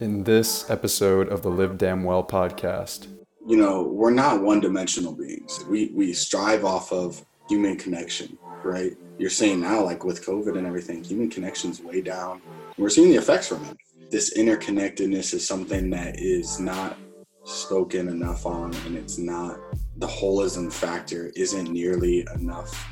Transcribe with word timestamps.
in 0.00 0.24
this 0.24 0.68
episode 0.68 1.28
of 1.28 1.42
the 1.42 1.48
Live 1.48 1.78
Damn 1.78 2.04
Well 2.04 2.22
podcast. 2.22 3.06
You 3.46 3.56
know, 3.56 3.82
we're 3.84 4.10
not 4.10 4.42
one 4.42 4.60
dimensional 4.60 5.12
beings. 5.12 5.64
We, 5.68 5.90
we 5.94 6.12
strive 6.12 6.64
off 6.64 6.92
of 6.92 7.24
human 7.48 7.76
connection, 7.76 8.36
right? 8.62 8.92
You're 9.18 9.30
saying 9.30 9.60
now, 9.60 9.82
like 9.82 10.04
with 10.04 10.24
COVID 10.24 10.58
and 10.58 10.66
everything, 10.66 11.02
human 11.02 11.30
connection's 11.30 11.80
way 11.80 12.02
down. 12.02 12.42
We're 12.76 12.90
seeing 12.90 13.10
the 13.10 13.16
effects 13.16 13.48
from 13.48 13.64
it. 13.64 13.76
This 14.10 14.36
interconnectedness 14.36 15.32
is 15.32 15.46
something 15.46 15.88
that 15.90 16.20
is 16.20 16.60
not 16.60 16.98
spoken 17.44 18.08
enough 18.08 18.44
on, 18.44 18.74
and 18.84 18.96
it's 18.96 19.18
not 19.18 19.58
the 19.96 20.06
holism 20.06 20.70
factor 20.70 21.32
isn't 21.36 21.70
nearly 21.70 22.26
enough 22.34 22.86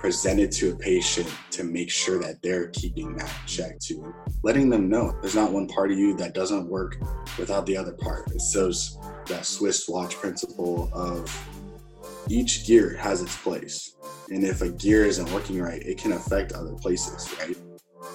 presented 0.00 0.50
to 0.50 0.72
a 0.72 0.74
patient 0.74 1.30
to 1.50 1.62
make 1.62 1.90
sure 1.90 2.18
that 2.18 2.40
they're 2.42 2.68
keeping 2.68 3.14
that 3.16 3.30
check 3.46 3.78
too. 3.78 4.14
Letting 4.42 4.70
them 4.70 4.88
know 4.88 5.14
there's 5.20 5.34
not 5.34 5.52
one 5.52 5.68
part 5.68 5.92
of 5.92 5.98
you 5.98 6.16
that 6.16 6.32
doesn't 6.32 6.66
work 6.66 6.96
without 7.38 7.66
the 7.66 7.76
other 7.76 7.92
part. 7.92 8.30
It's 8.32 8.50
those 8.52 8.98
that 9.26 9.44
Swiss 9.44 9.88
watch 9.90 10.16
principle 10.16 10.90
of 10.94 11.30
each 12.28 12.66
gear 12.66 12.96
has 12.96 13.20
its 13.20 13.36
place. 13.36 13.94
And 14.30 14.42
if 14.42 14.62
a 14.62 14.70
gear 14.70 15.04
isn't 15.04 15.30
working 15.32 15.60
right, 15.60 15.82
it 15.82 15.98
can 15.98 16.12
affect 16.12 16.52
other 16.52 16.72
places, 16.72 17.32
right? 17.38 17.56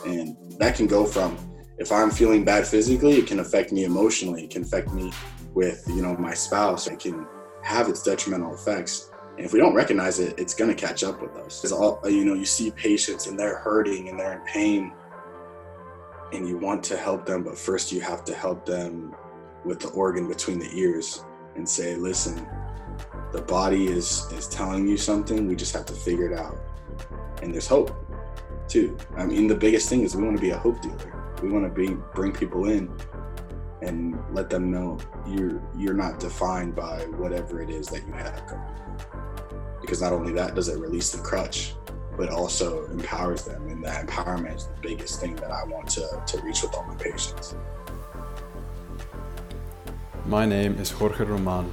And 0.08 0.36
that 0.58 0.76
can 0.76 0.88
go 0.88 1.06
from 1.06 1.38
if 1.78 1.92
I'm 1.92 2.09
feeling 2.09 2.44
bad 2.44 2.66
physically, 2.66 3.17
it 3.17 3.28
can 3.28 3.40
affect 3.42 3.72
me 3.72 3.84
emotionally, 3.84 4.45
it 4.45 4.50
can 4.50 4.64
affect 4.64 4.92
me 4.92 5.12
with, 5.54 5.84
you 5.88 6.02
know, 6.02 6.16
my 6.17 6.34
spouse. 6.34 6.88
It 6.88 7.00
can 7.00 7.28
have 7.64 7.90
its 7.90 8.02
detrimental 8.02 8.56
effects 8.56 9.12
and 9.38 9.45
if 9.45 9.52
we 9.53 9.59
don't 9.59 9.73
recognize 9.73 10.20
it, 10.20 10.39
it's 10.39 10.53
going 10.53 10.73
to 10.73 10.75
catch 10.75 11.03
up 11.03 11.21
with 11.21 11.35
us. 11.38 11.59
Because 11.59 11.71
all 11.71 11.99
you 12.05 12.23
know, 12.23 12.34
you 12.34 12.45
see 12.45 12.71
patients 12.71 13.27
and 13.27 13.38
they're 13.38 13.58
hurting 13.58 14.09
and 14.09 14.20
they're 14.20 14.39
in 14.39 14.45
pain, 14.45 14.94
and 16.31 16.48
you 16.48 16.58
want 16.58 16.84
to 16.85 16.98
help 16.98 17.25
them, 17.25 17.44
but 17.44 17.58
first 17.58 17.91
you 17.91 18.02
have 18.02 18.23
to 18.25 18.34
help 18.34 18.66
them 18.66 19.16
with 19.66 19.80
the 19.80 19.89
organ 19.89 20.27
between 20.27 20.59
the 20.59 20.70
ears 20.73 21.23
and 21.55 21.67
say, 21.67 21.95
"Listen, 21.95 22.47
the 23.31 23.42
body 23.42 23.88
is 23.88 24.25
is 24.31 24.47
telling 24.47 24.88
you 24.88 24.97
something. 24.97 25.47
We 25.47 25.55
just 25.55 25.73
have 25.73 25.86
to 25.88 25.94
figure 25.94 26.31
it 26.31 26.38
out." 26.38 26.58
And 27.42 27.53
there's 27.53 27.67
hope, 27.67 27.94
too. 28.67 28.97
I 29.17 29.25
mean, 29.25 29.47
the 29.47 29.55
biggest 29.55 29.89
thing 29.89 30.03
is 30.03 30.16
we 30.16 30.23
want 30.23 30.38
to 30.38 30.42
be 30.42 30.52
a 30.52 30.58
hope 30.58 30.81
dealer. 30.81 31.11
We 31.44 31.49
want 31.49 31.66
to 31.66 31.70
be 31.70 31.95
bring 32.14 32.31
people 32.31 32.70
in 32.70 32.89
and 33.81 34.18
let 34.31 34.50
them 34.50 34.72
know 34.72 34.98
you're 35.28 35.62
you're 35.78 35.94
not 35.94 36.20
defined 36.20 36.76
by 36.76 37.00
whatever 37.18 37.62
it 37.62 37.70
is 37.70 37.88
that 37.88 38.06
you 38.08 38.14
have 38.14 38.58
because 39.82 40.02
not 40.02 40.14
only 40.14 40.32
that 40.34 40.56
does 40.56 40.67
it 40.67 40.80
release 40.80 41.12
the 41.12 41.22
crutch 41.22 41.76
but 42.17 42.30
also 42.30 42.86
empowers 42.88 43.44
them. 43.44 43.67
And 43.67 43.84
that 43.84 44.08
empowerment 44.08 44.56
is 44.56 44.67
the 44.67 44.82
biggest 44.82 45.20
thing 45.20 45.36
that 45.38 45.52
i 45.52 45.64
want 45.66 45.90
to, 45.90 46.23
to 46.26 46.42
reach 46.42 46.62
with 46.62 46.73
all 46.73 46.86
my 46.86 46.95
patients. 46.95 47.56
My 50.26 50.45
name 50.45 50.76
is 50.76 50.92
jorge 50.92 51.23
roman 51.23 51.72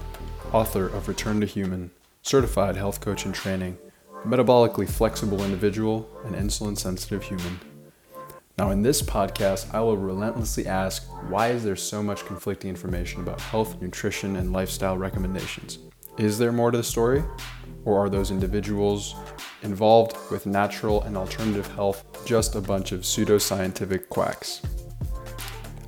author 0.53 0.87
of 0.87 1.09
return 1.09 1.41
to 1.41 1.47
human 1.47 1.91
certified 2.22 2.77
health 2.77 3.00
coach 3.00 3.25
in 3.25 3.33
training 3.33 3.78
metabolically 4.27 4.89
flexible 4.89 5.42
individual 5.42 6.09
and 6.25 6.34
insulin 6.34 6.78
sensitive 6.78 7.22
human 7.22 7.59
now, 8.58 8.70
in 8.70 8.83
this 8.83 9.00
podcast, 9.00 9.72
I 9.75 9.81
will 9.81 9.97
relentlessly 9.97 10.67
ask 10.67 11.08
why 11.31 11.48
is 11.48 11.64
there 11.64 11.75
so 11.75 12.03
much 12.03 12.27
conflicting 12.27 12.69
information 12.69 13.22
about 13.22 13.41
health, 13.41 13.81
nutrition, 13.81 14.36
and 14.36 14.53
lifestyle 14.53 14.98
recommendations? 14.98 15.78
Is 16.19 16.39
there 16.39 16.53
more 16.53 16.70
to 16.70 16.77
the 16.77 16.84
story? 16.84 17.25
Or 17.86 18.05
are 18.05 18.11
those 18.11 18.31
individuals 18.31 19.14
involved 19.62 20.17
with 20.31 20.44
natural 20.44 21.03
and 21.03 21.17
alternative 21.17 21.67
health 21.69 22.05
just 22.27 22.55
a 22.55 22.61
bunch 22.61 22.92
of 22.92 23.00
pseudoscientific 23.00 24.11
quacks? 24.11 24.61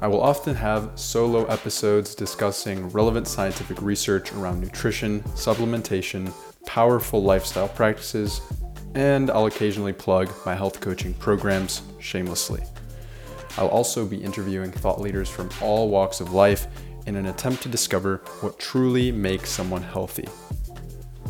I 0.00 0.08
will 0.08 0.22
often 0.22 0.54
have 0.54 0.92
solo 0.98 1.44
episodes 1.44 2.14
discussing 2.14 2.88
relevant 2.88 3.28
scientific 3.28 3.80
research 3.82 4.32
around 4.32 4.60
nutrition, 4.60 5.20
supplementation, 5.34 6.32
powerful 6.64 7.22
lifestyle 7.22 7.68
practices, 7.68 8.40
and 8.94 9.30
I'll 9.30 9.46
occasionally 9.46 9.92
plug 9.92 10.30
my 10.46 10.54
health 10.54 10.80
coaching 10.80 11.14
programs 11.14 11.82
shamelessly. 11.98 12.62
I'll 13.56 13.68
also 13.68 14.04
be 14.04 14.16
interviewing 14.16 14.70
thought 14.70 15.00
leaders 15.00 15.28
from 15.28 15.50
all 15.60 15.88
walks 15.88 16.20
of 16.20 16.32
life 16.32 16.66
in 17.06 17.16
an 17.16 17.26
attempt 17.26 17.62
to 17.62 17.68
discover 17.68 18.22
what 18.40 18.58
truly 18.58 19.12
makes 19.12 19.50
someone 19.50 19.82
healthy. 19.82 20.28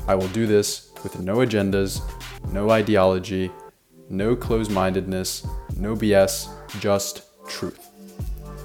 I 0.07 0.15
will 0.15 0.29
do 0.29 0.47
this 0.47 0.93
with 1.03 1.21
no 1.21 1.37
agendas, 1.37 2.01
no 2.53 2.71
ideology, 2.71 3.51
no 4.09 4.37
closed 4.37 4.71
mindedness, 4.71 5.47
no 5.77 5.95
BS, 5.95 6.49
just 6.81 7.23
truth. 7.47 7.91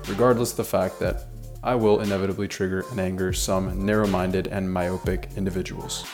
Regardless 0.08 0.52
of 0.52 0.58
the 0.58 0.64
fact 0.64 1.00
that 1.00 1.26
I 1.64 1.76
will 1.76 2.02
inevitably 2.02 2.48
trigger 2.48 2.86
and 2.92 3.00
anger 3.00 3.34
some 3.34 3.86
narrow 3.86 4.08
minded 4.08 4.48
and 4.48 4.72
myopic 4.72 5.30
individuals. 5.36 6.06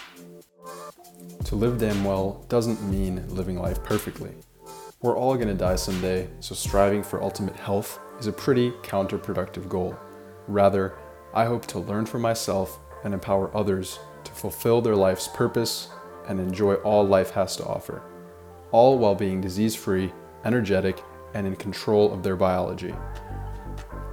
To 1.56 1.62
live 1.62 1.78
damn 1.78 2.04
well 2.04 2.46
doesn't 2.50 2.84
mean 2.84 3.24
living 3.34 3.58
life 3.58 3.82
perfectly. 3.82 4.32
We're 5.02 5.16
all 5.16 5.38
gonna 5.38 5.54
die 5.54 5.78
someday, 5.78 6.28
so 6.42 6.54
striving 6.54 7.02
for 7.02 7.24
ultimate 7.24 7.56
health 7.56 7.98
is 8.20 8.28
a 8.28 8.34
pretty 8.34 8.72
counterproductive 8.84 9.70
goal. 9.70 9.98
Rather, 10.50 10.98
I 11.34 11.46
hope 11.46 11.66
to 11.68 11.80
learn 11.80 12.08
for 12.08 12.20
myself 12.20 12.78
and 13.06 13.14
empower 13.14 13.56
others 13.56 14.00
to 14.26 14.34
fulfill 14.34 14.82
their 14.82 14.98
life's 14.98 15.30
purpose 15.30 15.88
and 16.28 16.42
enjoy 16.42 16.74
all 16.74 17.08
life 17.08 17.32
has 17.32 17.56
to 17.56 17.66
offer, 17.66 18.02
all 18.72 18.98
while 18.98 19.16
being 19.16 19.40
disease 19.40 19.76
free, 19.76 20.12
energetic, 20.44 21.02
and 21.36 21.48
in 21.48 21.56
control 21.56 22.12
of 22.12 22.22
their 22.22 22.36
biology. 22.36 22.94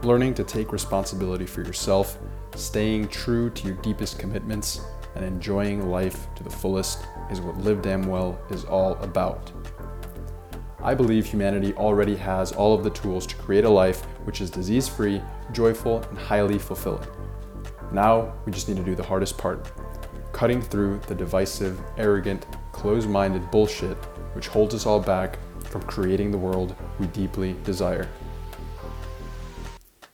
Learning 0.05 0.33
to 0.35 0.45
take 0.45 0.71
responsibility 0.71 1.47
for 1.47 1.63
yourself, 1.63 2.19
staying 2.55 3.09
true 3.09 3.51
to 3.51 3.67
your 3.67 3.77
deepest 3.79 4.21
commitments, 4.21 4.81
and 5.15 5.25
enjoying 5.25 5.91
life 5.91 6.27
to 6.35 6.43
the 6.43 6.51
fullest 6.51 7.05
is 7.33 7.41
what 7.41 7.57
Live 7.59 7.83
Damn 7.83 8.07
Well 8.07 8.39
is 8.51 8.65
all 8.65 8.93
about. 8.99 9.51
I 10.81 10.95
believe 10.95 11.27
humanity 11.27 11.73
already 11.75 12.15
has 12.17 12.53
all 12.53 12.75
of 12.75 12.85
the 12.85 12.91
tools 12.91 13.27
to 13.27 13.37
create 13.37 13.65
a 13.65 13.71
life 13.71 14.05
which 14.25 14.41
is 14.41 14.51
disease 14.51 14.87
free, 14.87 15.21
joyful, 15.53 16.03
and 16.03 16.19
highly 16.19 16.59
fulfilling. 16.59 17.09
Now 17.91 18.35
we 18.45 18.53
just 18.53 18.69
need 18.69 18.77
to 18.77 18.85
do 18.85 18.95
the 18.95 19.03
hardest 19.03 19.37
part 19.39 19.73
cutting 20.33 20.63
through 20.63 20.99
the 21.07 21.15
divisive, 21.15 21.81
arrogant, 21.99 22.47
closed 22.73 23.09
minded 23.09 23.51
bullshit 23.51 23.97
which 24.35 24.49
holds 24.49 24.75
us 24.75 24.87
all 24.87 25.01
back 25.01 25.39
from 25.65 25.83
creating 25.83 26.31
the 26.31 26.39
world 26.39 26.75
we 26.99 27.07
deeply 27.09 27.55
desire. 27.65 28.09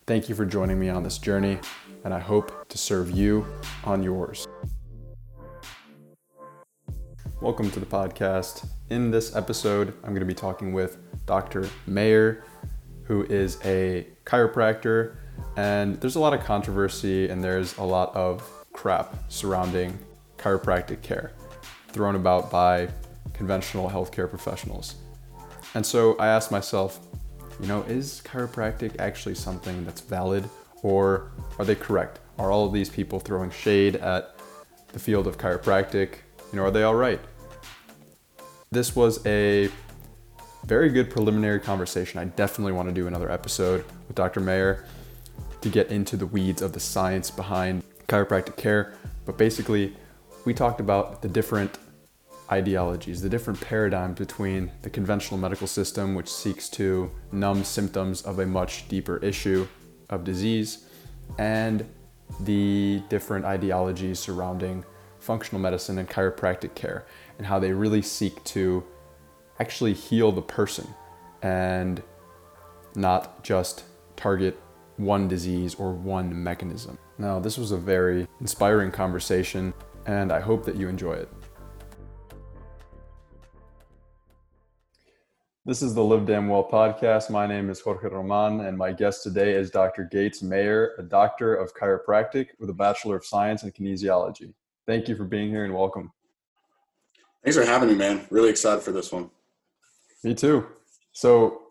Thank 0.07 0.29
you 0.29 0.35
for 0.35 0.45
joining 0.45 0.79
me 0.79 0.89
on 0.89 1.03
this 1.03 1.19
journey, 1.19 1.59
and 2.05 2.15
I 2.15 2.19
hope 2.19 2.69
to 2.69 2.79
serve 2.79 3.11
you 3.11 3.47
on 3.85 4.03
yours. 4.03 4.49
Welcome 7.41 7.71
to 7.71 7.79
the 7.79 7.87
podcast. 7.87 8.69
In 8.91 9.13
this 9.13 9.37
episode, 9.37 9.95
I'm 10.03 10.11
going 10.11 10.19
to 10.19 10.27
be 10.27 10.35
talking 10.35 10.73
with 10.73 10.99
Dr. 11.25 11.69
Mayer, 11.87 12.43
who 13.05 13.23
is 13.27 13.61
a 13.65 14.09
chiropractor. 14.25 15.19
And 15.57 16.01
there's 16.01 16.17
a 16.17 16.21
lot 16.21 16.35
of 16.35 16.43
controversy 16.43 17.29
and 17.29 17.43
there's 17.43 17.79
a 17.79 17.85
lot 17.85 18.13
of 18.17 18.43
crap 18.73 19.15
surrounding 19.29 19.97
chiropractic 20.37 21.01
care 21.01 21.31
thrown 21.91 22.17
about 22.17 22.51
by 22.51 22.89
conventional 23.35 23.89
healthcare 23.89 24.29
professionals. 24.29 24.97
And 25.75 25.87
so 25.87 26.17
I 26.17 26.27
asked 26.27 26.51
myself, 26.51 26.99
you 27.61 27.69
know, 27.69 27.83
is 27.83 28.21
chiropractic 28.25 28.99
actually 28.99 29.37
something 29.37 29.85
that's 29.85 30.01
valid 30.01 30.51
or 30.83 31.31
are 31.61 31.65
they 31.65 31.77
correct? 31.77 32.19
Are 32.37 32.51
all 32.51 32.67
of 32.67 32.73
these 32.73 32.91
people 32.91 33.21
throwing 33.21 33.53
shade 33.53 33.95
at 33.95 34.35
the 34.93 34.99
field 34.99 35.29
of 35.29 35.39
chiropractic? 35.39 36.23
You 36.53 36.57
know, 36.57 36.65
are 36.65 36.71
they 36.71 36.83
all 36.83 36.95
right? 36.95 37.21
This 38.71 38.97
was 38.97 39.25
a 39.27 39.71
very 40.65 40.91
good 40.91 41.11
preliminary 41.11 41.61
conversation. 41.61 42.21
I 42.21 42.25
definitely 42.25 42.73
want 42.73 42.89
to 42.89 42.95
do 42.95 43.07
another 43.07 43.31
episode 43.31 43.85
with 44.07 44.17
Dr. 44.17 44.41
Mayer 44.41 44.87
to 45.61 45.69
get 45.69 45.89
into 45.89 46.17
the 46.17 46.27
weeds 46.27 46.63
of 46.63 46.73
the 46.73 46.81
science 46.81 47.31
behind 47.31 47.83
chiropractic 48.07 48.57
care. 48.57 48.95
But 49.27 49.37
basically, 49.37 49.95
we 50.45 50.55
talked 50.55 50.81
about 50.81 51.21
the 51.21 51.29
different 51.29 51.79
ideologies, 52.51 53.21
the 53.21 53.29
different 53.29 53.61
paradigms 53.61 54.19
between 54.19 54.71
the 54.83 54.89
conventional 54.91 55.39
medical 55.39 55.67
system, 55.67 56.15
which 56.15 56.29
seeks 56.31 56.69
to 56.71 57.11
numb 57.31 57.65
symptoms 57.65 58.23
of 58.23 58.39
a 58.39 58.47
much 58.47 58.89
deeper 58.89 59.19
issue 59.19 59.67
of 60.09 60.25
disease, 60.25 60.87
and 61.39 61.85
the 62.41 63.03
different 63.09 63.45
ideologies 63.45 64.19
surrounding 64.19 64.85
functional 65.29 65.61
medicine 65.61 65.99
and 65.99 66.09
chiropractic 66.09 66.75
care 66.75 67.05
and 67.37 67.47
how 67.47 67.59
they 67.59 67.71
really 67.71 68.01
seek 68.01 68.43
to 68.45 68.83
actually 69.61 69.93
heal 69.93 70.33
the 70.33 70.41
person 70.41 70.87
and 71.43 72.03
not 72.95 73.45
just 73.45 73.85
target 74.17 74.59
one 74.97 75.29
disease 75.29 75.75
or 75.75 75.93
one 75.93 76.43
mechanism. 76.43 76.97
Now, 77.19 77.39
this 77.39 77.59
was 77.59 77.73
a 77.73 77.77
very 77.77 78.27
inspiring 78.41 78.91
conversation, 78.91 79.75
and 80.07 80.33
I 80.33 80.41
hope 80.41 80.65
that 80.65 80.77
you 80.77 80.89
enjoy 80.89 81.13
it. 81.13 81.29
This 85.67 85.83
is 85.83 85.95
the 85.95 86.03
Live 86.03 86.25
Damn 86.25 86.49
Well 86.49 86.67
podcast. 86.67 87.29
My 87.29 87.47
name 87.47 87.69
is 87.69 87.81
Jorge 87.81 88.09
Roman, 88.09 88.61
and 88.61 88.79
my 88.79 88.93
guest 88.93 89.25
today 89.25 89.53
is 89.53 89.71
Dr. 89.71 90.09
Gates 90.11 90.43
Mayer, 90.43 90.95
a 90.99 91.03
doctor 91.03 91.55
of 91.55 91.75
chiropractic 91.75 92.47
with 92.59 92.71
a 92.71 92.73
Bachelor 92.73 93.17
of 93.17 93.27
Science 93.27 93.63
in 93.63 93.73
Kinesiology. 93.73 94.55
Thank 94.89 95.07
you 95.07 95.15
for 95.17 95.25
being 95.25 95.51
here 95.51 95.67
and 95.67 95.75
welcome. 95.75 96.11
Thanks 97.45 97.59
for 97.59 97.65
having 97.67 97.91
me, 97.91 97.95
man. 97.95 98.27
Really 98.31 98.49
excited 98.49 98.83
for 98.83 98.91
this 98.91 99.13
one. 99.13 99.29
Me 100.25 100.35
too. 100.35 100.67
So, 101.13 101.65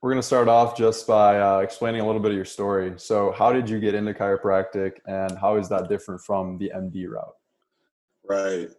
we're 0.00 0.10
going 0.10 0.22
to 0.22 0.26
start 0.26 0.48
off 0.48 0.74
just 0.74 1.06
by 1.06 1.38
uh, 1.38 1.58
explaining 1.58 2.00
a 2.00 2.06
little 2.06 2.20
bit 2.20 2.30
of 2.30 2.36
your 2.36 2.46
story. 2.46 2.94
So, 2.96 3.30
how 3.32 3.52
did 3.52 3.68
you 3.68 3.78
get 3.78 3.94
into 3.94 4.14
chiropractic, 4.14 4.92
and 5.04 5.36
how 5.38 5.58
is 5.58 5.68
that 5.68 5.90
different 5.90 6.22
from 6.22 6.56
the 6.56 6.72
MD 6.74 7.06
route? 7.10 7.34
Right. 8.26 8.70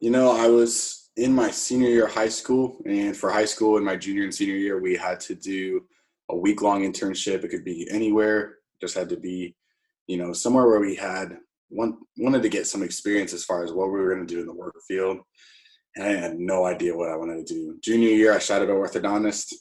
You 0.00 0.10
know, 0.10 0.36
I 0.36 0.48
was 0.48 1.10
in 1.16 1.32
my 1.32 1.52
senior 1.52 1.88
year 1.88 2.06
of 2.06 2.12
high 2.12 2.28
school, 2.28 2.82
and 2.84 3.16
for 3.16 3.30
high 3.30 3.44
school 3.44 3.76
in 3.76 3.84
my 3.84 3.94
junior 3.94 4.24
and 4.24 4.34
senior 4.34 4.56
year, 4.56 4.80
we 4.80 4.96
had 4.96 5.20
to 5.20 5.36
do 5.36 5.86
a 6.30 6.36
week 6.36 6.62
long 6.62 6.82
internship. 6.82 7.44
It 7.44 7.50
could 7.50 7.64
be 7.64 7.88
anywhere, 7.92 8.56
just 8.80 8.96
had 8.96 9.08
to 9.10 9.16
be, 9.16 9.54
you 10.08 10.16
know, 10.16 10.32
somewhere 10.32 10.66
where 10.66 10.80
we 10.80 10.96
had 10.96 11.38
one 11.70 11.98
wanted 12.18 12.42
to 12.42 12.48
get 12.48 12.66
some 12.66 12.82
experience 12.82 13.32
as 13.32 13.44
far 13.44 13.64
as 13.64 13.72
what 13.72 13.86
we 13.86 13.98
were 13.98 14.14
going 14.14 14.26
to 14.26 14.34
do 14.34 14.40
in 14.40 14.46
the 14.46 14.54
work 14.54 14.74
field. 14.86 15.18
And 15.96 16.04
I 16.04 16.12
had 16.12 16.38
no 16.38 16.66
idea 16.66 16.96
what 16.96 17.10
I 17.10 17.16
wanted 17.16 17.46
to 17.46 17.54
do. 17.54 17.78
Junior 17.82 18.10
year, 18.10 18.32
I 18.32 18.38
shadowed 18.38 18.68
an 18.68 18.76
orthodontist. 18.76 19.54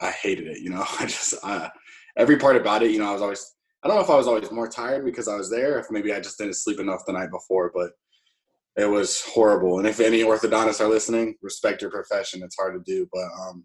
I 0.00 0.10
hated 0.10 0.46
it. 0.46 0.60
You 0.60 0.70
know, 0.70 0.84
I 1.00 1.06
just 1.06 1.34
uh, 1.42 1.68
every 2.16 2.38
part 2.38 2.56
about 2.56 2.82
it. 2.82 2.90
You 2.90 2.98
know, 2.98 3.10
I 3.10 3.12
was 3.12 3.22
always 3.22 3.54
I 3.82 3.88
don't 3.88 3.96
know 3.96 4.02
if 4.02 4.10
I 4.10 4.16
was 4.16 4.26
always 4.26 4.50
more 4.50 4.68
tired 4.68 5.04
because 5.04 5.28
I 5.28 5.36
was 5.36 5.50
there, 5.50 5.78
if 5.78 5.90
maybe 5.90 6.12
I 6.14 6.20
just 6.20 6.38
didn't 6.38 6.54
sleep 6.54 6.80
enough 6.80 7.02
the 7.06 7.12
night 7.12 7.30
before, 7.30 7.70
but 7.74 7.90
it 8.76 8.86
was 8.86 9.20
horrible. 9.22 9.78
And 9.78 9.86
if 9.86 10.00
any 10.00 10.22
orthodontists 10.22 10.80
are 10.80 10.88
listening, 10.88 11.36
respect 11.42 11.82
your 11.82 11.90
profession. 11.90 12.42
It's 12.42 12.56
hard 12.56 12.74
to 12.74 12.92
do, 12.92 13.06
but 13.12 13.28
um, 13.40 13.64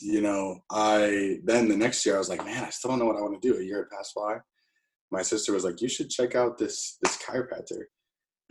you 0.00 0.20
know, 0.20 0.60
I 0.70 1.38
then 1.44 1.68
the 1.68 1.76
next 1.76 2.04
year 2.06 2.16
I 2.16 2.18
was 2.18 2.28
like, 2.28 2.44
man, 2.44 2.64
I 2.64 2.70
still 2.70 2.90
don't 2.90 2.98
know 2.98 3.04
what 3.04 3.16
I 3.16 3.20
want 3.20 3.40
to 3.40 3.48
do. 3.48 3.58
A 3.58 3.62
year 3.62 3.88
had 3.90 3.96
passed 3.96 4.14
by. 4.14 4.38
My 5.10 5.22
sister 5.22 5.52
was 5.52 5.64
like, 5.64 5.80
you 5.80 5.88
should 5.88 6.10
check 6.10 6.34
out 6.34 6.58
this 6.58 6.98
this 7.02 7.16
chiropractor. 7.18 7.84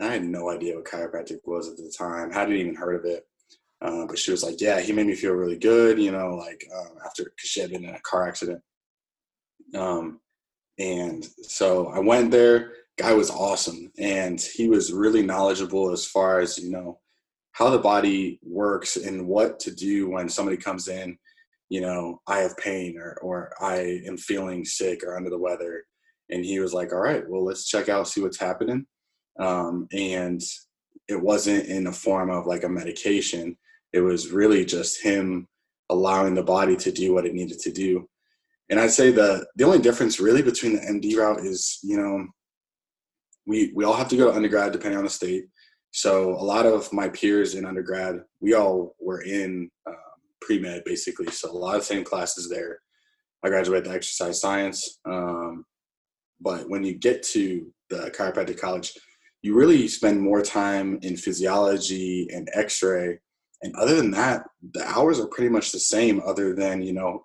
And 0.00 0.08
I 0.08 0.12
had 0.12 0.24
no 0.24 0.50
idea 0.50 0.76
what 0.76 0.84
chiropractic 0.84 1.38
was 1.44 1.68
at 1.68 1.76
the 1.76 1.92
time. 1.96 2.30
Hadn't 2.30 2.56
even 2.56 2.74
heard 2.74 2.96
of 2.96 3.04
it. 3.04 3.24
Uh, 3.80 4.06
but 4.06 4.18
she 4.18 4.32
was 4.32 4.42
like, 4.42 4.60
yeah, 4.60 4.80
he 4.80 4.92
made 4.92 5.06
me 5.06 5.14
feel 5.14 5.32
really 5.32 5.58
good. 5.58 5.98
You 5.98 6.12
know, 6.12 6.34
like 6.34 6.64
um, 6.74 6.96
after 7.04 7.24
because 7.24 7.50
she 7.50 7.60
had 7.60 7.70
been 7.70 7.84
in 7.84 7.94
a 7.94 8.00
car 8.00 8.26
accident. 8.26 8.60
Um, 9.74 10.20
and 10.78 11.26
so 11.42 11.88
I 11.88 11.98
went 11.98 12.30
there 12.30 12.72
guy 12.98 13.14
was 13.14 13.30
awesome 13.30 13.90
and 13.98 14.40
he 14.40 14.68
was 14.68 14.92
really 14.92 15.22
knowledgeable 15.22 15.92
as 15.92 16.04
far 16.04 16.40
as 16.40 16.58
you 16.58 16.70
know 16.70 16.98
how 17.52 17.70
the 17.70 17.78
body 17.78 18.40
works 18.42 18.96
and 18.96 19.26
what 19.26 19.58
to 19.60 19.72
do 19.72 20.10
when 20.10 20.28
somebody 20.28 20.56
comes 20.56 20.88
in 20.88 21.16
you 21.68 21.80
know 21.80 22.20
i 22.26 22.38
have 22.38 22.56
pain 22.58 22.98
or 22.98 23.16
or 23.22 23.52
i 23.60 24.00
am 24.04 24.16
feeling 24.16 24.64
sick 24.64 25.04
or 25.04 25.16
under 25.16 25.30
the 25.30 25.38
weather 25.38 25.84
and 26.30 26.44
he 26.44 26.60
was 26.60 26.74
like 26.74 26.92
all 26.92 27.00
right 27.00 27.28
well 27.28 27.44
let's 27.44 27.68
check 27.68 27.88
out 27.88 28.08
see 28.08 28.20
what's 28.20 28.38
happening 28.38 28.86
um, 29.40 29.86
and 29.92 30.42
it 31.08 31.20
wasn't 31.20 31.64
in 31.66 31.84
the 31.84 31.92
form 31.92 32.30
of 32.30 32.46
like 32.46 32.64
a 32.64 32.68
medication 32.68 33.56
it 33.92 34.00
was 34.00 34.30
really 34.30 34.64
just 34.64 35.02
him 35.02 35.46
allowing 35.90 36.34
the 36.34 36.42
body 36.42 36.76
to 36.76 36.92
do 36.92 37.14
what 37.14 37.24
it 37.24 37.34
needed 37.34 37.58
to 37.58 37.72
do 37.72 38.08
and 38.70 38.78
i'd 38.78 38.90
say 38.90 39.10
the 39.10 39.46
the 39.56 39.64
only 39.64 39.78
difference 39.78 40.20
really 40.20 40.42
between 40.42 40.74
the 40.74 40.80
md 40.80 41.16
route 41.16 41.40
is 41.40 41.78
you 41.82 41.96
know 41.96 42.26
we 43.48 43.72
we 43.74 43.84
all 43.84 43.94
have 43.94 44.08
to 44.08 44.16
go 44.16 44.30
to 44.30 44.36
undergrad 44.36 44.72
depending 44.72 44.98
on 44.98 45.04
the 45.04 45.10
state. 45.10 45.46
So 45.90 46.34
a 46.34 46.44
lot 46.44 46.66
of 46.66 46.92
my 46.92 47.08
peers 47.08 47.54
in 47.54 47.64
undergrad, 47.64 48.20
we 48.40 48.52
all 48.52 48.94
were 49.00 49.22
in 49.22 49.70
um, 49.86 49.94
pre 50.40 50.60
med 50.60 50.82
basically. 50.84 51.30
So 51.32 51.50
a 51.50 51.52
lot 51.52 51.76
of 51.76 51.82
same 51.82 52.04
classes 52.04 52.48
there. 52.48 52.78
I 53.42 53.48
graduated 53.48 53.86
the 53.86 53.94
exercise 53.94 54.40
science, 54.40 55.00
um, 55.06 55.64
but 56.40 56.68
when 56.68 56.84
you 56.84 56.94
get 56.94 57.22
to 57.24 57.66
the 57.90 58.12
chiropractic 58.16 58.60
college, 58.60 58.92
you 59.42 59.54
really 59.54 59.88
spend 59.88 60.20
more 60.20 60.42
time 60.42 60.98
in 61.02 61.16
physiology 61.16 62.28
and 62.32 62.48
X-ray. 62.52 63.18
And 63.62 63.74
other 63.76 63.96
than 63.96 64.10
that, 64.12 64.44
the 64.72 64.86
hours 64.86 65.20
are 65.20 65.28
pretty 65.28 65.48
much 65.48 65.72
the 65.72 65.80
same. 65.80 66.20
Other 66.26 66.54
than 66.54 66.82
you 66.82 66.92
know, 66.92 67.24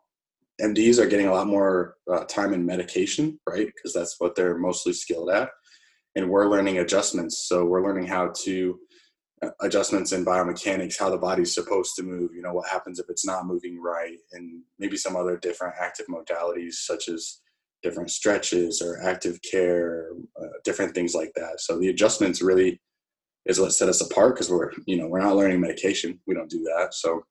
MDs 0.61 0.99
are 0.99 1.07
getting 1.07 1.27
a 1.27 1.33
lot 1.33 1.47
more 1.47 1.95
uh, 2.11 2.23
time 2.25 2.53
in 2.53 2.65
medication, 2.65 3.39
right? 3.47 3.67
Because 3.67 3.93
that's 3.93 4.15
what 4.19 4.35
they're 4.35 4.57
mostly 4.57 4.93
skilled 4.93 5.29
at 5.29 5.49
and 6.15 6.29
we're 6.29 6.49
learning 6.49 6.79
adjustments. 6.79 7.45
So 7.47 7.65
we're 7.65 7.83
learning 7.83 8.07
how 8.07 8.33
to 8.43 8.79
uh, 9.41 9.49
adjustments 9.61 10.11
in 10.11 10.25
biomechanics, 10.25 10.99
how 10.99 11.09
the 11.09 11.17
body's 11.17 11.53
supposed 11.53 11.95
to 11.95 12.03
move, 12.03 12.31
you 12.33 12.41
know, 12.41 12.53
what 12.53 12.69
happens 12.69 12.99
if 12.99 13.07
it's 13.09 13.25
not 13.25 13.45
moving 13.45 13.81
right, 13.81 14.17
and 14.33 14.61
maybe 14.79 14.97
some 14.97 15.15
other 15.15 15.37
different 15.37 15.75
active 15.79 16.07
modalities 16.07 16.73
such 16.73 17.09
as 17.09 17.41
different 17.83 18.09
stretches 18.09 18.81
or 18.81 19.01
active 19.01 19.39
care, 19.41 20.07
uh, 20.41 20.47
different 20.63 20.95
things 20.95 21.13
like 21.13 21.31
that. 21.35 21.59
So 21.59 21.77
the 21.77 21.89
adjustments 21.89 22.41
really 22.41 22.81
is 23.45 23.59
what 23.59 23.73
set 23.73 23.89
us 23.89 24.01
apart 24.01 24.35
because 24.35 24.49
we're, 24.49 24.71
you 24.85 24.97
know, 24.97 25.07
we're 25.07 25.19
not 25.19 25.35
learning 25.35 25.59
medication. 25.59 26.19
We 26.25 26.33
don't 26.33 26.49
do 26.49 26.63
that. 26.63 26.93
So, 26.93 27.23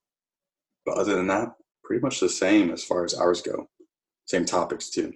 but 0.85 0.99
other 0.99 1.17
than 1.17 1.27
that, 1.29 1.55
pretty 1.83 2.03
much 2.03 2.21
the 2.21 2.29
same 2.29 2.71
as 2.71 2.85
far 2.85 3.05
as 3.05 3.19
hours 3.19 3.43
go. 3.43 3.69
Same 4.27 4.45
topics 4.45 4.91
too 4.91 5.15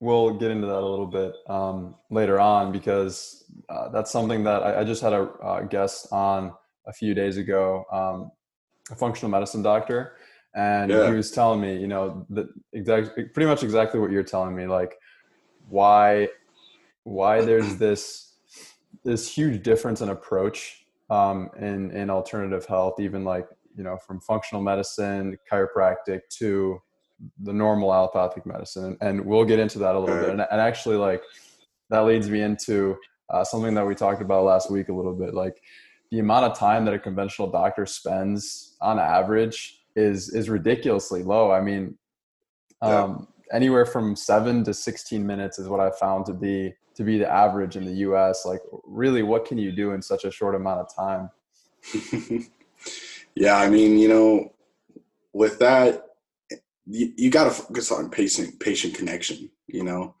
we'll 0.00 0.32
get 0.34 0.50
into 0.50 0.66
that 0.66 0.80
a 0.80 0.86
little 0.86 1.06
bit 1.06 1.34
um, 1.48 1.94
later 2.10 2.40
on 2.40 2.72
because 2.72 3.44
uh, 3.68 3.90
that's 3.90 4.10
something 4.10 4.42
that 4.44 4.62
I, 4.62 4.80
I 4.80 4.84
just 4.84 5.02
had 5.02 5.12
a 5.12 5.22
uh, 5.42 5.60
guest 5.62 6.08
on 6.10 6.52
a 6.86 6.92
few 6.92 7.14
days 7.14 7.36
ago, 7.36 7.84
um, 7.92 8.32
a 8.90 8.96
functional 8.96 9.30
medicine 9.30 9.62
doctor, 9.62 10.16
and 10.54 10.90
yeah. 10.90 11.08
he 11.08 11.14
was 11.14 11.30
telling 11.30 11.60
me, 11.60 11.76
you 11.76 11.86
know, 11.86 12.26
that 12.30 12.48
exactly, 12.72 13.24
pretty 13.24 13.48
much 13.48 13.62
exactly 13.62 14.00
what 14.00 14.10
you're 14.10 14.22
telling 14.22 14.54
me, 14.54 14.66
like 14.66 14.98
why, 15.68 16.28
why 17.04 17.40
there's 17.42 17.76
this 17.76 18.26
this 19.04 19.32
huge 19.32 19.62
difference 19.62 20.00
in 20.00 20.10
approach 20.10 20.84
um, 21.08 21.50
in 21.58 21.90
in 21.92 22.10
alternative 22.10 22.66
health, 22.66 23.00
even 23.00 23.24
like 23.24 23.46
you 23.76 23.84
know 23.84 23.96
from 23.96 24.20
functional 24.20 24.62
medicine, 24.62 25.38
chiropractic 25.50 26.20
to 26.30 26.80
the 27.42 27.52
normal 27.52 27.92
allopathic 27.92 28.46
medicine. 28.46 28.96
And 29.00 29.24
we'll 29.24 29.44
get 29.44 29.58
into 29.58 29.78
that 29.80 29.94
a 29.94 29.98
little 29.98 30.16
bit. 30.16 30.30
And, 30.30 30.40
and 30.50 30.60
actually 30.60 30.96
like 30.96 31.22
that 31.90 32.00
leads 32.00 32.28
me 32.30 32.40
into 32.40 32.96
uh, 33.28 33.44
something 33.44 33.74
that 33.74 33.86
we 33.86 33.94
talked 33.94 34.22
about 34.22 34.44
last 34.44 34.70
week 34.70 34.88
a 34.88 34.92
little 34.92 35.14
bit. 35.14 35.34
Like 35.34 35.62
the 36.10 36.18
amount 36.18 36.46
of 36.46 36.58
time 36.58 36.84
that 36.86 36.94
a 36.94 36.98
conventional 36.98 37.50
doctor 37.50 37.86
spends 37.86 38.76
on 38.80 38.98
average 38.98 39.79
is 39.96 40.30
is 40.30 40.48
ridiculously 40.48 41.22
low 41.22 41.50
i 41.50 41.60
mean 41.60 41.96
um, 42.82 43.26
yeah. 43.48 43.56
anywhere 43.56 43.84
from 43.84 44.16
7 44.16 44.64
to 44.64 44.72
16 44.72 45.26
minutes 45.26 45.58
is 45.58 45.68
what 45.68 45.80
i 45.80 45.90
found 45.90 46.26
to 46.26 46.34
be 46.34 46.72
to 46.94 47.04
be 47.04 47.18
the 47.18 47.30
average 47.30 47.76
in 47.76 47.84
the 47.84 47.92
us 47.92 48.44
like 48.44 48.60
really 48.84 49.22
what 49.22 49.44
can 49.44 49.58
you 49.58 49.72
do 49.72 49.92
in 49.92 50.02
such 50.02 50.24
a 50.24 50.30
short 50.30 50.54
amount 50.54 50.80
of 50.80 50.94
time 50.94 51.30
yeah 53.34 53.56
i 53.56 53.68
mean 53.68 53.98
you 53.98 54.08
know 54.08 54.52
with 55.32 55.58
that 55.58 56.06
you, 56.90 57.12
you 57.16 57.30
got 57.30 57.44
to 57.44 57.50
focus 57.50 57.92
on 57.92 58.10
patient 58.10 58.58
patient 58.60 58.94
connection. 58.94 59.50
You 59.66 59.84
know, 59.84 60.14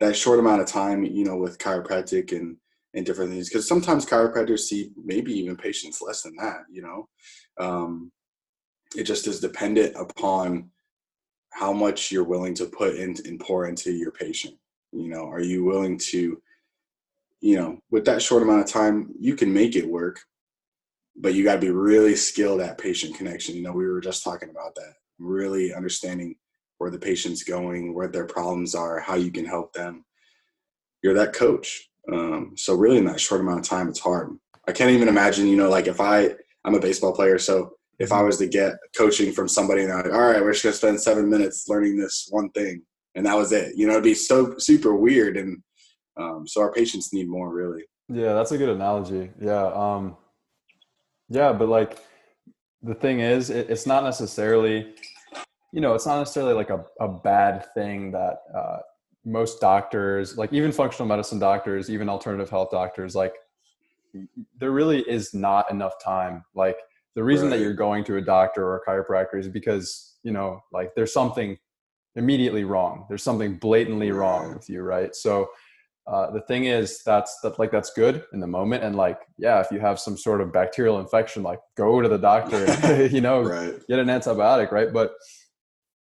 that 0.00 0.16
short 0.16 0.38
amount 0.38 0.60
of 0.60 0.66
time. 0.66 1.04
You 1.04 1.24
know, 1.24 1.36
with 1.36 1.58
chiropractic 1.58 2.32
and 2.32 2.56
and 2.94 3.06
different 3.06 3.30
things, 3.30 3.48
because 3.48 3.68
sometimes 3.68 4.06
chiropractors 4.06 4.60
see 4.60 4.90
maybe 5.02 5.32
even 5.32 5.56
patients 5.56 6.02
less 6.02 6.22
than 6.22 6.34
that. 6.36 6.62
You 6.70 6.82
know, 6.82 7.08
um, 7.58 8.10
it 8.96 9.04
just 9.04 9.26
is 9.26 9.40
dependent 9.40 9.94
upon 9.96 10.70
how 11.50 11.72
much 11.72 12.12
you're 12.12 12.24
willing 12.24 12.54
to 12.54 12.66
put 12.66 12.96
in 12.96 13.16
and 13.24 13.40
pour 13.40 13.66
into 13.66 13.92
your 13.92 14.12
patient. 14.12 14.54
You 14.92 15.08
know, 15.08 15.26
are 15.26 15.40
you 15.40 15.64
willing 15.64 15.98
to, 16.10 16.40
you 17.40 17.56
know, 17.56 17.78
with 17.90 18.04
that 18.06 18.22
short 18.22 18.42
amount 18.42 18.60
of 18.60 18.66
time, 18.66 19.12
you 19.18 19.34
can 19.34 19.52
make 19.52 19.76
it 19.76 19.88
work, 19.88 20.20
but 21.16 21.34
you 21.34 21.44
got 21.44 21.54
to 21.54 21.60
be 21.60 21.70
really 21.70 22.16
skilled 22.16 22.60
at 22.60 22.78
patient 22.78 23.16
connection. 23.16 23.56
You 23.56 23.62
know, 23.62 23.72
we 23.72 23.86
were 23.86 24.00
just 24.00 24.24
talking 24.24 24.50
about 24.50 24.74
that 24.76 24.94
really 25.18 25.74
understanding 25.74 26.36
where 26.78 26.90
the 26.90 26.98
patient's 26.98 27.42
going, 27.42 27.92
where 27.92 28.08
their 28.08 28.26
problems 28.26 28.74
are, 28.74 29.00
how 29.00 29.16
you 29.16 29.30
can 29.30 29.44
help 29.44 29.72
them. 29.72 30.04
You're 31.02 31.14
that 31.14 31.32
coach. 31.32 31.90
Um, 32.10 32.52
so 32.56 32.74
really 32.74 32.98
in 32.98 33.04
that 33.06 33.20
short 33.20 33.40
amount 33.40 33.60
of 33.60 33.66
time, 33.66 33.88
it's 33.88 34.00
hard. 34.00 34.36
I 34.66 34.72
can't 34.72 34.90
even 34.90 35.08
imagine, 35.08 35.48
you 35.48 35.56
know, 35.56 35.68
like 35.68 35.86
if 35.86 36.00
I, 36.00 36.30
I'm 36.64 36.74
a 36.74 36.80
baseball 36.80 37.12
player. 37.12 37.38
So 37.38 37.77
if 37.98 38.12
I 38.12 38.22
was 38.22 38.38
to 38.38 38.46
get 38.46 38.74
coaching 38.96 39.32
from 39.32 39.48
somebody 39.48 39.82
and 39.82 39.92
I'm 39.92 40.04
like, 40.04 40.12
all 40.12 40.20
right, 40.20 40.40
we're 40.40 40.52
just 40.52 40.62
to 40.62 40.72
spend 40.72 41.00
seven 41.00 41.28
minutes 41.28 41.68
learning 41.68 41.96
this 41.96 42.28
one 42.30 42.50
thing. 42.50 42.82
And 43.14 43.26
that 43.26 43.36
was 43.36 43.52
it, 43.52 43.76
you 43.76 43.86
know, 43.86 43.94
it'd 43.94 44.04
be 44.04 44.14
so 44.14 44.56
super 44.58 44.94
weird. 44.94 45.36
And 45.36 45.62
um, 46.16 46.46
so 46.46 46.60
our 46.60 46.72
patients 46.72 47.12
need 47.12 47.28
more 47.28 47.52
really. 47.52 47.82
Yeah, 48.08 48.34
that's 48.34 48.52
a 48.52 48.58
good 48.58 48.68
analogy. 48.68 49.30
Yeah. 49.40 49.66
Um, 49.66 50.16
yeah, 51.28 51.52
but 51.52 51.68
like 51.68 51.98
the 52.82 52.94
thing 52.94 53.20
is, 53.20 53.50
it, 53.50 53.68
it's 53.68 53.86
not 53.86 54.04
necessarily, 54.04 54.94
you 55.72 55.80
know, 55.80 55.94
it's 55.94 56.06
not 56.06 56.18
necessarily 56.18 56.54
like 56.54 56.70
a, 56.70 56.84
a 57.00 57.08
bad 57.08 57.66
thing 57.74 58.12
that 58.12 58.38
uh, 58.56 58.78
most 59.24 59.60
doctors, 59.60 60.38
like 60.38 60.52
even 60.52 60.70
functional 60.70 61.08
medicine 61.08 61.38
doctors, 61.38 61.90
even 61.90 62.08
alternative 62.08 62.48
health 62.48 62.70
doctors, 62.70 63.14
like 63.14 63.34
there 64.58 64.70
really 64.70 65.00
is 65.00 65.34
not 65.34 65.70
enough 65.70 65.94
time. 66.02 66.44
Like 66.54 66.78
the 67.14 67.24
reason 67.24 67.48
Right. 67.50 67.56
that 67.56 67.62
you're 67.62 67.74
going 67.74 68.04
to 68.04 68.16
a 68.16 68.20
doctor 68.20 68.64
or 68.64 68.76
a 68.76 68.84
chiropractor 68.88 69.38
is 69.38 69.48
because 69.48 70.16
you 70.22 70.32
know 70.32 70.62
like 70.72 70.94
there's 70.94 71.12
something 71.12 71.58
immediately 72.16 72.64
wrong. 72.64 73.06
There's 73.08 73.22
something 73.22 73.56
blatantly 73.56 74.10
wrong 74.10 74.54
with 74.54 74.68
you 74.68 74.82
right? 74.82 75.14
So 75.14 75.48
uh, 76.06 76.30
the 76.30 76.40
thing 76.42 76.64
is 76.64 77.02
that's 77.04 77.38
that 77.42 77.58
like 77.58 77.70
that's 77.70 77.92
good 77.92 78.24
in 78.32 78.40
the 78.40 78.46
moment. 78.46 78.82
And 78.84 78.96
like 78.96 79.20
yeah 79.36 79.60
if 79.60 79.70
you 79.70 79.78
have 79.80 79.98
some 80.00 80.16
sort 80.16 80.40
of 80.40 80.52
bacterial 80.52 80.98
infection 81.00 81.42
like 81.42 81.60
go 81.76 82.00
to 82.00 82.08
the 82.08 82.18
doctor 82.18 82.64
and, 82.64 83.12
you 83.12 83.20
know 83.20 83.42
Right. 83.42 83.74
get 83.88 83.98
an 83.98 84.08
antibiotic 84.08 84.70
right? 84.72 84.92
But 84.92 85.12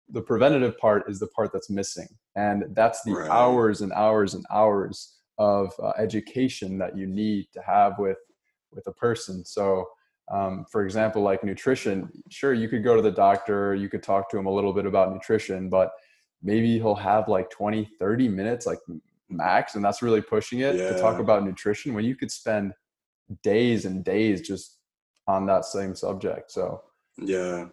the 0.10 0.22
preventative 0.22 0.78
part 0.78 1.10
is 1.10 1.20
the 1.20 1.28
part 1.28 1.54
that's 1.54 1.70
missing. 1.70 2.08
And 2.36 2.76
that's 2.76 3.02
the 3.04 3.14
Right. 3.14 3.30
hours 3.30 3.82
and 3.82 3.94
hours 3.94 4.34
and 4.34 4.46
hours 4.52 5.18
of 5.38 5.72
uh, 5.82 5.92
education 5.98 6.78
that 6.80 6.98
you 6.98 7.08
need 7.08 7.48
to 7.54 7.62
have 7.62 7.98
with 7.98 8.18
with 8.74 8.88
a 8.88 8.92
person. 8.94 9.44
So 9.46 9.86
um, 10.32 10.66
for 10.72 10.84
example 10.86 11.22
like 11.22 11.44
nutrition 11.44 12.10
sure 12.30 12.54
you 12.54 12.68
could 12.68 12.84
go 12.84 12.96
to 12.96 13.02
the 13.02 13.12
doctor 13.12 13.76
you 13.76 13.90
could 13.90 14.04
talk 14.04 14.30
to 14.30 14.38
him 14.38 14.46
a 14.46 14.52
little 14.52 14.74
bit 14.74 14.86
about 14.86 15.14
nutrition 15.14 15.70
but 15.70 15.92
maybe 16.42 16.74
he'll 16.78 16.96
have 16.96 17.28
like 17.28 17.50
20 17.50 17.86
30 18.00 18.28
minutes 18.28 18.66
like 18.66 18.80
max 19.30 19.76
and 19.76 19.84
that's 19.84 20.02
really 20.02 20.22
pushing 20.22 20.60
it 20.60 20.74
to 20.74 21.00
talk 21.00 21.20
about 21.20 21.44
nutrition 21.44 21.94
when 21.94 22.04
you 22.04 22.16
could 22.16 22.32
spend 22.32 22.74
days 23.44 23.86
and 23.86 24.04
days 24.04 24.42
just 24.42 24.80
on 25.28 25.46
that 25.46 25.66
same 25.66 25.96
subject 25.96 26.52
so 26.52 26.82
Yeah. 27.18 27.68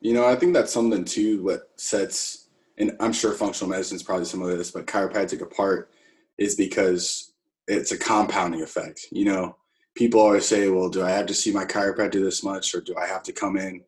You 0.00 0.12
know, 0.12 0.26
I 0.26 0.36
think 0.36 0.52
that's 0.52 0.72
something 0.72 1.04
too 1.04 1.42
what 1.42 1.70
sets 1.76 2.48
and 2.76 2.96
I'm 2.98 3.12
sure 3.12 3.32
functional 3.32 3.70
medicine 3.70 3.96
is 3.96 4.02
probably 4.02 4.24
some 4.24 4.42
of 4.42 4.48
this, 4.48 4.72
but 4.72 4.86
chiropractic 4.86 5.40
apart 5.40 5.90
is 6.38 6.56
because 6.56 7.32
it's 7.68 7.92
a 7.92 7.98
compounding 7.98 8.62
effect. 8.62 9.06
You 9.12 9.26
know, 9.26 9.56
people 9.94 10.20
always 10.20 10.46
say, 10.46 10.68
Well, 10.68 10.88
do 10.88 11.02
I 11.02 11.10
have 11.10 11.26
to 11.26 11.34
see 11.34 11.52
my 11.52 11.64
chiropractor 11.64 12.22
this 12.22 12.42
much 12.42 12.74
or 12.74 12.80
do 12.80 12.94
I 12.96 13.06
have 13.06 13.22
to 13.24 13.32
come 13.32 13.56
in? 13.56 13.82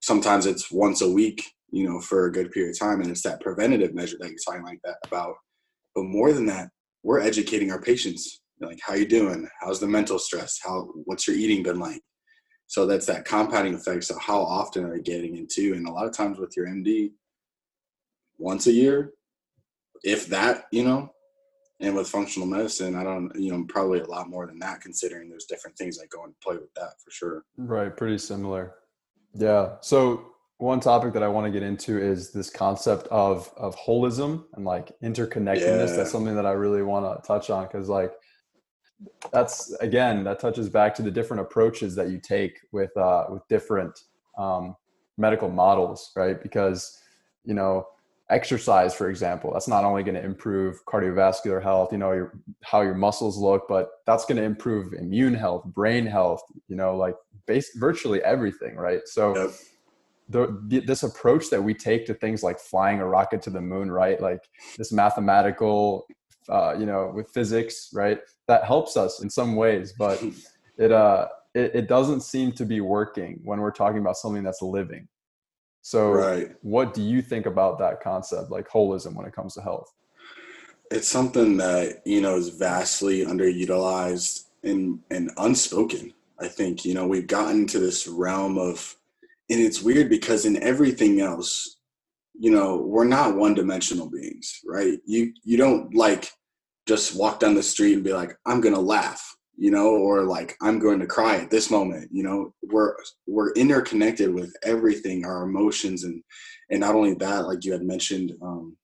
Sometimes 0.00 0.46
it's 0.46 0.70
once 0.70 1.00
a 1.02 1.10
week, 1.10 1.44
you 1.70 1.88
know, 1.88 2.00
for 2.00 2.26
a 2.26 2.32
good 2.32 2.50
period 2.50 2.70
of 2.70 2.78
time. 2.78 3.00
And 3.00 3.10
it's 3.10 3.22
that 3.22 3.40
preventative 3.40 3.94
measure 3.94 4.16
that 4.20 4.30
you're 4.30 4.38
talking 4.44 4.64
like 4.64 4.80
that 4.84 4.96
about. 5.06 5.34
But 5.94 6.04
more 6.04 6.32
than 6.32 6.46
that, 6.46 6.70
we're 7.02 7.20
educating 7.20 7.70
our 7.70 7.80
patients. 7.80 8.40
Like, 8.60 8.80
how 8.82 8.94
you 8.94 9.06
doing? 9.06 9.48
How's 9.60 9.80
the 9.80 9.88
mental 9.88 10.18
stress? 10.18 10.58
How 10.62 10.88
what's 11.04 11.26
your 11.26 11.36
eating 11.36 11.62
been 11.62 11.80
like? 11.80 12.00
So 12.68 12.86
that's 12.86 13.06
that 13.06 13.24
compounding 13.24 13.74
effect. 13.74 14.04
So 14.04 14.16
how 14.18 14.40
often 14.40 14.84
are 14.84 14.96
you 14.96 15.02
getting 15.02 15.36
into? 15.36 15.74
And 15.74 15.86
a 15.86 15.92
lot 15.92 16.06
of 16.06 16.12
times 16.12 16.38
with 16.38 16.54
your 16.56 16.66
MD, 16.66 17.10
once 18.38 18.66
a 18.66 18.72
year, 18.72 19.12
if 20.02 20.26
that, 20.28 20.64
you 20.72 20.84
know. 20.84 21.12
And 21.82 21.96
with 21.96 22.08
functional 22.08 22.46
medicine, 22.46 22.94
I 22.94 23.02
don't, 23.02 23.34
you 23.34 23.50
know, 23.50 23.64
probably 23.68 24.00
a 24.00 24.06
lot 24.06 24.30
more 24.30 24.46
than 24.46 24.58
that, 24.60 24.80
considering 24.80 25.28
there's 25.28 25.46
different 25.46 25.76
things 25.76 25.98
that 25.98 26.08
go 26.10 26.24
into 26.24 26.36
play 26.40 26.54
with 26.54 26.72
that 26.74 26.92
for 27.04 27.10
sure. 27.10 27.44
Right, 27.56 27.94
pretty 27.94 28.18
similar. 28.18 28.74
Yeah. 29.34 29.74
So 29.80 30.32
one 30.58 30.78
topic 30.78 31.12
that 31.14 31.24
I 31.24 31.28
want 31.28 31.46
to 31.46 31.50
get 31.50 31.64
into 31.66 32.00
is 32.00 32.30
this 32.30 32.48
concept 32.48 33.08
of 33.08 33.50
of 33.56 33.74
holism 33.76 34.44
and 34.54 34.64
like 34.64 34.92
interconnectedness. 35.02 35.88
Yeah. 35.88 35.96
That's 35.96 36.12
something 36.12 36.36
that 36.36 36.46
I 36.46 36.52
really 36.52 36.82
want 36.82 37.04
to 37.04 37.26
touch 37.26 37.50
on 37.50 37.66
because 37.66 37.88
like 37.88 38.12
that's 39.32 39.74
again 39.80 40.22
that 40.24 40.38
touches 40.38 40.68
back 40.68 40.94
to 40.94 41.02
the 41.02 41.10
different 41.10 41.40
approaches 41.40 41.96
that 41.96 42.10
you 42.10 42.20
take 42.20 42.60
with 42.70 42.96
uh, 42.96 43.26
with 43.28 43.42
different 43.48 43.98
um, 44.38 44.76
medical 45.18 45.50
models, 45.50 46.12
right? 46.14 46.40
Because 46.40 47.02
you 47.44 47.54
know 47.54 47.86
exercise 48.32 48.94
for 48.94 49.10
example 49.10 49.52
that's 49.52 49.68
not 49.68 49.84
only 49.84 50.02
going 50.02 50.14
to 50.14 50.24
improve 50.24 50.84
cardiovascular 50.86 51.62
health 51.62 51.92
you 51.92 51.98
know 51.98 52.12
your 52.12 52.32
how 52.62 52.80
your 52.80 52.94
muscles 52.94 53.36
look 53.36 53.64
but 53.68 53.90
that's 54.06 54.24
going 54.24 54.36
to 54.36 54.42
improve 54.42 54.92
immune 54.94 55.34
health 55.34 55.64
brain 55.66 56.06
health 56.06 56.42
you 56.66 56.74
know 56.74 56.96
like 56.96 57.14
base 57.46 57.76
virtually 57.76 58.22
everything 58.22 58.76
right? 58.76 59.00
So 59.06 59.34
Yep. 59.34 59.50
the, 60.28 60.60
the 60.68 60.80
this 60.80 61.02
approach 61.02 61.50
that 61.50 61.62
we 61.62 61.74
take 61.74 62.06
to 62.06 62.14
things 62.14 62.42
like 62.42 62.58
flying 62.58 63.00
a 63.00 63.06
rocket 63.06 63.42
to 63.42 63.50
the 63.50 63.60
moon 63.60 63.90
right? 63.90 64.20
Like 64.20 64.40
this 64.78 64.92
mathematical 64.92 66.06
uh, 66.48 66.74
you 66.78 66.86
know 66.86 67.12
with 67.14 67.30
physics 67.30 67.90
right? 67.92 68.20
That 68.48 68.64
helps 68.64 68.96
us 68.96 69.22
in 69.22 69.30
some 69.30 69.56
ways 69.56 69.94
but 69.98 70.22
it 70.78 70.92
uh 70.92 71.28
it, 71.54 71.74
it 71.74 71.88
doesn't 71.88 72.22
seem 72.22 72.52
to 72.52 72.64
be 72.64 72.80
working 72.80 73.40
when 73.44 73.60
we're 73.60 73.72
talking 73.72 73.98
about 73.98 74.16
something 74.16 74.42
that's 74.42 74.62
living 74.62 75.06
so 75.82 76.10
Right. 76.12 76.54
what 76.62 76.94
do 76.94 77.02
you 77.02 77.20
think 77.20 77.44
about 77.46 77.78
that 77.78 78.00
concept 78.00 78.50
like 78.50 78.68
holism 78.68 79.14
when 79.14 79.26
it 79.26 79.34
comes 79.34 79.54
to 79.54 79.62
health 79.62 79.92
It's 80.90 81.08
something 81.08 81.56
that, 81.56 82.02
you 82.04 82.20
know, 82.20 82.36
is 82.36 82.50
vastly 82.50 83.24
underutilized 83.24 84.44
and, 84.62 85.00
and 85.10 85.30
unspoken. 85.38 86.12
I 86.38 86.48
think, 86.48 86.84
you 86.84 86.92
know, 86.94 87.06
we've 87.06 87.26
gotten 87.26 87.66
to 87.68 87.78
this 87.78 88.06
realm 88.06 88.58
of, 88.58 88.96
and 89.48 89.60
it's 89.60 89.82
weird 89.82 90.08
because 90.10 90.44
in 90.44 90.62
everything 90.62 91.20
else, 91.20 91.78
you 92.38 92.50
know, 92.50 92.76
we're 92.76 93.04
not 93.18 93.36
one 93.36 93.54
dimensional 93.54 94.08
beings, 94.10 94.60
right? 94.66 94.98
You, 95.06 95.32
you 95.44 95.56
don't 95.56 95.94
like 95.94 96.30
just 96.86 97.16
walk 97.16 97.40
down 97.40 97.54
the 97.54 97.62
street 97.62 97.94
and 97.94 98.04
be 98.04 98.12
like, 98.12 98.36
I'm 98.44 98.60
going 98.60 98.74
to 98.74 98.80
laugh, 98.80 99.22
you 99.56 99.70
know, 99.70 99.90
or 99.90 100.22
like, 100.22 100.56
I'm 100.60 100.78
going 100.78 101.00
to 101.00 101.06
cry 101.06 101.36
at 101.36 101.50
this 101.50 101.70
moment, 101.70 102.08
you 102.12 102.22
know, 102.22 102.54
we're, 102.62 102.94
we're 103.26 103.52
interconnected 103.52 104.32
with 104.32 104.54
everything, 104.64 105.24
our 105.24 105.42
emotions. 105.42 106.04
And, 106.04 106.22
and 106.70 106.80
not 106.80 106.94
only 106.94 107.14
that, 107.14 107.46
like 107.46 107.64
you 107.64 107.72
had 107.72 107.82
mentioned, 107.82 108.32
um, 108.42 108.76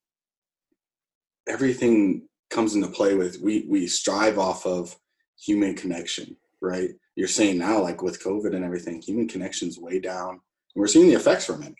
everything 1.48 2.28
comes 2.50 2.75
into 2.75 2.88
play 2.88 3.14
with 3.14 3.40
we 3.40 3.66
we 3.68 3.87
strive 3.87 4.38
off 4.38 4.66
of 4.66 4.96
human 5.40 5.75
connection 5.75 6.37
right 6.60 6.90
you're 7.16 7.28
saying 7.28 7.58
now 7.58 7.80
like 7.80 8.02
with 8.02 8.22
covid 8.22 8.54
and 8.54 8.64
everything 8.64 9.00
human 9.00 9.28
connection's 9.28 9.78
way 9.78 9.98
down 9.98 10.40
we're 10.75 10.87
seeing 10.87 11.08
the 11.08 11.14
effects 11.14 11.46
from 11.46 11.62
it 11.62 11.75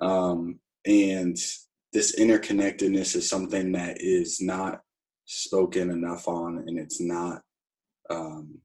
um, 0.00 0.58
and 0.86 1.36
this 1.92 2.18
interconnectedness 2.18 3.16
is 3.16 3.28
something 3.28 3.72
that 3.72 3.96
is 4.00 4.40
not 4.40 4.82
spoken 5.24 5.90
enough 5.90 6.28
on 6.28 6.64
and 6.66 6.78
it's 6.78 7.00
not 7.00 7.42
um, 8.10 8.58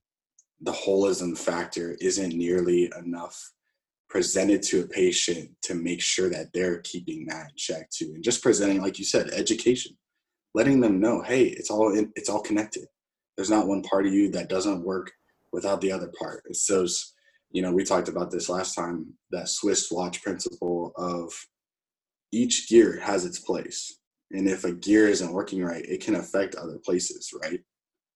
the 0.61 0.71
holism 0.71 1.37
factor 1.37 1.95
isn't 1.99 2.35
nearly 2.35 2.91
enough 2.97 3.51
presented 4.09 4.61
to 4.61 4.81
a 4.81 4.87
patient 4.87 5.49
to 5.63 5.73
make 5.73 6.01
sure 6.01 6.29
that 6.29 6.53
they're 6.53 6.79
keeping 6.81 7.25
that 7.25 7.49
in 7.49 7.55
check 7.55 7.89
too. 7.89 8.11
And 8.13 8.23
just 8.23 8.43
presenting 8.43 8.81
like 8.81 8.99
you 8.99 9.05
said 9.05 9.29
education 9.31 9.97
letting 10.53 10.79
them 10.79 10.99
know 10.99 11.21
hey 11.23 11.45
it's 11.45 11.71
all 11.71 11.95
in, 11.97 12.11
it's 12.15 12.29
all 12.29 12.41
connected. 12.41 12.85
There's 13.35 13.49
not 13.49 13.67
one 13.67 13.81
part 13.81 14.05
of 14.05 14.13
you 14.13 14.29
that 14.31 14.49
doesn't 14.49 14.83
work 14.83 15.11
without 15.51 15.81
the 15.81 15.91
other 15.91 16.11
part. 16.19 16.43
It's 16.45 16.67
those 16.67 17.13
you 17.51 17.61
know 17.61 17.71
we 17.71 17.83
talked 17.83 18.07
about 18.07 18.31
this 18.31 18.49
last 18.49 18.75
time 18.75 19.13
that 19.31 19.49
swiss 19.49 19.91
watch 19.91 20.21
principle 20.21 20.93
of 20.95 21.33
each 22.31 22.69
gear 22.69 22.99
has 22.99 23.25
its 23.25 23.39
place. 23.39 23.99
And 24.31 24.47
if 24.47 24.63
a 24.63 24.73
gear 24.73 25.07
isn't 25.07 25.33
working 25.33 25.63
right 25.63 25.85
it 25.85 26.01
can 26.01 26.15
affect 26.15 26.55
other 26.55 26.77
places 26.77 27.33
right 27.41 27.61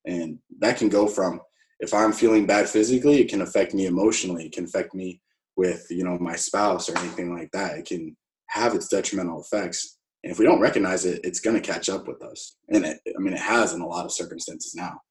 and 0.08 0.40
that 0.60 0.78
can 0.78 0.90
go 0.90 1.08
from 1.08 1.40
if 1.80 1.94
i'm 1.94 2.12
feeling 2.12 2.46
bad 2.46 2.68
physically 2.68 3.22
it 3.22 3.30
can 3.30 3.42
affect 3.42 3.74
me 3.74 3.86
emotionally 3.86 4.46
it 4.46 4.54
can 4.54 4.64
affect 4.64 4.94
me 4.96 5.22
with 5.58 5.88
you 5.90 6.04
know 6.04 6.18
my 6.20 6.36
spouse 6.36 6.88
or 6.88 6.98
anything 7.00 7.34
like 7.34 7.52
that. 7.52 7.78
It 7.80 7.86
can 7.86 8.16
have 8.50 8.76
its 8.76 8.88
detrimental 8.88 9.42
effects 9.42 9.98
and 10.24 10.32
if 10.32 10.40
we 10.40 10.46
don't 10.46 10.62
recognize 10.62 11.04
it 11.04 11.20
it's 11.26 11.42
going 11.42 11.60
to 11.60 11.62
catch 11.62 11.90
up 11.90 12.08
with 12.08 12.24
us. 12.24 12.56
And 12.70 12.86
it, 12.86 13.00
i 13.06 13.20
mean 13.20 13.34
it 13.34 13.40
has 13.40 13.74
in 13.74 13.82
a 13.82 13.88
lot 13.88 14.06
of 14.06 14.14
circumstances 14.14 14.74
now. 14.76 15.02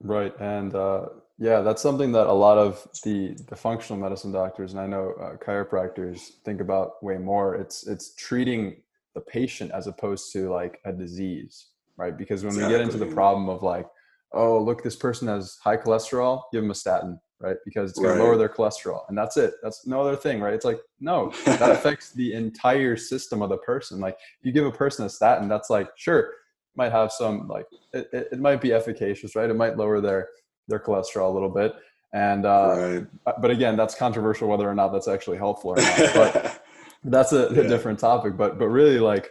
Right 0.00 0.34
and 0.40 0.74
uh, 0.74 1.06
yeah 1.38 1.62
that's 1.62 1.80
something 1.80 2.12
that 2.12 2.26
a 2.26 2.32
lot 2.32 2.58
of 2.58 2.86
the 3.04 3.36
the 3.48 3.56
functional 3.56 4.02
medicine 4.02 4.32
doctors 4.32 4.72
and 4.72 4.80
i 4.80 4.86
know 4.86 5.14
uh, 5.20 5.36
chiropractors 5.36 6.32
think 6.44 6.60
about 6.60 7.02
way 7.02 7.16
more. 7.16 7.54
It's 7.54 7.86
it's 7.86 8.14
treating 8.16 8.82
the 9.14 9.20
patient 9.20 9.70
as 9.70 9.86
opposed 9.86 10.32
to 10.32 10.50
like 10.50 10.80
a 10.84 10.92
disease 10.92 11.68
right? 11.98 12.16
Because 12.16 12.42
when 12.42 12.56
we 12.56 12.62
get 12.62 12.80
into 12.80 12.96
the 12.96 13.06
problem 13.06 13.48
of 13.48 13.62
like 13.62 13.86
oh 14.34 14.58
look 14.58 14.82
this 14.82 14.96
person 14.96 15.28
has 15.28 15.58
high 15.62 15.76
cholesterol 15.76 16.42
give 16.52 16.62
them 16.62 16.70
a 16.70 16.74
statin 16.74 17.18
right? 17.40 17.56
Because 17.64 17.90
it's 17.90 17.98
going 17.98 18.12
Right. 18.12 18.18
to 18.18 18.22
lower 18.24 18.36
their 18.36 18.48
cholesterol 18.48 19.02
and 19.08 19.18
that's 19.18 19.36
it. 19.36 19.54
That's 19.62 19.84
no 19.86 20.00
other 20.00 20.16
thing 20.16 20.40
right? 20.40 20.54
It's 20.54 20.64
like 20.64 20.80
no 21.00 21.32
that 21.44 21.70
affects 21.70 22.12
the 22.12 22.32
entire 22.34 22.96
system 22.96 23.42
of 23.42 23.50
the 23.50 23.58
person. 23.58 24.00
Like 24.00 24.16
you 24.42 24.52
give 24.52 24.64
a 24.64 24.70
person 24.70 25.04
a 25.04 25.08
statin 25.08 25.48
that's 25.48 25.68
like 25.68 25.88
sure 25.96 26.30
might 26.76 26.92
have 26.92 27.12
some 27.12 27.48
like 27.48 27.66
it, 27.92 28.08
it, 28.12 28.28
it 28.32 28.38
might 28.40 28.60
be 28.60 28.72
efficacious 28.72 29.34
right? 29.36 29.50
It 29.50 29.56
might 29.56 29.76
lower 29.76 30.00
their 30.00 30.28
their 30.68 30.78
cholesterol 30.78 31.30
a 31.30 31.34
little 31.34 31.50
bit 31.50 31.74
and 32.12 32.44
uh 32.46 32.74
right. 33.26 33.40
but 33.40 33.50
again 33.50 33.76
that's 33.76 33.94
controversial 33.94 34.48
whether 34.48 34.68
or 34.68 34.74
not 34.74 34.92
that's 34.92 35.08
actually 35.08 35.36
helpful 35.38 35.70
or 35.70 35.76
not 35.76 36.14
but 36.14 36.62
that's 37.04 37.32
a, 37.32 37.46
a 37.48 37.66
different 37.68 37.98
topic 37.98 38.36
but 38.36 38.58
but 38.58 38.68
really 38.68 38.98
like 38.98 39.30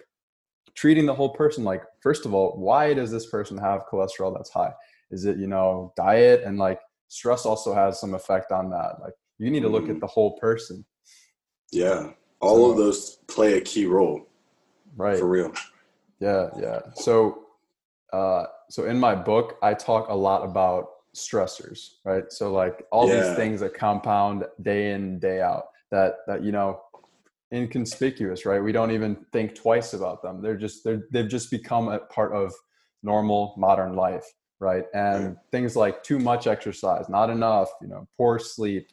treating 0.73 1.05
the 1.05 1.13
whole 1.13 1.29
person 1.29 1.63
like 1.63 1.83
first 2.01 2.25
of 2.25 2.33
all 2.33 2.57
why 2.57 2.93
does 2.93 3.11
this 3.11 3.27
person 3.27 3.57
have 3.57 3.83
cholesterol 3.91 4.35
that's 4.35 4.49
high 4.49 4.73
is 5.11 5.25
it 5.25 5.37
you 5.37 5.47
know 5.47 5.93
diet 5.95 6.43
and 6.43 6.57
like 6.57 6.79
stress 7.07 7.45
also 7.45 7.73
has 7.73 7.99
some 7.99 8.13
effect 8.13 8.51
on 8.51 8.69
that 8.69 8.95
like 9.01 9.13
you 9.37 9.49
need 9.51 9.61
to 9.61 9.69
look 9.69 9.89
at 9.89 9.97
Mhm. 9.97 10.01
the 10.01 10.07
whole 10.07 10.37
person 10.39 10.85
yeah 11.71 12.11
all 12.39 12.71
of 12.71 12.77
those 12.77 13.17
play 13.27 13.57
a 13.57 13.61
key 13.61 13.85
role 13.85 14.21
right 14.95 15.17
for 15.19 15.27
real 15.27 15.51
Yeah, 16.19 16.49
yeah. 16.59 16.81
So, 16.93 17.47
uh, 18.13 18.45
so 18.69 18.85
in 18.85 18.99
my 18.99 19.15
book, 19.15 19.57
I 19.63 19.73
talk 19.73 20.09
a 20.09 20.13
lot 20.13 20.43
about 20.43 20.85
stressors, 21.15 21.79
right? 22.05 22.25
So 22.29 22.51
like 22.53 22.85
all 22.91 23.07
Yeah. 23.07 23.15
these 23.15 23.35
things 23.35 23.59
that 23.61 23.73
compound 23.73 24.45
day 24.61 24.91
in, 24.93 25.19
day 25.19 25.41
out 25.41 25.65
that 25.89 26.17
that 26.27 26.43
you 26.43 26.51
know 26.51 26.79
inconspicuous, 27.51 28.45
right? 28.45 28.63
We 28.63 28.71
don't 28.71 28.91
even 28.91 29.25
think 29.33 29.55
twice 29.55 29.93
about 29.93 30.21
them. 30.21 30.41
They're 30.43 30.57
just 30.57 30.83
they're 30.83 31.03
they've 31.11 31.27
just 31.27 31.49
become 31.51 31.89
a 31.89 31.99
part 31.99 32.33
of 32.33 32.53
normal 33.03 33.55
modern 33.57 33.95
life, 33.95 34.25
right? 34.61 34.85
And 34.93 35.35
things 35.51 35.75
like 35.75 36.03
too 36.03 36.19
much 36.19 36.47
exercise, 36.47 37.09
not 37.09 37.29
enough, 37.29 37.69
you 37.81 37.87
know, 37.87 38.07
poor 38.15 38.39
sleep, 38.39 38.87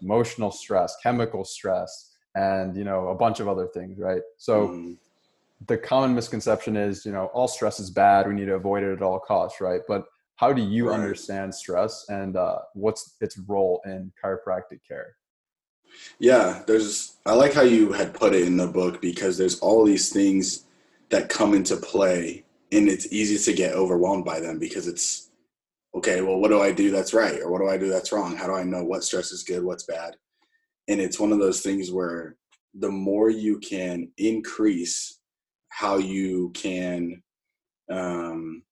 emotional 0.00 0.50
stress, 0.50 0.96
chemical 1.02 1.44
stress, 1.44 2.12
and 2.36 2.76
you 2.76 2.84
know, 2.84 3.08
a 3.08 3.14
bunch 3.14 3.40
of 3.40 3.48
other 3.48 3.66
things, 3.66 3.98
right? 3.98 4.22
So 4.36 4.68
Mhm. 4.68 4.96
the 5.66 5.78
common 5.78 6.14
misconception 6.14 6.76
is, 6.76 7.06
you 7.06 7.12
know, 7.12 7.26
all 7.26 7.48
stress 7.48 7.80
is 7.80 7.90
bad. 7.90 8.28
We 8.28 8.34
need 8.34 8.46
to 8.46 8.54
avoid 8.54 8.82
it 8.82 8.92
at 8.92 9.02
all 9.02 9.18
costs, 9.18 9.60
right? 9.60 9.80
But 9.88 10.04
how 10.36 10.52
do 10.52 10.62
you 10.62 10.88
Right. 10.88 10.94
understand 10.96 11.54
stress 11.54 12.06
and 12.08 12.36
uh, 12.36 12.58
what's 12.74 13.16
its 13.20 13.38
role 13.38 13.80
in 13.86 14.12
chiropractic 14.22 14.80
care? 14.86 15.16
Yeah, 16.18 16.62
there's. 16.66 17.16
I 17.24 17.34
like 17.34 17.54
how 17.54 17.62
you 17.62 17.92
had 17.92 18.14
put 18.14 18.34
it 18.34 18.46
in 18.46 18.56
the 18.56 18.66
book 18.66 19.00
because 19.00 19.38
there's 19.38 19.60
all 19.60 19.84
these 19.84 20.10
things 20.12 20.64
that 21.10 21.28
come 21.28 21.54
into 21.54 21.76
play, 21.76 22.43
and 22.74 22.88
it's 22.88 23.12
easy 23.12 23.38
to 23.38 23.56
get 23.56 23.74
overwhelmed 23.74 24.24
by 24.24 24.40
them 24.40 24.58
because 24.58 24.88
it's 24.88 25.30
okay. 25.94 26.20
Well, 26.20 26.38
what 26.38 26.48
do 26.48 26.60
I 26.60 26.72
do 26.72 26.90
that's 26.90 27.14
right, 27.14 27.40
or 27.40 27.50
what 27.50 27.60
do 27.60 27.68
I 27.68 27.78
do 27.78 27.88
that's 27.88 28.12
wrong? 28.12 28.36
How 28.36 28.46
do 28.46 28.54
I 28.54 28.64
know 28.64 28.84
what 28.84 29.04
stress 29.04 29.32
is 29.32 29.44
good, 29.44 29.62
what's 29.62 29.84
bad? 29.84 30.16
And 30.88 31.00
it's 31.00 31.20
one 31.20 31.32
of 31.32 31.38
those 31.38 31.60
things 31.60 31.90
where 31.90 32.36
the 32.74 32.90
more 32.90 33.30
you 33.30 33.58
can 33.58 34.10
increase 34.18 35.20
how 35.68 35.98
you 35.98 36.50
can 36.54 37.22
um, 37.90 38.62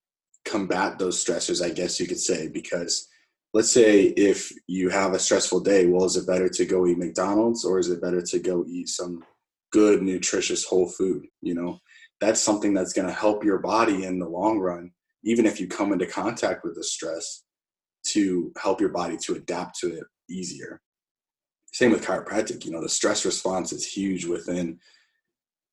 combat 0.44 0.98
those 0.98 1.24
stressors, 1.24 1.64
I 1.64 1.70
guess 1.70 2.00
you 2.00 2.06
could 2.06 2.18
say, 2.18 2.48
because 2.48 3.08
let's 3.54 3.70
say 3.70 4.06
if 4.16 4.52
you 4.66 4.88
have 4.88 5.14
a 5.14 5.18
stressful 5.18 5.60
day, 5.60 5.86
well, 5.86 6.04
is 6.04 6.16
it 6.16 6.26
better 6.26 6.48
to 6.48 6.64
go 6.64 6.86
eat 6.86 6.98
McDonald's 6.98 7.64
or 7.64 7.78
is 7.78 7.88
it 7.88 8.02
better 8.02 8.22
to 8.22 8.38
go 8.38 8.64
eat 8.68 8.88
some 8.88 9.24
good, 9.72 10.02
nutritious 10.02 10.64
whole 10.64 10.88
food? 10.88 11.26
You 11.40 11.54
know, 11.54 11.80
that's 12.22 12.40
something 12.40 12.72
that's 12.72 12.92
going 12.92 13.08
to 13.08 13.12
help 13.12 13.44
your 13.44 13.58
body 13.58 14.04
in 14.04 14.20
the 14.20 14.28
long 14.28 14.60
run, 14.60 14.92
even 15.24 15.44
if 15.44 15.58
you 15.58 15.66
come 15.66 15.92
into 15.92 16.06
contact 16.06 16.62
with 16.62 16.76
the 16.76 16.84
stress, 16.84 17.42
to 18.04 18.52
help 18.56 18.80
your 18.80 18.90
body 18.90 19.16
to 19.16 19.34
adapt 19.34 19.76
to 19.80 19.92
it 19.92 20.04
easier. 20.30 20.80
Same 21.72 21.90
with 21.90 22.04
chiropractic, 22.04 22.64
you 22.64 22.70
know, 22.70 22.80
the 22.80 22.88
stress 22.88 23.24
response 23.24 23.72
is 23.72 23.84
huge 23.84 24.24
within 24.24 24.78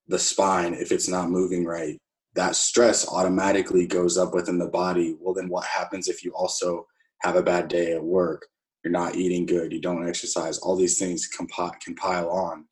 the 0.08 0.18
spine 0.18 0.74
if 0.74 0.92
it's 0.92 1.08
not 1.08 1.30
moving 1.30 1.66
right. 1.66 1.98
That 2.34 2.56
stress 2.56 3.08
automatically 3.08 3.86
goes 3.86 4.18
up 4.18 4.34
within 4.34 4.58
the 4.58 4.70
body. 4.70 5.16
Well, 5.20 5.36
then 5.36 5.50
what 5.50 5.66
happens 5.66 6.08
if 6.08 6.24
you 6.24 6.32
also 6.32 6.88
have 7.22 7.36
a 7.36 7.44
bad 7.44 7.68
day 7.68 7.94
at 7.94 8.04
work, 8.04 8.48
you're 8.84 8.92
not 8.92 9.16
eating 9.16 9.46
good, 9.46 9.72
you 9.72 9.82
don't 9.82 10.08
exercise, 10.08 10.58
all 10.58 10.76
these 10.76 10.98
things 10.98 11.28
can 11.28 11.48
pile 11.48 12.30
on. 12.30 12.66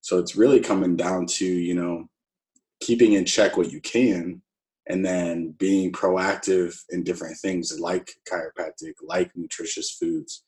So 0.00 0.18
it's 0.18 0.36
really 0.36 0.60
coming 0.60 0.96
down 0.96 1.26
to, 1.26 1.44
you 1.44 1.74
know, 1.74 2.08
keeping 2.80 3.12
in 3.12 3.24
check 3.24 3.56
what 3.56 3.72
you 3.72 3.80
can 3.80 4.42
and 4.88 5.04
then 5.04 5.54
being 5.58 5.92
proactive 5.92 6.74
in 6.90 7.04
different 7.04 7.36
things 7.38 7.78
like 7.78 8.10
chiropractic, 8.30 8.94
like 9.02 9.30
nutritious 9.34 9.92
foods. 9.92 10.44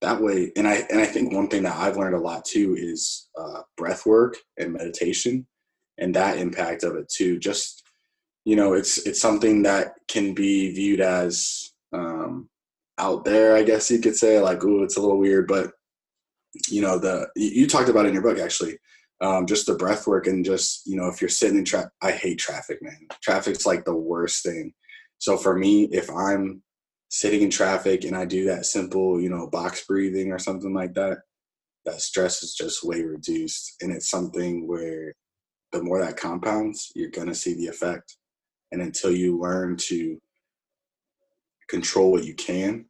That 0.00 0.20
way, 0.20 0.50
and 0.56 0.66
I 0.66 0.84
and 0.90 1.00
I 1.00 1.06
think 1.06 1.32
one 1.32 1.48
thing 1.48 1.62
that 1.62 1.76
I've 1.76 1.96
learned 1.96 2.16
a 2.16 2.20
lot 2.20 2.44
too 2.44 2.74
is 2.76 3.28
uh, 3.38 3.62
breath 3.76 4.04
work 4.04 4.36
and 4.58 4.72
meditation, 4.72 5.46
and 5.98 6.12
that 6.14 6.38
impact 6.38 6.82
of 6.82 6.96
it 6.96 7.08
too. 7.08 7.38
Just 7.38 7.84
you 8.44 8.56
know, 8.56 8.72
it's 8.72 8.98
it's 9.06 9.20
something 9.20 9.62
that 9.62 9.94
can 10.08 10.34
be 10.34 10.72
viewed 10.72 11.00
as 11.00 11.70
um, 11.92 12.48
out 12.98 13.24
there, 13.24 13.56
I 13.56 13.62
guess 13.62 13.90
you 13.90 14.00
could 14.00 14.16
say, 14.16 14.40
like, 14.40 14.64
oh, 14.64 14.82
it's 14.82 14.96
a 14.96 15.00
little 15.00 15.18
weird, 15.18 15.48
but 15.48 15.72
you 16.68 16.80
know, 16.80 16.98
the 16.98 17.28
you 17.34 17.66
talked 17.66 17.88
about 17.88 18.06
in 18.06 18.12
your 18.12 18.22
book 18.22 18.38
actually, 18.38 18.78
um, 19.20 19.46
just 19.46 19.66
the 19.66 19.74
breath 19.74 20.06
work 20.06 20.26
and 20.26 20.44
just 20.44 20.86
you 20.86 20.96
know, 20.96 21.08
if 21.08 21.20
you're 21.20 21.28
sitting 21.28 21.58
in 21.58 21.64
traffic, 21.64 21.92
I 22.02 22.12
hate 22.12 22.38
traffic, 22.38 22.82
man. 22.82 23.06
Traffic's 23.22 23.66
like 23.66 23.84
the 23.84 23.94
worst 23.94 24.44
thing. 24.44 24.72
So 25.18 25.36
for 25.36 25.56
me, 25.56 25.84
if 25.84 26.10
I'm 26.10 26.62
sitting 27.10 27.42
in 27.42 27.50
traffic 27.50 28.04
and 28.04 28.16
I 28.16 28.24
do 28.24 28.44
that 28.46 28.66
simple, 28.66 29.20
you 29.20 29.30
know, 29.30 29.48
box 29.48 29.86
breathing 29.86 30.32
or 30.32 30.38
something 30.38 30.74
like 30.74 30.94
that, 30.94 31.18
that 31.84 32.00
stress 32.00 32.42
is 32.42 32.54
just 32.54 32.84
way 32.84 33.02
reduced, 33.02 33.76
and 33.80 33.92
it's 33.92 34.10
something 34.10 34.66
where 34.66 35.14
the 35.72 35.82
more 35.82 36.00
that 36.00 36.16
compounds, 36.16 36.92
you're 36.94 37.10
gonna 37.10 37.34
see 37.34 37.54
the 37.54 37.66
effect. 37.66 38.16
And 38.72 38.82
until 38.82 39.12
you 39.12 39.38
learn 39.38 39.76
to 39.88 40.20
control 41.68 42.10
what 42.10 42.24
you 42.24 42.34
can, 42.34 42.86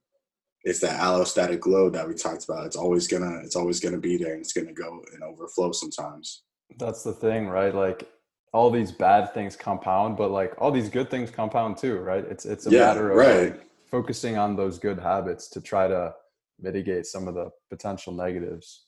it's 0.65 0.81
that 0.81 0.99
allostatic 1.01 1.67
load 1.67 1.93
that 1.93 2.09
we 2.09 2.15
talked 2.15 2.45
about. 2.45 2.67
It's 2.67 2.77
always 2.77 3.07
gonna 3.07 3.41
it's 3.45 3.57
always 3.57 3.81
gonna 3.81 3.99
be 3.99 4.17
there 4.17 4.33
and 4.33 4.41
it's 4.41 4.53
gonna 4.53 4.73
go 4.73 5.03
and 5.13 5.23
overflow 5.23 5.73
sometimes. 5.73 6.43
That's 6.79 7.03
the 7.03 7.13
thing, 7.13 7.49
right? 7.49 7.75
Like 7.75 8.09
all 8.53 8.71
these 8.71 8.91
bad 8.93 9.35
things 9.35 9.57
compound, 9.57 10.17
but 10.17 10.31
like 10.31 10.55
all 10.59 10.71
these 10.71 10.89
good 10.89 11.11
things 11.11 11.31
compound 11.31 11.77
too, 11.77 11.99
right? 11.99 12.25
It's 12.25 12.47
it's 12.47 12.67
a 12.67 12.71
Yeah, 12.71 12.87
matter 12.87 13.11
of 13.11 13.17
right. 13.17 13.53
like, 13.53 13.67
focusing 13.91 14.37
on 14.37 14.57
those 14.57 14.79
good 14.79 14.99
habits 14.99 15.49
to 15.51 15.61
try 15.61 15.87
to 15.87 16.13
mitigate 16.61 17.07
some 17.07 17.29
of 17.29 17.35
the 17.35 17.51
potential 17.71 18.13
negatives. 18.13 18.85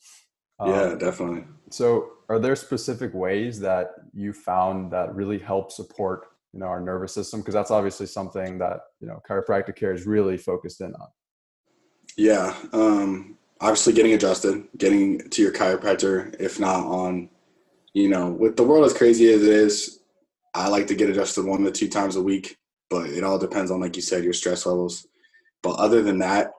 Um, 0.59 0.71
yeah, 0.71 0.95
definitely. 0.95 1.45
So, 1.71 2.12
are 2.29 2.39
there 2.39 2.57
specific 2.57 3.12
ways 3.12 3.61
that 3.61 3.91
you 4.15 4.33
found 4.33 4.91
that 4.93 5.15
really 5.15 5.39
help 5.39 5.71
support, 5.71 6.27
you 6.53 6.61
know, 6.61 6.67
our 6.67 6.81
nervous 6.81 7.12
system? 7.12 7.41
Because 7.41 7.55
that's 7.55 7.71
obviously 7.71 8.07
something 8.07 8.59
that 8.59 8.81
you 9.01 9.07
know 9.07 9.21
chiropractic 9.29 9.77
care 9.77 9.93
is 9.93 10.07
really 10.07 10.39
focused 10.39 10.81
in 10.81 10.95
on. 10.95 11.09
Yeah. 12.17 12.55
Um 12.73 13.37
obviously 13.61 13.93
getting 13.93 14.13
adjusted, 14.13 14.65
getting 14.77 15.31
to 15.31 15.43
your 15.43 15.53
chiropractor, 15.53 16.35
if 16.39 16.61
not 16.61 16.85
on, 16.85 17.29
you 17.95 18.09
know, 18.09 18.31
with 18.31 18.57
the 18.57 18.63
world 18.63 18.85
as 18.85 18.93
crazy 18.93 19.33
as 19.33 19.43
it 19.43 19.49
is, 19.49 20.01
I 20.55 20.69
like 20.69 20.87
to 20.89 20.95
get 20.95 21.11
adjusted 21.11 21.45
one 21.45 21.65
to 21.65 21.71
two 21.71 21.89
times 21.89 22.17
a 22.17 22.23
week, 22.23 22.57
but 22.91 23.09
it 23.09 23.25
all 23.25 23.39
depends 23.39 23.71
on, 23.71 23.81
like 23.81 23.97
you 23.97 24.03
said, 24.03 24.25
your 24.25 24.33
stress 24.33 24.67
levels. 24.67 25.07
But 25.63 25.77
other 25.79 26.03
than 26.03 26.19
that, 26.19 26.53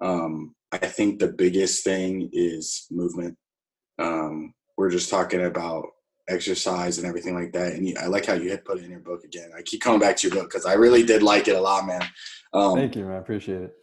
um, 0.00 0.54
I 0.72 0.78
think 0.78 1.18
the 1.18 1.28
biggest 1.28 1.84
thing 1.84 2.30
is 2.32 2.86
movement. 2.90 3.36
Um, 3.98 4.54
we're 4.76 4.90
just 4.90 5.10
talking 5.10 5.44
about 5.44 5.86
exercise 6.28 6.98
and 6.98 7.06
everything 7.06 7.34
like 7.34 7.52
that. 7.52 7.72
And 7.72 7.98
I 7.98 8.06
like 8.06 8.26
how 8.26 8.34
you 8.34 8.50
had 8.50 8.64
put 8.64 8.78
it 8.78 8.84
in 8.84 8.90
your 8.90 9.00
book 9.00 9.24
again. 9.24 9.50
I 9.56 9.62
keep 9.62 9.80
coming 9.80 10.00
back 10.00 10.16
to 10.18 10.28
your 10.28 10.36
book 10.36 10.50
because 10.50 10.66
I 10.66 10.74
really 10.74 11.02
did 11.02 11.22
like 11.22 11.48
it 11.48 11.56
a 11.56 11.60
lot, 11.60 11.86
man. 11.86 12.02
Um, 12.52 12.76
Thank 12.76 12.96
you, 12.96 13.04
man. 13.04 13.16
I 13.16 13.18
appreciate 13.18 13.62
it. 13.62 13.74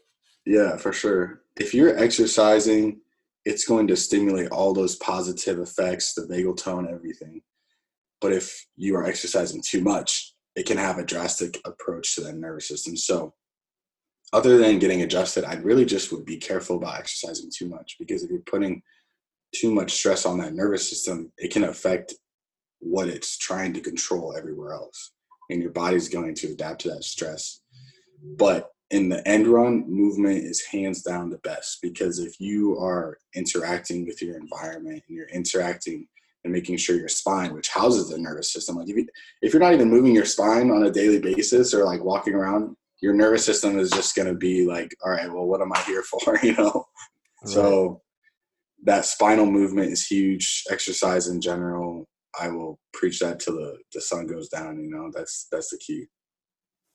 Yeah, 0.48 0.78
for 0.78 0.94
sure. 0.94 1.42
If 1.58 1.74
you're 1.74 1.98
exercising, 1.98 3.02
it's 3.44 3.66
going 3.66 3.88
to 3.88 3.98
stimulate 3.98 4.50
all 4.50 4.74
those 4.74 4.96
positive 4.96 5.60
effects, 5.60 6.14
the 6.14 6.22
vagal 6.22 6.58
tone, 6.58 6.88
everything. 6.90 7.42
But 8.22 8.32
if 8.32 8.66
you 8.78 8.96
are 8.96 9.06
exercising 9.06 9.62
too 9.62 9.82
much, 9.82 10.34
it 10.56 10.66
can 10.66 10.78
have 10.78 10.98
a 10.98 11.06
drastic 11.06 11.60
approach 11.66 12.16
to 12.16 12.22
that 12.22 12.36
nervous 12.38 12.68
system. 12.68 12.96
So, 12.96 13.34
other 14.34 14.58
than 14.58 14.80
getting 14.80 15.02
adjusted, 15.02 15.44
I 15.46 15.56
really 15.56 15.86
just 15.86 16.12
would 16.12 16.26
be 16.26 16.38
careful 16.38 16.78
about 16.78 16.98
exercising 16.98 17.50
too 17.56 17.70
much 17.70 17.96
because 18.00 18.24
if 18.24 18.30
you're 18.30 18.40
putting 18.42 18.82
too 19.56 19.74
much 19.74 19.94
stress 19.94 20.26
on 20.26 20.38
that 20.40 20.54
nervous 20.54 20.90
system, 20.90 21.32
it 21.38 21.52
can 21.52 21.64
affect 21.66 22.14
what 22.80 23.08
it's 23.08 23.38
trying 23.38 23.74
to 23.74 23.82
control 23.82 24.36
everywhere 24.38 24.74
else. 24.74 25.12
And 25.50 25.62
your 25.62 25.72
body's 25.72 26.10
going 26.10 26.36
to 26.36 26.52
adapt 26.52 26.82
to 26.82 26.90
that 26.90 27.04
stress. 27.04 27.62
But 28.38 28.70
in 28.92 29.10
the 29.10 29.26
end 29.28 29.48
run, 29.48 29.84
movement 29.88 30.38
is 30.38 30.64
hands 30.64 31.02
down 31.02 31.30
the 31.30 31.40
best 31.40 31.80
because 31.82 32.20
if 32.20 32.40
you 32.40 32.78
are 32.78 33.18
interacting 33.36 34.06
with 34.06 34.22
your 34.22 34.38
environment 34.38 35.04
and 35.08 35.18
you're 35.18 35.28
interacting 35.30 36.08
and 36.44 36.54
making 36.54 36.78
sure 36.78 36.96
your 36.96 37.10
spine, 37.10 37.54
which 37.54 37.70
houses 37.70 38.10
the 38.10 38.18
nervous 38.18 38.54
system, 38.54 38.78
like 38.78 38.90
if, 38.90 38.96
you, 38.96 39.08
if 39.42 39.54
you're 39.54 39.62
not 39.62 39.74
even 39.74 39.90
moving 39.90 40.16
your 40.16 40.26
spine 40.26 40.72
on 40.72 40.86
a 40.86 40.92
daily 40.92 41.20
basis 41.20 41.74
or 41.74 41.84
like 41.84 42.04
walking 42.04 42.34
around, 42.34 42.76
your 43.02 43.14
nervous 43.14 43.46
system 43.46 43.78
is 43.78 43.92
just 43.92 44.16
going 44.16 44.28
to 44.28 44.34
be 44.34 44.66
like, 44.66 44.96
all 45.04 45.12
right, 45.12 45.32
well, 45.32 45.46
what 45.46 45.62
am 45.62 45.74
I 45.74 45.82
here 45.82 46.04
for? 46.04 46.40
You 46.44 46.56
know? 46.56 46.86
So 47.46 48.02
that 48.84 49.06
spinal 49.06 49.46
movement 49.46 49.92
is 49.92 50.06
huge. 50.06 50.64
Exercise 50.70 51.28
in 51.28 51.40
general, 51.42 52.08
I 52.40 52.50
will 52.50 52.80
preach 52.94 53.20
that 53.20 53.40
till 53.40 53.56
the, 53.56 53.78
the 53.94 54.02
sun 54.02 54.28
goes 54.28 54.50
down. 54.50 54.80
You 54.80 54.90
know, 54.90 55.12
that's 55.14 55.48
that's 55.52 55.70
the 55.70 55.78
key. 55.78 56.06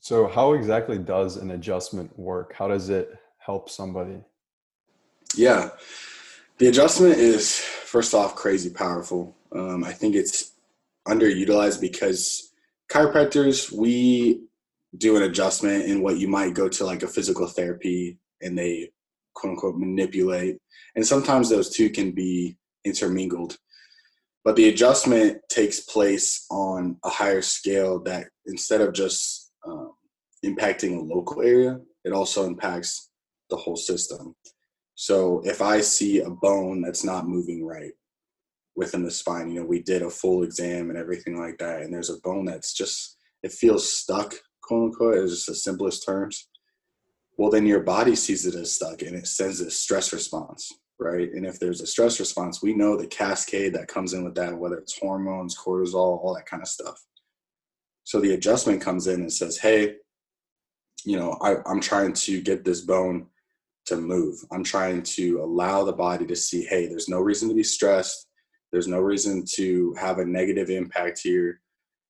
So, 0.03 0.27
how 0.27 0.55
exactly 0.55 0.99
does 0.99 1.37
an 1.37 1.53
adjustment 1.53 2.19
work? 2.19 2.55
How 2.55 2.67
does 2.67 2.91
it 2.91 3.17
help 3.39 3.71
somebody? 3.71 4.19
Yeah, 5.37 5.71
the 6.59 6.67
adjustment 6.67 7.19
is 7.19 7.57
first 7.57 8.13
off 8.13 8.35
crazy 8.35 8.69
powerful. 8.69 9.37
Um, 9.53 9.85
I 9.85 9.93
think 9.93 10.17
it's 10.17 10.55
underutilized 11.07 11.81
because 11.81 12.51
chiropractors 12.91 13.71
we 13.71 14.43
do 14.99 15.17
an 15.17 15.23
adjustment 15.23 15.85
in 15.85 16.03
what 16.03 16.19
you 16.19 16.27
might 16.27 16.55
go 16.55 16.69
to 16.69 16.85
like 16.85 17.05
a 17.05 17.09
physical 17.09 17.47
therapy 17.47 18.19
and 18.41 18.59
they 18.59 18.91
quote 19.35 19.53
unquote 19.53 19.77
manipulate, 19.77 20.59
and 20.97 21.07
sometimes 21.07 21.49
those 21.49 21.71
two 21.71 21.89
can 21.89 22.11
be 22.11 22.57
intermingled. 22.85 23.57
But 24.43 24.57
the 24.57 24.69
adjustment 24.69 25.43
takes 25.49 25.79
place 25.79 26.45
on 26.51 26.97
a 27.05 27.09
higher 27.09 27.41
scale 27.41 28.01
that 28.01 28.27
instead 28.47 28.81
of 28.81 28.95
just 28.95 29.42
um, 29.65 29.93
impacting 30.45 30.97
a 30.97 31.15
local 31.15 31.43
area, 31.43 31.81
it 32.05 32.13
also 32.13 32.47
impacts 32.47 33.11
the 33.51 33.57
whole 33.57 33.77
system. 33.77 34.35
So 34.95 35.41
if 35.45 35.63
I 35.63 35.81
see 35.81 36.21
a 36.21 36.31
bone 36.31 36.81
that's 36.83 37.05
not 37.05 37.29
moving 37.29 37.65
right 37.65 37.93
within 38.77 39.03
the 39.03 39.11
spine, 39.11 39.51
you 39.51 39.61
know, 39.61 39.67
we 39.67 39.83
did 39.83 40.03
a 40.03 40.11
full 40.11 40.43
exam 40.43 40.91
and 40.91 40.99
everything 40.99 41.39
like 41.39 41.59
that, 41.59 41.83
and 41.83 41.93
there's 41.93 42.11
a 42.11 42.21
bone 42.21 42.45
that's 42.45 42.73
just 42.73 43.17
it 43.43 43.53
feels 43.53 43.93
stuck, 43.93 44.35
quote 44.63 44.93
unquote, 44.93 45.17
is 45.17 45.33
just 45.33 45.47
the 45.47 45.55
simplest 45.55 46.05
terms. 46.07 46.49
Well, 47.37 47.51
then 47.51 47.67
your 47.67 47.81
body 47.81 48.15
sees 48.15 48.47
it 48.47 48.55
as 48.55 48.75
stuck 48.75 49.03
and 49.03 49.17
it 49.17 49.27
sends 49.27 49.61
a 49.61 49.71
stress 49.71 50.13
response, 50.13 50.71
right? 51.01 51.33
And 51.33 51.45
if 51.45 51.59
there's 51.59 51.81
a 51.81 51.87
stress 51.87 52.21
response, 52.21 52.63
we 52.63 52.75
know 52.75 52.97
the 52.97 53.07
cascade 53.07 53.75
that 53.75 53.89
comes 53.89 54.13
in 54.13 54.23
with 54.23 54.35
that, 54.37 54.57
whether 54.57 54.77
it's 54.77 54.99
hormones, 54.99 55.57
cortisol, 55.59 56.23
all 56.23 56.35
that 56.37 56.47
kind 56.47 56.63
of 56.63 56.69
stuff. 56.69 57.03
So 58.05 58.21
the 58.21 58.35
adjustment 58.35 58.81
comes 58.81 59.07
in 59.07 59.21
and 59.21 59.33
says, 59.33 59.59
hey, 59.59 59.97
you 61.05 61.17
know, 61.17 61.39
I, 61.41 61.57
I'm 61.67 61.81
trying 61.81 62.13
to 62.13 62.41
get 62.41 62.65
this 62.65 62.81
bone 62.81 63.27
to 63.87 63.97
move. 63.97 64.39
I'm 64.53 64.65
trying 64.65 65.03
to 65.03 65.43
allow 65.43 65.85
the 65.85 65.93
body 65.93 66.27
to 66.27 66.37
see, 66.37 66.65
hey, 66.65 66.87
there's 66.87 67.09
no 67.09 67.21
reason 67.21 67.49
to 67.49 67.55
be 67.55 67.65
stressed. 67.65 68.27
There's 68.71 68.89
no 68.89 69.01
reason 69.01 69.45
to 69.55 69.95
have 69.99 70.19
a 70.19 70.25
negative 70.25 70.71
impact 70.71 71.21
here. 71.23 71.61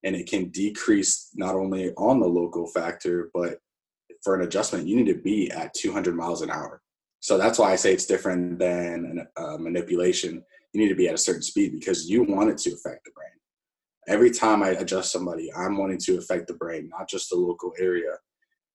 And 0.04 0.14
it 0.14 0.28
can 0.28 0.48
decrease 0.50 1.30
not 1.34 1.54
only 1.54 1.92
on 1.94 2.20
the 2.20 2.26
local 2.26 2.66
factor, 2.66 3.30
but 3.32 3.58
for 4.22 4.34
an 4.34 4.42
adjustment, 4.42 4.86
you 4.86 4.96
need 4.96 5.12
to 5.12 5.20
be 5.20 5.50
at 5.50 5.74
200 5.74 6.14
miles 6.14 6.42
an 6.42 6.50
hour. 6.50 6.82
So 7.20 7.38
that's 7.38 7.58
why 7.58 7.72
I 7.72 7.76
say 7.76 7.92
it's 7.92 8.06
different 8.06 8.58
than 8.58 9.26
a 9.36 9.58
manipulation. 9.58 10.44
You 10.72 10.80
need 10.80 10.88
to 10.88 10.94
be 10.94 11.08
at 11.08 11.14
a 11.14 11.18
certain 11.18 11.42
speed 11.42 11.72
because 11.72 12.08
you 12.10 12.24
want 12.24 12.50
it 12.50 12.58
to 12.58 12.70
affect 12.70 13.04
the 13.04 13.12
brain. 13.12 13.31
Every 14.08 14.30
time 14.30 14.62
I 14.62 14.70
adjust 14.70 15.12
somebody, 15.12 15.52
I'm 15.54 15.76
wanting 15.76 15.98
to 15.98 16.18
affect 16.18 16.48
the 16.48 16.54
brain, 16.54 16.88
not 16.88 17.08
just 17.08 17.30
the 17.30 17.36
local 17.36 17.72
area 17.78 18.16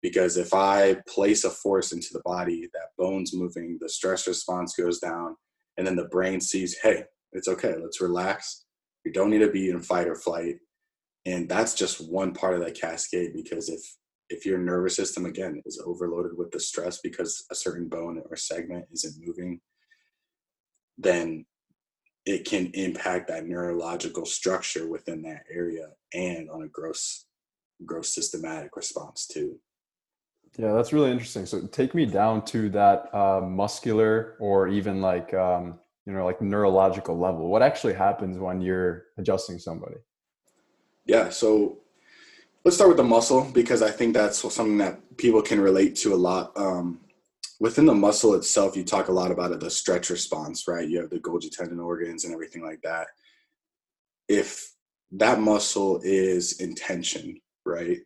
because 0.02 0.36
if 0.36 0.54
I 0.54 0.98
place 1.08 1.42
a 1.42 1.50
force 1.50 1.92
into 1.92 2.08
the 2.12 2.22
body, 2.24 2.68
that 2.74 2.90
bone's 2.96 3.34
moving, 3.34 3.78
the 3.80 3.88
stress 3.88 4.28
response 4.28 4.74
goes 4.76 5.00
down, 5.00 5.36
and 5.76 5.86
then 5.86 5.96
the 5.96 6.04
brain 6.04 6.40
sees, 6.40 6.78
hey, 6.80 7.04
it's 7.32 7.48
okay, 7.48 7.74
let's 7.76 8.00
relax. 8.00 8.66
We 9.04 9.10
don't 9.10 9.30
need 9.30 9.40
to 9.40 9.50
be 9.50 9.68
in 9.70 9.80
fight 9.80 10.06
or 10.06 10.14
flight. 10.14 10.58
And 11.24 11.48
that's 11.48 11.74
just 11.74 12.08
one 12.08 12.32
part 12.32 12.54
of 12.54 12.60
that 12.60 12.80
cascade 12.80 13.32
because 13.34 13.68
if 13.68 13.80
if 14.28 14.46
your 14.46 14.58
nervous 14.58 14.94
system 14.96 15.24
again 15.24 15.60
is 15.66 15.82
overloaded 15.84 16.36
with 16.36 16.52
the 16.52 16.60
stress 16.60 17.00
because 17.00 17.44
a 17.50 17.54
certain 17.56 17.88
bone 17.88 18.22
or 18.30 18.36
segment 18.36 18.84
isn't 18.92 19.24
moving, 19.24 19.60
then 20.98 21.46
it 22.26 22.44
can 22.44 22.66
impact 22.74 23.28
that 23.28 23.46
neurological 23.46 24.26
structure 24.26 24.88
within 24.88 25.22
that 25.22 25.44
area 25.50 25.90
and 26.12 26.50
on 26.50 26.62
a 26.62 26.68
gross 26.68 27.26
gross 27.84 28.08
systematic 28.08 28.76
response 28.76 29.26
too. 29.26 29.58
Yeah, 30.58 30.72
that's 30.72 30.92
really 30.92 31.10
interesting. 31.10 31.46
So 31.46 31.66
take 31.66 31.94
me 31.94 32.06
down 32.06 32.44
to 32.46 32.70
that 32.70 33.14
uh, 33.14 33.42
muscular 33.42 34.36
or 34.40 34.68
even 34.68 35.00
like 35.00 35.32
um, 35.34 35.78
you 36.04 36.12
know 36.12 36.24
like 36.24 36.40
neurological 36.40 37.18
level. 37.18 37.48
What 37.48 37.62
actually 37.62 37.94
happens 37.94 38.38
when 38.38 38.60
you're 38.60 39.04
adjusting 39.18 39.58
somebody? 39.58 39.96
Yeah, 41.04 41.28
so 41.28 41.78
let's 42.64 42.76
start 42.76 42.88
with 42.88 42.96
the 42.96 43.04
muscle 43.04 43.48
because 43.52 43.82
I 43.82 43.90
think 43.90 44.14
that's 44.14 44.38
something 44.38 44.78
that 44.78 45.16
people 45.16 45.42
can 45.42 45.60
relate 45.60 45.94
to 45.96 46.14
a 46.14 46.16
lot. 46.16 46.52
Um, 46.56 47.00
within 47.60 47.86
the 47.86 47.94
muscle 47.94 48.34
itself, 48.34 48.76
you 48.76 48.84
talk 48.84 49.08
a 49.08 49.12
lot 49.12 49.30
about 49.30 49.52
it, 49.52 49.60
the 49.60 49.70
stretch 49.70 50.10
response, 50.10 50.68
right? 50.68 50.88
You 50.88 51.00
have 51.00 51.10
the 51.10 51.18
Golgi 51.18 51.50
tendon 51.50 51.80
organs 51.80 52.24
and 52.24 52.32
everything 52.32 52.62
like 52.62 52.82
that. 52.82 53.08
If 54.28 54.72
that 55.12 55.40
muscle 55.40 56.00
is 56.02 56.60
in 56.60 56.74
tension, 56.74 57.40
right? 57.64 57.98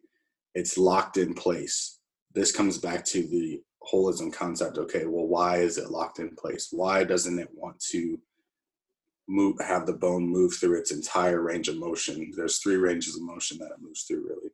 It's 0.55 0.77
locked 0.77 1.17
in 1.17 1.35
place 1.35 2.01
this 2.35 2.53
comes 2.53 2.79
back 2.79 3.05
to 3.07 3.23
the 3.23 3.63
holism 3.93 4.33
concept. 4.33 4.79
Okay, 4.79 5.07
well, 5.07 5.27
why 5.27 5.59
is 5.59 5.79
it 5.79 5.91
locked 5.91 6.19
in 6.19 6.35
place? 6.37 6.69
Why 6.71 7.05
doesn't 7.05 7.39
it 7.39 7.49
want 7.55 7.81
to 7.91 8.19
move, 9.29 9.57
have 9.61 9.87
the 9.87 9.95
bone 9.95 10.27
move 10.27 10.55
through 10.55 10.79
its 10.79 10.93
entire 10.93 11.41
range 11.41 11.69
of 11.69 11.79
motion? 11.79 12.33
There's 12.37 12.59
three 12.59 12.77
ranges 12.77 13.17
of 13.17 13.23
motion 13.23 13.59
that 13.59 13.73
it 13.73 13.83
moves 13.83 14.03
through, 14.03 14.29
really. 14.29 14.51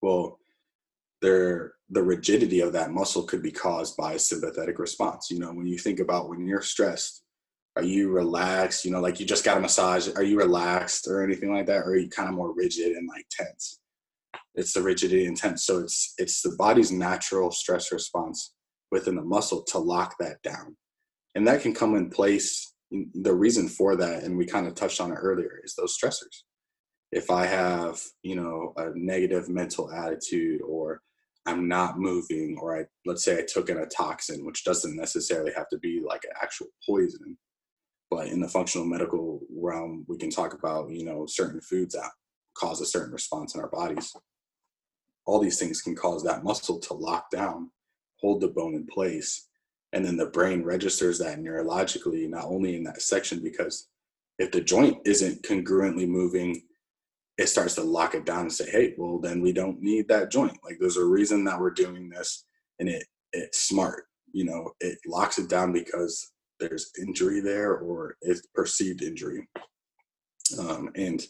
Well, 0.00 0.38
there, 1.22 1.74
the 1.90 2.02
rigidity 2.02 2.60
of 2.60 2.72
that 2.74 2.92
muscle 2.92 3.22
could 3.22 3.42
be 3.42 3.52
caused 3.52 3.96
by 3.96 4.14
a 4.14 4.18
sympathetic 4.18 4.78
response. 4.78 5.30
You 5.30 5.38
know, 5.38 5.52
when 5.52 5.66
you 5.66 5.78
think 5.78 6.00
about 6.00 6.28
when 6.28 6.46
you're 6.46 6.62
stressed, 6.62 7.22
are 7.76 7.82
you 7.82 8.10
relaxed? 8.10 8.84
You 8.84 8.90
know, 8.90 9.00
like 9.00 9.18
you 9.18 9.26
just 9.26 9.44
got 9.44 9.56
a 9.56 9.60
massage. 9.60 10.08
Are 10.16 10.22
you 10.22 10.36
relaxed 10.36 11.08
or 11.08 11.22
anything 11.22 11.54
like 11.54 11.66
that? 11.66 11.78
Or 11.78 11.92
are 11.92 11.96
you 11.96 12.10
kind 12.10 12.28
of 12.28 12.34
more 12.34 12.54
rigid 12.54 12.92
and 12.96 13.08
like 13.08 13.24
tense? 13.30 13.78
it's 14.54 14.72
the 14.72 14.82
rigidity 14.82 15.26
and 15.26 15.36
tense. 15.36 15.64
So 15.64 15.78
it's 15.78 16.14
it's 16.18 16.42
the 16.42 16.54
body's 16.58 16.92
natural 16.92 17.50
stress 17.50 17.92
response 17.92 18.54
within 18.90 19.16
the 19.16 19.22
muscle 19.22 19.62
to 19.64 19.78
lock 19.78 20.16
that 20.20 20.42
down, 20.42 20.76
and 21.34 21.46
that 21.46 21.62
can 21.62 21.74
come 21.74 21.94
in 21.96 22.10
place. 22.10 22.74
The 22.90 23.34
reason 23.34 23.68
for 23.68 23.96
that, 23.96 24.22
and 24.22 24.36
we 24.36 24.44
kind 24.44 24.66
of 24.66 24.74
touched 24.74 25.00
on 25.00 25.12
it 25.12 25.16
earlier, 25.16 25.60
is 25.64 25.74
those 25.74 25.96
stressors. 25.96 26.42
If 27.10 27.30
I 27.30 27.46
have 27.46 28.00
you 28.22 28.36
know 28.36 28.74
a 28.76 28.90
negative 28.94 29.48
mental 29.48 29.90
attitude, 29.90 30.60
or 30.62 31.00
I'm 31.46 31.66
not 31.68 31.98
moving, 31.98 32.56
or 32.60 32.78
I 32.78 32.84
let's 33.04 33.24
say 33.24 33.38
I 33.38 33.46
took 33.46 33.68
in 33.68 33.78
a 33.78 33.86
toxin, 33.86 34.44
which 34.44 34.64
doesn't 34.64 34.96
necessarily 34.96 35.52
have 35.56 35.68
to 35.70 35.78
be 35.78 36.00
like 36.06 36.22
an 36.24 36.36
actual 36.40 36.68
poison, 36.88 37.36
but 38.10 38.28
in 38.28 38.40
the 38.40 38.48
functional 38.48 38.86
medical 38.86 39.40
realm, 39.50 40.04
we 40.08 40.18
can 40.18 40.30
talk 40.30 40.54
about 40.54 40.90
you 40.90 41.04
know 41.04 41.26
certain 41.26 41.60
foods 41.60 41.94
that 41.94 42.10
cause 42.56 42.80
a 42.80 42.86
certain 42.86 43.12
response 43.12 43.54
in 43.54 43.60
our 43.60 43.70
bodies 43.70 44.14
all 45.26 45.38
these 45.38 45.58
things 45.58 45.82
can 45.82 45.94
cause 45.94 46.22
that 46.24 46.44
muscle 46.44 46.78
to 46.78 46.94
lock 46.94 47.30
down, 47.30 47.70
hold 48.20 48.40
the 48.40 48.48
bone 48.48 48.74
in 48.74 48.86
place. 48.86 49.48
And 49.92 50.04
then 50.04 50.16
the 50.16 50.26
brain 50.26 50.64
registers 50.64 51.18
that 51.18 51.38
neurologically, 51.38 52.28
not 52.28 52.44
only 52.46 52.76
in 52.76 52.84
that 52.84 53.02
section, 53.02 53.42
because 53.42 53.88
if 54.38 54.50
the 54.50 54.60
joint 54.60 54.98
isn't 55.04 55.42
congruently 55.42 56.08
moving, 56.08 56.62
it 57.38 57.48
starts 57.48 57.74
to 57.76 57.82
lock 57.82 58.14
it 58.14 58.26
down 58.26 58.42
and 58.42 58.52
say, 58.52 58.70
hey, 58.70 58.94
well, 58.98 59.18
then 59.18 59.40
we 59.40 59.52
don't 59.52 59.80
need 59.80 60.08
that 60.08 60.30
joint. 60.30 60.58
Like 60.64 60.76
there's 60.78 60.98
a 60.98 61.04
reason 61.04 61.44
that 61.44 61.58
we're 61.58 61.70
doing 61.70 62.08
this 62.08 62.44
and 62.78 62.88
it 62.88 63.04
it's 63.32 63.62
smart. 63.62 64.04
You 64.32 64.44
know, 64.44 64.72
it 64.80 64.98
locks 65.06 65.38
it 65.38 65.48
down 65.48 65.72
because 65.72 66.32
there's 66.60 66.90
injury 67.00 67.40
there 67.40 67.76
or 67.76 68.16
it's 68.20 68.46
perceived 68.54 69.02
injury. 69.02 69.48
Um, 70.58 70.90
and 70.94 71.22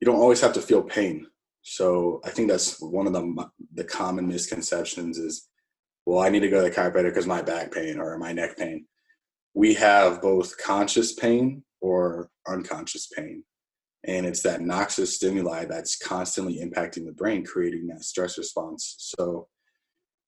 you 0.00 0.06
don't 0.06 0.20
always 0.20 0.40
have 0.40 0.52
to 0.54 0.60
feel 0.60 0.82
pain 0.82 1.26
so 1.64 2.20
I 2.24 2.30
think 2.30 2.48
that's 2.48 2.80
one 2.80 3.06
of 3.06 3.14
the 3.14 3.48
the 3.72 3.84
common 3.84 4.28
misconceptions 4.28 5.18
is, 5.18 5.48
well, 6.04 6.20
I 6.20 6.28
need 6.28 6.40
to 6.40 6.50
go 6.50 6.62
to 6.62 6.68
the 6.68 6.74
chiropractor 6.74 7.04
because 7.04 7.26
my 7.26 7.40
back 7.40 7.72
pain 7.72 7.98
or 7.98 8.16
my 8.18 8.32
neck 8.32 8.58
pain. 8.58 8.86
We 9.54 9.72
have 9.74 10.20
both 10.20 10.58
conscious 10.58 11.14
pain 11.14 11.64
or 11.80 12.28
unconscious 12.46 13.06
pain, 13.06 13.44
and 14.06 14.26
it's 14.26 14.42
that 14.42 14.60
noxious 14.60 15.16
stimuli 15.16 15.64
that's 15.64 15.96
constantly 15.96 16.60
impacting 16.60 17.06
the 17.06 17.12
brain, 17.12 17.44
creating 17.44 17.86
that 17.88 18.04
stress 18.04 18.36
response. 18.36 18.96
So, 18.98 19.48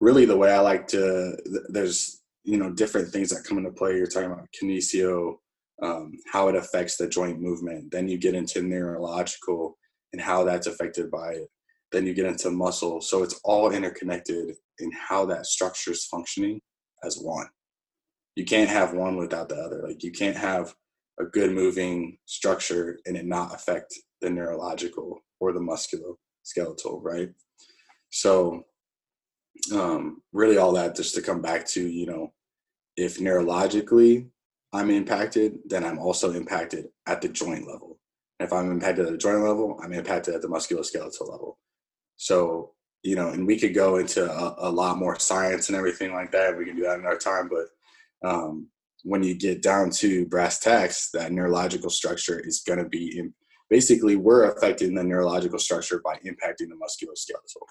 really, 0.00 0.24
the 0.24 0.36
way 0.36 0.50
I 0.50 0.60
like 0.60 0.86
to, 0.88 1.36
there's 1.68 2.22
you 2.44 2.58
know 2.58 2.70
different 2.70 3.08
things 3.08 3.30
that 3.30 3.44
come 3.44 3.58
into 3.58 3.70
play. 3.70 3.96
You're 3.96 4.06
talking 4.06 4.30
about 4.30 4.48
kinesio, 4.60 5.34
um, 5.82 6.12
how 6.32 6.48
it 6.48 6.56
affects 6.56 6.96
the 6.96 7.08
joint 7.08 7.40
movement. 7.40 7.90
Then 7.90 8.08
you 8.08 8.18
get 8.18 8.34
into 8.34 8.62
neurological 8.62 9.76
and 10.12 10.22
how 10.22 10.44
that's 10.44 10.66
affected 10.66 11.10
by 11.10 11.32
it. 11.32 11.48
Then 11.92 12.06
you 12.06 12.14
get 12.14 12.26
into 12.26 12.50
muscle. 12.50 13.00
So 13.00 13.22
it's 13.22 13.40
all 13.44 13.70
interconnected 13.70 14.54
in 14.78 14.90
how 14.92 15.26
that 15.26 15.46
structure 15.46 15.92
is 15.92 16.06
functioning 16.06 16.60
as 17.04 17.18
one. 17.18 17.46
You 18.34 18.44
can't 18.44 18.70
have 18.70 18.92
one 18.92 19.16
without 19.16 19.48
the 19.48 19.56
other. 19.56 19.82
Like 19.86 20.02
you 20.02 20.12
can't 20.12 20.36
have 20.36 20.74
a 21.18 21.24
good 21.24 21.52
moving 21.52 22.18
structure 22.26 22.98
and 23.07 23.16
it 23.16 23.26
not 23.26 23.55
affect 23.55 23.94
the 24.20 24.31
neurological 24.31 25.20
or 25.40 25.52
the 25.52 25.61
musculoskeletal, 25.61 27.00
right? 27.02 27.31
So 28.11 28.64
um, 29.74 30.22
really 30.33 30.59
all 30.59 30.72
that 30.72 30.96
just 30.96 31.14
to 31.14 31.22
come 31.22 31.40
back 31.40 31.66
to, 31.68 31.87
you 31.87 32.07
know, 32.07 32.33
if 32.96 33.18
neurologically 33.18 34.29
I'm 34.72 34.90
impacted, 34.90 35.59
then 35.66 35.85
I'm 35.85 35.98
also 35.98 36.33
impacted 36.33 36.87
at 37.07 37.22
the 37.22 37.29
joint 37.29 37.66
level. 37.66 37.98
If 38.40 38.52
I'm 38.52 38.70
impacted 38.70 39.07
at 39.07 39.12
the 39.12 39.18
joint 39.18 39.40
level, 39.40 39.79
I'm 39.83 39.92
impacted 39.92 40.35
at 40.35 40.42
the 40.42 40.48
musculoskeletal 40.48 41.31
level. 41.31 41.59
So, 42.16 42.72
you 43.02 43.16
know, 43.16 43.31
and 43.31 43.46
we 43.46 43.59
could 43.59 43.74
go 43.74 43.96
into 43.96 44.31
a, 44.31 44.55
a 44.59 44.70
lot 44.70 44.98
more 44.98 45.18
science 45.18 45.68
and 45.68 45.76
everything 45.76 46.12
like 46.12 46.33
that. 46.33 46.57
We 46.57 46.66
can 46.66 46.76
do 46.76 46.83
that 46.83 46.98
in 46.98 47.07
our 47.07 47.16
time. 47.16 47.48
But 47.48 48.29
um, 48.29 48.68
when 49.06 49.22
you 49.22 49.34
get 49.34 49.62
down 49.62 49.88
to 49.88 50.26
brass 50.26 50.58
tacks, 50.58 51.10
that 51.12 51.30
neurological 51.30 51.90
structure 51.90 52.40
is 52.40 52.60
going 52.66 52.80
to 52.80 52.88
be 52.88 53.18
in, 53.18 53.32
basically 53.70 54.16
we're 54.16 54.50
affecting 54.50 54.94
the 54.94 55.04
neurological 55.04 55.60
structure 55.60 56.00
by 56.04 56.16
impacting 56.26 56.68
the 56.68 56.76
musculoskeletal. 56.76 57.62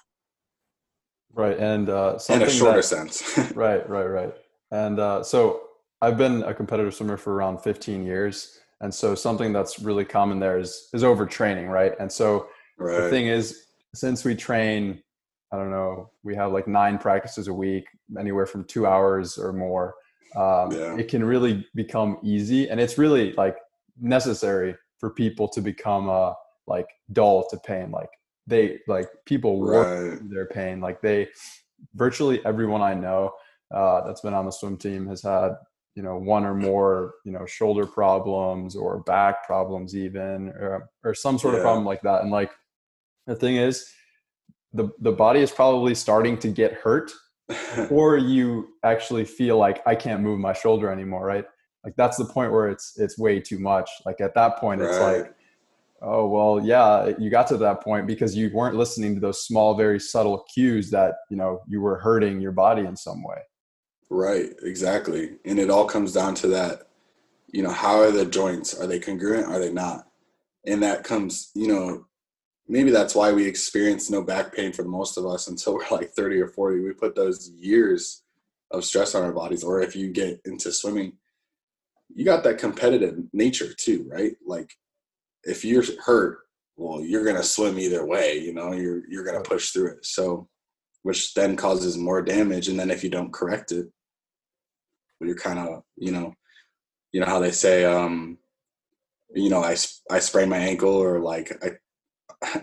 Right, 1.34 1.58
and 1.58 1.90
uh, 1.90 2.18
in 2.30 2.42
a 2.42 2.48
shorter 2.48 2.78
that, 2.78 2.84
sense. 2.84 3.38
right, 3.54 3.86
right, 3.88 4.06
right. 4.06 4.34
And 4.70 4.98
uh, 4.98 5.22
so 5.22 5.64
I've 6.00 6.16
been 6.16 6.42
a 6.44 6.54
competitive 6.54 6.94
swimmer 6.94 7.18
for 7.18 7.34
around 7.34 7.58
15 7.58 8.06
years, 8.06 8.58
and 8.80 8.92
so 8.92 9.14
something 9.14 9.52
that's 9.52 9.78
really 9.78 10.06
common 10.06 10.40
there 10.40 10.58
is 10.58 10.88
is 10.94 11.02
overtraining, 11.02 11.68
right? 11.68 11.92
And 12.00 12.10
so 12.10 12.48
right. 12.78 13.02
the 13.02 13.10
thing 13.10 13.26
is, 13.26 13.66
since 13.94 14.24
we 14.24 14.34
train 14.34 15.02
I 15.52 15.56
don't 15.56 15.70
know, 15.70 16.10
we 16.24 16.34
have 16.34 16.52
like 16.52 16.66
nine 16.66 16.98
practices 16.98 17.48
a 17.48 17.54
week, 17.54 17.86
anywhere 18.18 18.46
from 18.46 18.64
two 18.64 18.86
hours 18.86 19.38
or 19.38 19.52
more. 19.52 19.94
Um, 20.36 20.70
yeah. 20.72 20.96
It 20.96 21.08
can 21.08 21.24
really 21.24 21.66
become 21.74 22.18
easy, 22.22 22.68
and 22.68 22.80
it's 22.80 22.98
really 22.98 23.32
like 23.32 23.56
necessary 24.00 24.76
for 24.98 25.10
people 25.10 25.48
to 25.48 25.60
become 25.60 26.08
uh, 26.08 26.32
like 26.66 26.88
dull 27.12 27.48
to 27.48 27.56
pain. 27.58 27.90
Like 27.90 28.10
they 28.46 28.80
like 28.86 29.08
people 29.24 29.58
work 29.60 30.12
right. 30.12 30.30
their 30.30 30.46
pain. 30.46 30.80
Like 30.80 31.00
they, 31.00 31.28
virtually 31.94 32.44
everyone 32.44 32.82
I 32.82 32.94
know 32.94 33.32
uh, 33.74 34.06
that's 34.06 34.20
been 34.20 34.34
on 34.34 34.44
the 34.44 34.50
swim 34.50 34.76
team 34.76 35.06
has 35.08 35.22
had 35.22 35.52
you 35.94 36.02
know 36.02 36.16
one 36.16 36.44
or 36.44 36.54
more 36.54 37.14
you 37.24 37.32
know 37.32 37.46
shoulder 37.46 37.86
problems 37.86 38.76
or 38.76 39.00
back 39.00 39.46
problems 39.46 39.96
even 39.96 40.48
or, 40.50 40.90
or 41.02 41.14
some 41.14 41.38
sort 41.38 41.54
yeah. 41.54 41.60
of 41.60 41.64
problem 41.64 41.84
like 41.84 42.02
that 42.02 42.22
and 42.22 42.30
like 42.30 42.52
the 43.26 43.34
thing 43.34 43.56
is 43.56 43.90
the 44.74 44.90
the 45.00 45.10
body 45.10 45.40
is 45.40 45.50
probably 45.50 45.94
starting 45.94 46.36
to 46.38 46.48
get 46.48 46.74
hurt 46.74 47.10
or 47.90 48.16
you 48.16 48.68
actually 48.82 49.24
feel 49.24 49.56
like 49.56 49.80
i 49.86 49.94
can't 49.94 50.20
move 50.20 50.38
my 50.38 50.52
shoulder 50.52 50.90
anymore 50.90 51.24
right? 51.24 51.44
Like 51.86 51.94
that's 51.94 52.16
the 52.16 52.24
point 52.24 52.50
where 52.50 52.68
it's 52.68 52.98
it's 52.98 53.16
way 53.16 53.38
too 53.38 53.60
much. 53.60 53.88
Like 54.04 54.20
at 54.20 54.34
that 54.34 54.58
point 54.58 54.80
right. 54.80 54.90
it's 54.90 54.98
like 54.98 55.34
oh 56.02 56.26
well 56.26 56.60
yeah 56.66 57.12
you 57.18 57.30
got 57.30 57.46
to 57.46 57.56
that 57.56 57.80
point 57.80 58.06
because 58.06 58.36
you 58.36 58.50
weren't 58.52 58.74
listening 58.74 59.14
to 59.14 59.20
those 59.20 59.46
small 59.46 59.74
very 59.74 59.98
subtle 59.98 60.44
cues 60.52 60.90
that 60.90 61.14
you 61.30 61.38
know 61.38 61.62
you 61.66 61.80
were 61.80 61.98
hurting 62.00 62.40
your 62.40 62.50
body 62.52 62.82
in 62.82 62.96
some 62.96 63.22
way. 63.22 63.38
Right 64.10 64.50
exactly. 64.62 65.36
And 65.44 65.60
it 65.60 65.70
all 65.70 65.86
comes 65.86 66.12
down 66.12 66.34
to 66.36 66.48
that 66.48 66.88
you 67.52 67.62
know 67.62 67.70
how 67.70 68.00
are 68.00 68.10
the 68.10 68.26
joints? 68.26 68.78
Are 68.78 68.88
they 68.88 68.98
congruent? 68.98 69.46
Are 69.46 69.60
they 69.60 69.72
not? 69.72 70.08
And 70.66 70.82
that 70.82 71.04
comes 71.04 71.52
you 71.54 71.68
know 71.68 72.06
maybe 72.68 72.90
that's 72.90 73.14
why 73.14 73.32
we 73.32 73.46
experience 73.46 74.10
no 74.10 74.22
back 74.22 74.54
pain 74.54 74.72
for 74.72 74.84
most 74.84 75.16
of 75.16 75.26
us 75.26 75.48
until 75.48 75.74
we're 75.74 75.84
like 75.90 76.10
30 76.12 76.40
or 76.40 76.48
40 76.48 76.80
we 76.80 76.92
put 76.92 77.14
those 77.14 77.50
years 77.50 78.22
of 78.70 78.84
stress 78.84 79.14
on 79.14 79.22
our 79.22 79.32
bodies 79.32 79.62
or 79.62 79.80
if 79.80 79.94
you 79.94 80.10
get 80.10 80.40
into 80.44 80.72
swimming 80.72 81.12
you 82.14 82.24
got 82.24 82.42
that 82.44 82.58
competitive 82.58 83.18
nature 83.32 83.72
too 83.74 84.08
right? 84.10 84.36
Like 84.44 84.72
if 85.44 85.64
you're 85.64 85.84
hurt 86.04 86.40
well 86.76 87.00
you're 87.02 87.24
going 87.24 87.36
to 87.36 87.42
swim 87.42 87.78
either 87.78 88.04
way 88.04 88.38
you 88.38 88.52
know? 88.52 88.72
You're 88.72 89.08
you're 89.08 89.24
going 89.24 89.40
to 89.42 89.48
push 89.48 89.70
through 89.70 89.92
it. 89.92 90.06
So 90.06 90.48
which 91.02 91.34
then 91.34 91.56
causes 91.56 91.96
more 91.96 92.20
damage 92.22 92.68
and 92.68 92.78
then 92.78 92.90
if 92.90 93.04
you 93.04 93.10
don't 93.10 93.32
correct 93.32 93.70
it 93.72 93.86
you're 95.20 95.36
kind 95.36 95.58
of 95.58 95.82
you 95.96 96.12
know 96.12 96.34
you 97.12 97.20
know 97.20 97.26
how 97.26 97.38
they 97.38 97.50
say 97.50 97.84
um 97.84 98.36
you 99.34 99.48
know 99.48 99.62
i 99.62 99.74
i 100.10 100.18
sprained 100.18 100.50
my 100.50 100.58
ankle 100.58 100.94
or 100.94 101.20
like 101.20 101.52
i 101.62 101.70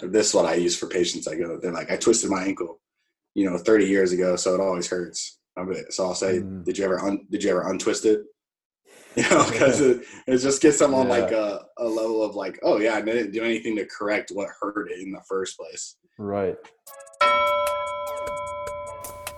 this 0.02 0.30
is 0.30 0.34
what 0.34 0.46
I 0.46 0.56
use 0.56 0.78
for 0.78 0.88
patients. 0.88 1.28
I 1.28 1.36
go, 1.36 1.58
they're 1.58 1.72
like, 1.72 1.92
I 1.92 1.98
twisted 1.98 2.30
my 2.30 2.44
ankle, 2.44 2.80
you 3.34 3.50
know, 3.50 3.58
30 3.58 3.86
years 3.86 4.12
ago, 4.12 4.36
so 4.36 4.54
it 4.54 4.62
always 4.62 4.88
hurts. 4.88 5.40
So 5.90 6.06
I'll 6.06 6.16
say, 6.16 6.40
mm. 6.40 6.64
did 6.66 6.78
you 6.78 6.86
ever 6.86 7.00
un- 7.00 7.28
did 7.30 7.44
you 7.44 7.52
ever 7.52 7.70
untwist 7.70 8.06
it? 8.06 8.22
You 9.16 9.30
know, 9.30 9.46
because 9.48 9.80
it, 9.80 10.02
it 10.26 10.40
just 10.40 10.60
gets 10.60 10.80
them 10.80 10.96
on 10.96 11.06
yeah. 11.06 11.14
like 11.14 11.32
a, 11.32 11.66
a 11.78 11.86
level 11.86 12.24
of 12.24 12.34
like, 12.34 12.60
oh 12.64 12.80
yeah, 12.80 12.96
I 12.96 13.02
didn't 13.02 13.30
do 13.30 13.44
anything 13.44 13.76
to 13.76 13.86
correct 13.86 14.32
what 14.34 14.48
hurt 14.60 14.90
it 14.90 15.02
in 15.02 15.12
the 15.12 15.22
first 15.30 15.56
place. 15.56 15.98
Right. 16.18 16.56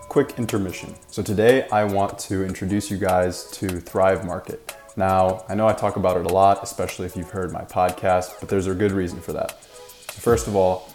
Quick 0.08 0.36
intermission. 0.38 0.96
So 1.08 1.22
today 1.22 1.68
I 1.74 1.84
want 1.84 2.18
to 2.20 2.46
introduce 2.46 2.90
you 2.90 2.98
guys 2.98 3.52
to 3.52 3.82
Thrive 3.82 4.26
Market. 4.26 4.74
Now, 4.96 5.44
I 5.50 5.56
know 5.56 5.68
I 5.68 5.74
talk 5.74 5.98
about 5.98 6.16
it 6.16 6.26
a 6.26 6.34
lot, 6.34 6.64
especially 6.64 7.06
if 7.06 7.18
you've 7.18 7.32
heard 7.32 7.52
my 7.52 7.66
podcast, 7.66 8.40
but 8.40 8.48
there's 8.48 8.68
a 8.68 8.74
good 8.74 8.94
reason 8.94 9.20
for 9.20 9.34
that. 9.34 9.58
First 10.20 10.48
of 10.48 10.56
all, 10.56 10.92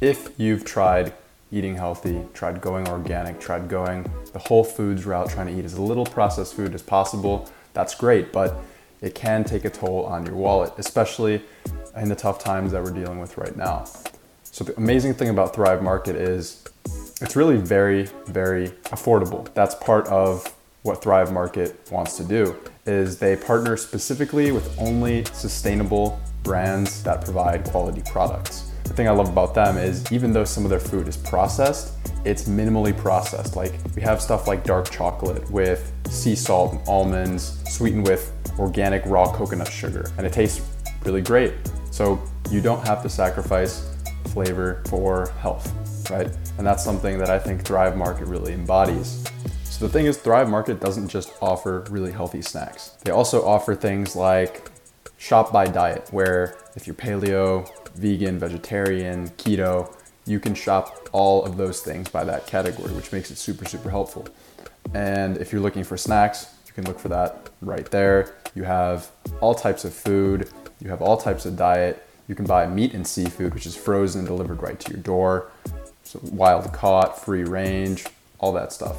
if 0.00 0.30
you've 0.38 0.64
tried 0.64 1.12
eating 1.52 1.76
healthy, 1.76 2.24
tried 2.34 2.60
going 2.60 2.88
organic, 2.88 3.38
tried 3.38 3.68
going 3.68 4.10
the 4.32 4.38
whole 4.38 4.64
foods 4.64 5.04
route, 5.06 5.30
trying 5.30 5.46
to 5.46 5.52
eat 5.52 5.64
as 5.64 5.78
little 5.78 6.06
processed 6.06 6.54
food 6.54 6.74
as 6.74 6.82
possible, 6.82 7.48
that's 7.74 7.94
great, 7.94 8.32
but 8.32 8.56
it 9.00 9.14
can 9.14 9.44
take 9.44 9.64
a 9.64 9.70
toll 9.70 10.06
on 10.06 10.24
your 10.26 10.34
wallet, 10.34 10.72
especially 10.78 11.42
in 11.96 12.08
the 12.08 12.16
tough 12.16 12.38
times 12.38 12.72
that 12.72 12.82
we're 12.82 12.90
dealing 12.90 13.20
with 13.20 13.36
right 13.36 13.56
now. 13.56 13.84
So 14.42 14.64
the 14.64 14.76
amazing 14.76 15.14
thing 15.14 15.28
about 15.28 15.54
Thrive 15.54 15.82
Market 15.82 16.16
is 16.16 16.64
it's 17.20 17.36
really 17.36 17.56
very, 17.56 18.04
very 18.26 18.68
affordable. 18.86 19.52
That's 19.54 19.74
part 19.76 20.06
of 20.08 20.52
what 20.82 21.02
Thrive 21.02 21.32
Market 21.32 21.88
wants 21.92 22.16
to 22.16 22.24
do 22.24 22.56
is 22.84 23.18
they 23.18 23.36
partner 23.36 23.76
specifically 23.76 24.50
with 24.50 24.76
only 24.80 25.24
sustainable 25.26 26.20
brands 26.42 27.02
that 27.02 27.24
provide 27.24 27.64
quality 27.64 28.02
products. 28.06 28.70
The 28.84 28.94
thing 28.94 29.08
I 29.08 29.12
love 29.12 29.28
about 29.28 29.54
them 29.54 29.78
is 29.78 30.10
even 30.12 30.32
though 30.32 30.44
some 30.44 30.64
of 30.64 30.70
their 30.70 30.80
food 30.80 31.08
is 31.08 31.16
processed, 31.16 31.94
it's 32.24 32.44
minimally 32.44 32.96
processed. 32.96 33.56
Like 33.56 33.74
we 33.96 34.02
have 34.02 34.20
stuff 34.20 34.46
like 34.46 34.64
dark 34.64 34.90
chocolate 34.90 35.48
with 35.50 35.92
sea 36.08 36.34
salt 36.34 36.72
and 36.72 36.88
almonds, 36.88 37.58
sweetened 37.70 38.06
with 38.06 38.32
organic 38.58 39.04
raw 39.06 39.32
coconut 39.32 39.68
sugar, 39.68 40.10
and 40.18 40.26
it 40.26 40.32
tastes 40.32 40.60
really 41.04 41.22
great. 41.22 41.54
So 41.90 42.22
you 42.50 42.60
don't 42.60 42.86
have 42.86 43.02
to 43.02 43.08
sacrifice 43.08 43.94
flavor 44.26 44.82
for 44.88 45.30
health, 45.38 46.10
right? 46.10 46.28
And 46.58 46.66
that's 46.66 46.84
something 46.84 47.18
that 47.18 47.30
I 47.30 47.38
think 47.38 47.62
Thrive 47.62 47.96
Market 47.96 48.26
really 48.26 48.52
embodies. 48.52 49.24
So 49.64 49.86
the 49.86 49.92
thing 49.92 50.06
is, 50.06 50.16
Thrive 50.18 50.48
Market 50.48 50.80
doesn't 50.80 51.08
just 51.08 51.32
offer 51.40 51.84
really 51.90 52.12
healthy 52.12 52.42
snacks. 52.42 52.90
They 53.04 53.10
also 53.10 53.44
offer 53.44 53.74
things 53.74 54.14
like 54.14 54.70
shop 55.22 55.52
by 55.52 55.64
diet, 55.64 56.08
where 56.10 56.56
if 56.74 56.84
you're 56.84 56.96
paleo, 56.96 57.70
vegan, 57.94 58.40
vegetarian, 58.40 59.28
keto, 59.38 59.94
you 60.26 60.40
can 60.40 60.52
shop 60.52 61.08
all 61.12 61.44
of 61.44 61.56
those 61.56 61.80
things 61.80 62.08
by 62.08 62.24
that 62.24 62.44
category, 62.48 62.92
which 62.92 63.12
makes 63.12 63.30
it 63.30 63.38
super, 63.38 63.64
super 63.64 63.88
helpful. 63.88 64.26
And 64.94 65.38
if 65.38 65.52
you're 65.52 65.60
looking 65.60 65.84
for 65.84 65.96
snacks, 65.96 66.52
you 66.66 66.72
can 66.72 66.84
look 66.86 66.98
for 66.98 67.08
that 67.10 67.50
right 67.60 67.88
there. 67.92 68.34
You 68.56 68.64
have 68.64 69.12
all 69.40 69.54
types 69.54 69.84
of 69.84 69.94
food, 69.94 70.50
you 70.80 70.90
have 70.90 71.00
all 71.00 71.16
types 71.16 71.46
of 71.46 71.56
diet. 71.56 72.04
You 72.26 72.34
can 72.34 72.44
buy 72.44 72.66
meat 72.66 72.92
and 72.92 73.06
seafood, 73.06 73.54
which 73.54 73.66
is 73.66 73.76
frozen 73.76 74.20
and 74.20 74.28
delivered 74.28 74.60
right 74.60 74.78
to 74.80 74.90
your 74.90 75.00
door. 75.00 75.52
So 76.02 76.18
wild 76.32 76.72
caught, 76.72 77.24
free 77.24 77.44
range, 77.44 78.06
all 78.40 78.52
that 78.54 78.72
stuff. 78.72 78.96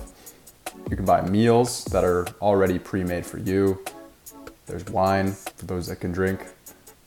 You 0.90 0.96
can 0.96 1.06
buy 1.06 1.22
meals 1.22 1.84
that 1.86 2.06
are 2.06 2.28
already 2.42 2.80
pre 2.80 3.04
made 3.04 3.26
for 3.26 3.40
you. 3.40 3.84
There's 4.66 4.86
wine 4.86 5.32
for 5.32 5.66
those 5.66 5.88
that 5.88 5.98
can 5.98 6.12
drink, 6.12 6.46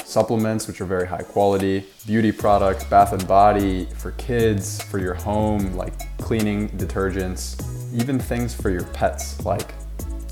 supplements, 0.04 0.68
which 0.68 0.80
are 0.80 0.84
very 0.84 1.06
high 1.06 1.22
quality, 1.22 1.84
beauty 2.06 2.30
products, 2.30 2.84
bath 2.84 3.12
and 3.12 3.26
body 3.26 3.86
for 3.96 4.12
kids, 4.12 4.80
for 4.82 4.98
your 4.98 5.14
home, 5.14 5.74
like 5.74 5.94
cleaning 6.18 6.68
detergents, 6.70 7.60
even 7.94 8.18
things 8.18 8.54
for 8.54 8.70
your 8.70 8.84
pets, 8.84 9.44
like 9.44 9.72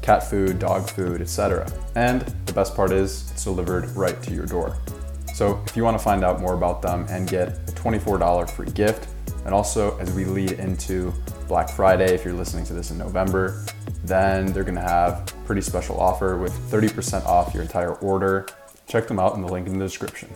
cat 0.02 0.22
food, 0.22 0.58
dog 0.58 0.88
food, 0.88 1.20
etc. 1.22 1.66
And 1.96 2.20
the 2.46 2.52
best 2.52 2.76
part 2.76 2.92
is 2.92 3.30
it's 3.30 3.44
delivered 3.44 3.88
right 3.96 4.22
to 4.22 4.34
your 4.34 4.46
door. 4.46 4.76
So 5.34 5.60
if 5.66 5.76
you 5.76 5.82
want 5.82 5.98
to 5.98 6.04
find 6.04 6.22
out 6.24 6.40
more 6.40 6.54
about 6.54 6.82
them 6.82 7.06
and 7.08 7.28
get 7.28 7.48
a 7.48 7.72
$24 7.72 8.50
free 8.50 8.70
gift, 8.70 9.08
and 9.44 9.54
also 9.54 9.98
as 9.98 10.12
we 10.12 10.24
lead 10.24 10.52
into 10.52 11.12
Black 11.48 11.68
Friday, 11.68 12.14
if 12.14 12.24
you're 12.24 12.34
listening 12.34 12.64
to 12.66 12.74
this 12.74 12.90
in 12.90 12.98
November, 12.98 13.64
then 14.06 14.46
they're 14.52 14.64
gonna 14.64 14.80
have 14.80 15.32
pretty 15.46 15.60
special 15.60 15.98
offer 15.98 16.36
with 16.36 16.52
30% 16.70 17.24
off 17.24 17.54
your 17.54 17.62
entire 17.62 17.94
order. 17.94 18.46
Check 18.86 19.08
them 19.08 19.18
out 19.18 19.34
in 19.34 19.40
the 19.40 19.48
link 19.48 19.66
in 19.66 19.78
the 19.78 19.84
description. 19.84 20.28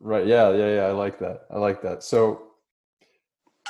Right, 0.00 0.26
yeah, 0.26 0.50
yeah, 0.52 0.74
yeah, 0.74 0.82
I 0.82 0.92
like 0.92 1.18
that. 1.20 1.46
I 1.50 1.58
like 1.58 1.82
that. 1.82 2.02
So 2.02 2.42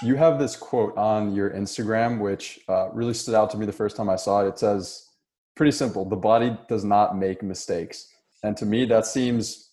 you 0.03 0.17
have 0.17 0.39
this 0.39 0.57
quote 0.57 0.97
on 0.97 1.35
your 1.35 1.51
Instagram, 1.51 2.21
which 2.21 2.61
uh, 2.69 2.91
really 2.91 3.15
stood 3.15 3.35
out 3.35 3.51
to 3.51 3.57
me 3.57 3.67
the 3.67 3.73
first 3.73 3.97
time 3.97 4.09
I 4.09 4.17
saw 4.17 4.45
it. 4.45 4.49
It 4.49 4.59
says, 4.59 5.11
pretty 5.55 5.73
simple, 5.73 6.05
the 6.05 6.17
body 6.17 6.57
does 6.69 6.85
not 6.85 7.17
make 7.17 7.43
mistakes. 7.43 8.09
And 8.43 8.57
to 8.57 8.67
me, 8.67 8.85
that 8.87 9.07
seems 9.07 9.71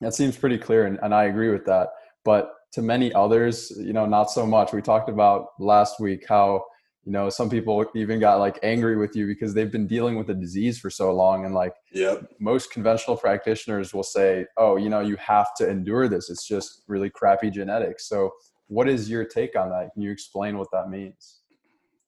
that 0.00 0.14
seems 0.14 0.36
pretty 0.36 0.58
clear, 0.58 0.86
and, 0.86 0.98
and 1.02 1.14
I 1.14 1.24
agree 1.24 1.50
with 1.50 1.64
that. 1.66 1.88
But 2.24 2.55
to 2.76 2.82
many 2.82 3.10
others, 3.14 3.72
you 3.78 3.94
know, 3.94 4.04
not 4.04 4.30
so 4.30 4.46
much. 4.46 4.74
We 4.74 4.82
talked 4.82 5.08
about 5.08 5.46
last 5.58 5.98
week 5.98 6.26
how, 6.28 6.62
you 7.06 7.12
know, 7.12 7.30
some 7.30 7.48
people 7.48 7.86
even 7.94 8.20
got 8.20 8.38
like 8.38 8.58
angry 8.62 8.98
with 8.98 9.16
you 9.16 9.26
because 9.26 9.54
they've 9.54 9.72
been 9.72 9.86
dealing 9.86 10.18
with 10.18 10.26
the 10.26 10.34
disease 10.34 10.78
for 10.78 10.90
so 10.90 11.10
long. 11.10 11.46
And 11.46 11.54
like 11.54 11.72
yep. 11.90 12.30
most 12.38 12.70
conventional 12.70 13.16
practitioners 13.16 13.94
will 13.94 14.02
say, 14.02 14.44
oh, 14.58 14.76
you 14.76 14.90
know, 14.90 15.00
you 15.00 15.16
have 15.16 15.54
to 15.56 15.66
endure 15.66 16.06
this. 16.06 16.28
It's 16.28 16.46
just 16.46 16.82
really 16.86 17.08
crappy 17.08 17.50
genetics. 17.50 18.10
So 18.10 18.30
what 18.66 18.90
is 18.90 19.08
your 19.08 19.24
take 19.24 19.56
on 19.56 19.70
that? 19.70 19.94
Can 19.94 20.02
you 20.02 20.10
explain 20.10 20.58
what 20.58 20.68
that 20.72 20.90
means? 20.90 21.40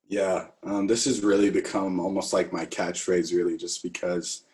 Yeah, 0.07 0.49
um, 0.65 0.87
this 0.87 1.07
has 1.07 1.23
really 1.23 1.49
become 1.49 1.99
almost 1.99 2.35
like 2.35 2.53
my 2.53 2.67
catchphrase, 2.67 3.35
really, 3.35 3.57
just 3.57 3.83
because 3.83 4.45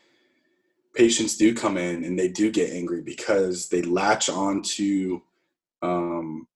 patients 0.95 1.37
do 1.37 1.53
come 1.55 1.77
in 1.77 2.05
and 2.05 2.17
they 2.17 2.29
do 2.29 2.53
get 2.53 2.71
angry 2.71 3.03
because 3.03 3.69
they 3.69 3.83
latch 3.83 4.29
on 4.29 4.63
to 4.63 5.21
um, 5.85 6.47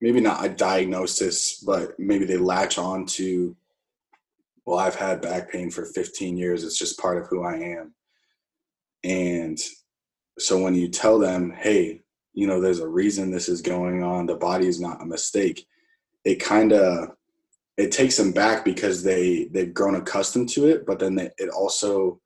maybe 0.00 0.20
not 0.20 0.44
a 0.44 0.48
diagnosis, 0.48 1.62
but 1.64 1.98
maybe 1.98 2.24
they 2.24 2.36
latch 2.36 2.78
on 2.78 3.06
to, 3.06 3.56
well, 4.66 4.78
I've 4.78 4.94
had 4.94 5.22
back 5.22 5.50
pain 5.50 5.70
for 5.70 5.84
15 5.84 6.36
years. 6.36 6.64
It's 6.64 6.78
just 6.78 6.98
part 6.98 7.18
of 7.18 7.26
who 7.28 7.42
I 7.42 7.56
am. 7.56 7.94
And 9.02 9.58
so 10.38 10.62
when 10.62 10.74
you 10.74 10.88
tell 10.88 11.18
them, 11.18 11.50
hey, 11.50 12.02
you 12.32 12.46
know 12.46 12.60
there's 12.60 12.80
a 12.80 12.88
reason 12.88 13.30
this 13.30 13.48
is 13.48 13.60
going 13.60 14.02
on 14.02 14.26
the 14.26 14.34
body 14.34 14.66
is 14.66 14.80
not 14.80 15.02
a 15.02 15.06
mistake 15.06 15.66
it 16.24 16.36
kind 16.36 16.72
of 16.72 17.10
it 17.76 17.92
takes 17.92 18.16
them 18.16 18.32
back 18.32 18.64
because 18.64 19.02
they 19.02 19.48
they've 19.52 19.74
grown 19.74 19.96
accustomed 19.96 20.48
to 20.48 20.66
it 20.66 20.86
but 20.86 20.98
then 20.98 21.14
they, 21.14 21.30
it 21.38 21.48
also 21.50 22.20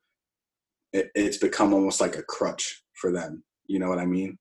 it, 0.92 1.10
it's 1.14 1.38
become 1.38 1.72
almost 1.72 2.00
like 2.00 2.16
a 2.16 2.22
crutch 2.22 2.82
for 2.92 3.10
them 3.10 3.42
you 3.66 3.78
know 3.78 3.88
what 3.88 3.98
i 3.98 4.06
mean 4.06 4.38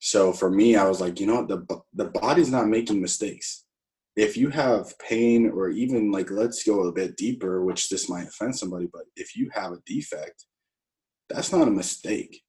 so 0.00 0.32
for 0.32 0.50
me 0.50 0.74
i 0.74 0.86
was 0.86 1.00
like 1.00 1.20
you 1.20 1.26
know 1.26 1.42
what 1.42 1.48
the 1.48 1.80
the 1.94 2.06
body's 2.06 2.50
not 2.50 2.66
making 2.66 3.00
mistakes. 3.00 3.64
If 4.16 4.36
you 4.36 4.50
have 4.50 4.98
pain 4.98 5.50
or 5.50 5.70
even 5.70 6.10
like 6.10 6.30
let's 6.30 6.64
go 6.64 6.82
a 6.82 6.92
bit 6.92 7.16
deeper 7.16 7.64
which 7.64 7.88
this 7.88 8.08
might 8.08 8.26
offend 8.26 8.58
somebody 8.58 8.88
but 8.92 9.04
if 9.14 9.36
you 9.36 9.48
have 9.54 9.72
a 9.72 9.78
defect 9.86 10.44
that's 11.30 11.52
not 11.52 11.68
a 11.68 11.70
mistake. 11.70 12.42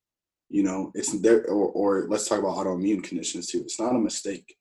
You 0.50 0.64
know 0.64 0.92
it's 0.96 1.18
there 1.22 1.46
or, 1.48 1.72
or 1.72 2.08
let's 2.10 2.28
talk 2.28 2.40
about 2.40 2.58
autoimmune 2.58 3.04
conditions 3.04 3.48
too. 3.48 3.60
It's 3.60 3.80
not 3.80 3.96
a 3.96 4.00
mistake. 4.00 4.58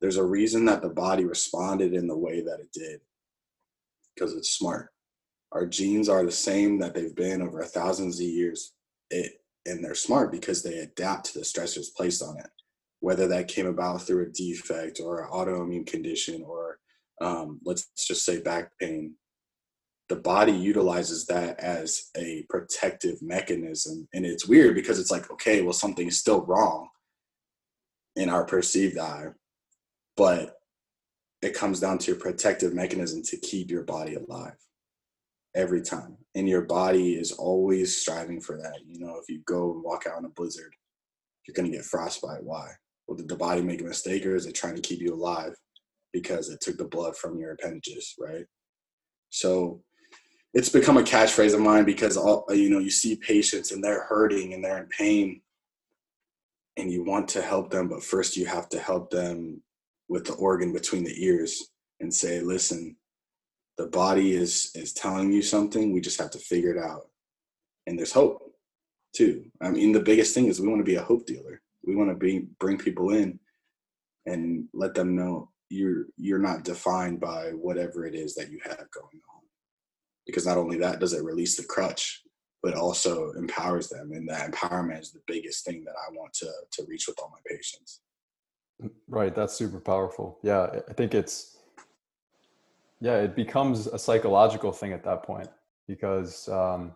There's 0.00 0.18
a 0.18 0.24
reason 0.24 0.66
that 0.66 0.82
the 0.82 0.90
body 0.90 1.24
responded 1.24 1.94
in 1.94 2.06
the 2.06 2.16
way 2.16 2.42
that 2.42 2.60
it 2.60 2.70
did. 2.72 3.00
Because 4.14 4.34
it's 4.34 4.50
smart. 4.50 4.90
Our 5.52 5.66
genes 5.66 6.08
are 6.08 6.24
the 6.24 6.30
same 6.30 6.78
that 6.80 6.94
they've 6.94 7.14
been 7.14 7.40
over 7.40 7.62
thousands 7.64 8.20
of 8.20 8.26
years. 8.26 8.74
It 9.10 9.40
and 9.68 9.84
they're 9.84 9.94
smart 9.94 10.32
because 10.32 10.62
they 10.62 10.78
adapt 10.78 11.26
to 11.26 11.38
the 11.38 11.44
stressors 11.44 11.94
placed 11.96 12.22
on 12.22 12.38
it. 12.38 12.50
Whether 13.00 13.28
that 13.28 13.48
came 13.48 13.66
about 13.66 14.02
through 14.02 14.26
a 14.26 14.30
defect 14.30 15.00
or 15.02 15.22
an 15.22 15.30
autoimmune 15.30 15.86
condition 15.86 16.42
or 16.46 16.78
um, 17.20 17.60
let's 17.64 17.88
just 18.06 18.24
say 18.24 18.40
back 18.40 18.70
pain 18.80 19.14
the 20.08 20.16
body 20.16 20.52
utilizes 20.52 21.26
that 21.26 21.60
as 21.60 22.08
a 22.16 22.46
protective 22.48 23.20
mechanism. 23.20 24.08
And 24.14 24.24
it's 24.24 24.48
weird 24.48 24.74
because 24.74 24.98
it's 24.98 25.10
like 25.10 25.30
okay 25.30 25.62
well 25.62 25.72
something's 25.72 26.18
still 26.18 26.44
wrong 26.46 26.88
in 28.16 28.28
our 28.28 28.44
perceived 28.44 28.98
eye 28.98 29.28
but 30.16 30.56
it 31.40 31.54
comes 31.54 31.78
down 31.78 31.98
to 31.98 32.12
a 32.12 32.16
protective 32.16 32.74
mechanism 32.74 33.22
to 33.22 33.36
keep 33.36 33.70
your 33.70 33.84
body 33.84 34.16
alive 34.16 34.56
every 35.58 35.82
time. 35.82 36.16
And 36.34 36.48
your 36.48 36.62
body 36.62 37.14
is 37.14 37.32
always 37.32 37.96
striving 38.00 38.40
for 38.40 38.56
that. 38.56 38.78
You 38.86 39.00
know 39.00 39.16
if 39.16 39.28
you 39.28 39.40
go 39.44 39.72
and 39.72 39.82
walk 39.82 40.06
out 40.06 40.18
in 40.18 40.24
a 40.24 40.30
blizzard 40.30 40.72
you're 41.46 41.54
going 41.54 41.70
to 41.70 41.76
get 41.76 41.86
frostbite. 41.86 42.44
Why? 42.44 42.70
Well 43.06 43.16
did 43.16 43.28
the 43.28 43.36
body 43.36 43.62
make 43.62 43.80
a 43.80 43.84
mistake 43.84 44.24
or 44.26 44.36
is 44.36 44.46
it 44.46 44.54
trying 44.54 44.76
to 44.76 44.82
keep 44.82 45.00
you 45.00 45.14
alive 45.14 45.54
because 46.12 46.50
it 46.50 46.60
took 46.60 46.76
the 46.76 46.84
blood 46.84 47.16
from 47.16 47.38
your 47.38 47.52
appendages 47.52 48.14
right? 48.18 48.44
So 49.30 49.82
it's 50.54 50.68
become 50.68 50.98
a 50.98 51.02
catchphrase 51.02 51.54
of 51.54 51.60
mine 51.60 51.84
because 51.84 52.16
all 52.16 52.44
you 52.50 52.70
know 52.70 52.78
you 52.78 52.90
see 52.90 53.16
patients 53.16 53.72
and 53.72 53.82
they're 53.82 54.04
hurting 54.04 54.52
and 54.54 54.62
they're 54.62 54.82
in 54.82 54.88
pain 54.88 55.40
and 56.76 56.92
you 56.92 57.02
want 57.02 57.28
to 57.28 57.42
help 57.42 57.70
them 57.70 57.88
but 57.88 58.02
first 58.02 58.36
you 58.36 58.46
have 58.46 58.68
to 58.68 58.78
help 58.78 59.10
them 59.10 59.62
with 60.08 60.24
the 60.24 60.34
organ 60.34 60.72
between 60.72 61.04
the 61.04 61.24
ears 61.24 61.70
and 62.00 62.12
say 62.12 62.40
listen 62.40 62.96
the 63.78 63.86
body 63.86 64.34
is 64.34 64.72
is 64.74 64.92
telling 64.92 65.32
you 65.32 65.40
something 65.40 65.92
we 65.92 66.00
just 66.00 66.20
have 66.20 66.32
to 66.32 66.38
figure 66.38 66.72
it 66.72 66.82
out. 66.82 67.08
And 67.86 67.96
there's 67.96 68.12
hope 68.12 68.42
too. 69.14 69.44
I 69.62 69.70
mean 69.70 69.92
the 69.92 70.00
biggest 70.00 70.34
thing 70.34 70.46
is 70.46 70.60
we 70.60 70.68
want 70.68 70.80
to 70.80 70.84
be 70.84 70.96
a 70.96 71.02
hope 71.02 71.26
dealer. 71.26 71.62
We 71.84 71.96
want 71.96 72.10
to 72.10 72.16
be 72.16 72.48
bring 72.58 72.76
people 72.76 73.10
in 73.10 73.38
and 74.26 74.68
let 74.74 74.94
them 74.94 75.14
know 75.14 75.50
you're 75.70 76.06
you're 76.16 76.40
not 76.40 76.64
defined 76.64 77.20
by 77.20 77.50
whatever 77.50 78.04
it 78.04 78.14
is 78.14 78.34
that 78.34 78.50
you 78.50 78.58
have 78.64 78.76
going 78.76 79.20
on. 79.34 79.42
Because 80.26 80.44
not 80.44 80.58
only 80.58 80.76
that 80.78 80.98
does 80.98 81.12
it 81.12 81.24
release 81.24 81.56
the 81.56 81.64
crutch 81.64 82.22
but 82.60 82.74
also 82.74 83.30
empowers 83.34 83.88
them. 83.88 84.10
And 84.12 84.28
that 84.28 84.50
empowerment 84.50 85.00
is 85.00 85.12
the 85.12 85.22
biggest 85.28 85.64
thing 85.64 85.84
that 85.84 85.94
i 85.94 86.12
want 86.12 86.32
to 86.34 86.50
to 86.72 86.84
reach 86.88 87.06
with 87.06 87.18
all 87.20 87.30
my 87.30 87.38
patients. 87.48 88.00
Right 89.06 89.34
that's 89.34 89.54
super 89.54 89.78
powerful. 89.78 90.40
Yeah 90.42 90.80
i 90.88 90.92
think 90.92 91.14
it's 91.14 91.57
yeah 93.00 93.16
it 93.18 93.36
becomes 93.36 93.86
a 93.86 93.98
psychological 93.98 94.72
thing 94.72 94.92
at 94.92 95.04
that 95.04 95.22
point 95.22 95.48
because 95.86 96.48
um 96.48 96.92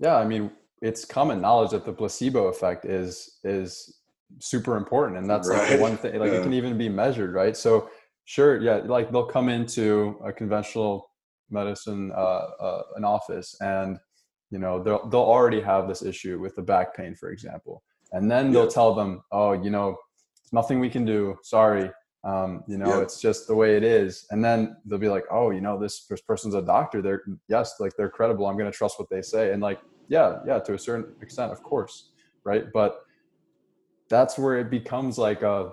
yeah 0.00 0.16
i 0.16 0.24
mean 0.24 0.50
it's 0.80 1.04
common 1.04 1.40
knowledge 1.40 1.70
that 1.70 1.84
the 1.84 1.92
placebo 1.92 2.46
effect 2.46 2.84
is 2.84 3.38
is 3.44 3.98
super 4.38 4.76
important 4.76 5.18
and 5.18 5.28
that's 5.28 5.48
right. 5.48 5.58
like 5.58 5.70
the 5.70 5.78
one 5.78 5.96
thing 5.96 6.18
like 6.18 6.30
yeah. 6.30 6.38
it 6.38 6.42
can 6.42 6.52
even 6.52 6.76
be 6.76 6.88
measured 6.88 7.32
right? 7.32 7.56
So 7.56 7.88
sure 8.24 8.60
yeah 8.60 8.76
like 8.84 9.10
they'll 9.10 9.24
come 9.24 9.48
into 9.48 10.20
a 10.24 10.32
conventional 10.32 11.10
medicine 11.50 12.12
uh, 12.14 12.46
uh, 12.60 12.82
an 12.96 13.04
office 13.04 13.56
and 13.60 13.98
you 14.50 14.58
know 14.58 14.82
they'll, 14.82 15.08
they'll 15.08 15.20
already 15.20 15.60
have 15.62 15.88
this 15.88 16.02
issue 16.02 16.38
with 16.38 16.54
the 16.54 16.62
back 16.62 16.94
pain 16.94 17.14
for 17.14 17.30
example. 17.30 17.82
And 18.12 18.30
then 18.30 18.52
they'll 18.52 18.68
tell 18.68 18.94
them 18.94 19.22
oh 19.32 19.52
you 19.52 19.70
know 19.70 19.96
it's 20.42 20.52
nothing 20.52 20.78
we 20.78 20.90
can 20.90 21.04
do. 21.04 21.36
Sorry 21.42 21.90
um, 22.24 22.64
you 22.66 22.78
know 22.78 23.00
it's 23.00 23.20
just 23.20 23.46
the 23.46 23.54
way 23.54 23.76
it 23.76 23.84
is. 23.84 24.26
And 24.30 24.44
then 24.44 24.76
they'll 24.84 24.98
be 24.98 25.08
like 25.08 25.24
oh 25.30 25.50
you 25.50 25.60
know 25.60 25.78
this, 25.78 26.04
this 26.06 26.20
person's 26.20 26.54
a 26.54 26.62
doctor. 26.62 27.02
They're 27.02 27.22
yes 27.48 27.74
like 27.80 27.92
they're 27.96 28.10
credible. 28.10 28.46
I'm 28.46 28.56
going 28.56 28.70
to 28.70 28.76
trust 28.76 28.98
what 28.98 29.08
they 29.10 29.22
say. 29.22 29.52
And 29.52 29.62
like 29.62 29.80
yeah 30.08 30.38
yeah 30.46 30.58
to 30.60 30.74
a 30.74 30.78
certain 30.78 31.14
extent 31.22 31.52
of 31.52 31.62
course 31.62 32.10
right? 32.48 32.72
But 32.72 33.00
that's 34.08 34.38
where 34.38 34.58
it 34.58 34.70
becomes 34.70 35.18
like 35.18 35.42
a, 35.42 35.72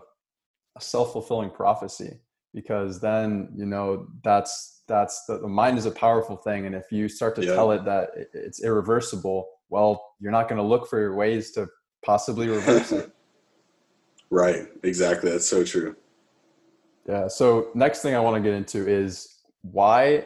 a 0.78 0.82
self-fulfilling 0.82 1.52
prophecy 1.52 2.20
because 2.54 3.00
then 3.00 3.50
you 3.56 3.66
know 3.66 4.08
that's 4.24 4.84
that's 4.88 5.26
the, 5.26 5.40
the, 5.40 5.48
mind 5.48 5.78
is 5.78 5.86
a 5.86 5.92
powerful 5.92 6.36
thing. 6.36 6.68
And 6.68 6.76
if 6.76 6.92
you 6.92 7.08
start 7.10 7.36
to 7.38 7.46
yeah. 7.46 7.56
tell 7.56 7.72
it 7.72 7.86
that 7.86 8.10
it's 8.34 8.64
irreversible 8.64 9.48
well 9.70 10.16
you're 10.20 10.32
not 10.32 10.48
going 10.48 10.62
to 10.62 10.68
look 10.68 10.88
for 10.88 11.16
ways 11.16 11.52
to 11.52 11.68
possibly 12.04 12.48
reverse 12.48 12.92
it. 12.92 13.12
Right. 14.32 14.66
Exactly. 14.82 15.30
That's 15.30 15.48
so 15.48 15.64
true 15.64 15.96
yeah 17.08 17.28
so 17.28 17.70
next 17.74 18.02
thing 18.02 18.16
i 18.16 18.20
want 18.20 18.36
to 18.36 18.42
get 18.42 18.56
into 18.56 18.88
is 18.88 19.40
why 19.62 20.26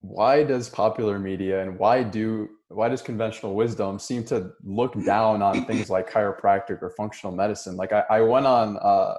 why 0.00 0.42
does 0.42 0.68
popular 0.68 1.18
media 1.18 1.60
and 1.62 1.78
why 1.78 2.02
do 2.02 2.48
why 2.68 2.88
does 2.88 3.02
conventional 3.02 3.54
wisdom 3.54 3.98
seem 3.98 4.22
to 4.22 4.50
look 4.62 4.92
down 5.04 5.42
on 5.42 5.64
things 5.64 5.90
like 5.96 6.10
chiropractic 6.10 6.82
or 6.82 6.90
functional 6.90 7.34
medicine 7.34 7.76
like 7.76 7.92
i, 7.92 8.04
I 8.10 8.20
went 8.20 8.46
on 8.46 8.78
uh, 8.80 9.14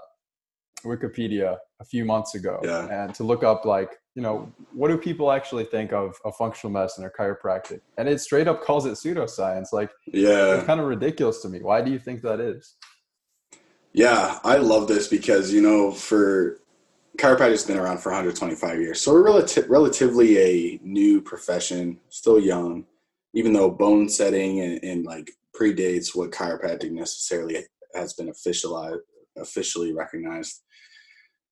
Wikipedia 0.83 1.57
a 1.79 1.85
few 1.85 2.05
months 2.05 2.35
ago 2.35 2.59
yeah. 2.63 2.87
and 2.87 3.13
to 3.15 3.23
look 3.23 3.43
up 3.43 3.65
like, 3.65 3.97
you 4.15 4.21
know, 4.21 4.51
what 4.73 4.89
do 4.89 4.97
people 4.97 5.31
actually 5.31 5.65
think 5.65 5.93
of, 5.93 6.15
of 6.25 6.35
functional 6.35 6.71
medicine 6.71 7.03
or 7.03 7.11
chiropractic? 7.17 7.81
And 7.97 8.07
it 8.07 8.19
straight 8.21 8.47
up 8.47 8.63
calls 8.63 8.85
it 8.85 8.93
pseudoscience. 8.93 9.67
Like, 9.71 9.89
yeah, 10.07 10.55
it's 10.55 10.65
kind 10.65 10.79
of 10.79 10.87
ridiculous 10.87 11.41
to 11.41 11.49
me. 11.49 11.59
Why 11.61 11.81
do 11.81 11.91
you 11.91 11.99
think 11.99 12.21
that 12.21 12.39
is? 12.39 12.75
Yeah, 13.93 14.39
I 14.43 14.57
love 14.57 14.87
this 14.87 15.07
because, 15.07 15.51
you 15.51 15.61
know, 15.61 15.91
for 15.91 16.58
chiropractic's 17.19 17.65
been 17.65 17.77
around 17.77 17.99
for 17.99 18.09
125 18.11 18.79
years. 18.79 19.01
So 19.01 19.13
we're 19.13 19.25
relati- 19.25 19.69
relatively 19.69 20.37
a 20.37 20.79
new 20.81 21.21
profession, 21.21 21.99
still 22.09 22.39
young, 22.39 22.85
even 23.33 23.53
though 23.53 23.69
bone 23.69 24.09
setting 24.09 24.61
and, 24.61 24.83
and 24.83 25.05
like 25.05 25.29
predates 25.59 26.15
what 26.15 26.31
chiropractic 26.31 26.91
necessarily 26.91 27.65
has 27.95 28.13
been 28.13 28.29
officialized 28.29 28.99
officially 29.37 29.93
recognized 29.93 30.61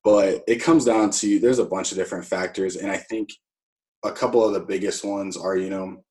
but 0.03 0.43
it 0.47 0.57
comes 0.57 0.83
down 0.85 1.09
to 1.09 1.39
there's 1.39 1.59
a 1.59 1.65
bunch 1.65 1.91
of 1.91 1.97
different 1.97 2.25
factors 2.25 2.75
and 2.75 2.91
i 2.91 2.97
think 2.97 3.29
a 4.03 4.11
couple 4.11 4.43
of 4.43 4.53
the 4.53 4.59
biggest 4.59 5.05
ones 5.05 5.37
are 5.37 5.55
you 5.55 5.69
know 5.69 6.03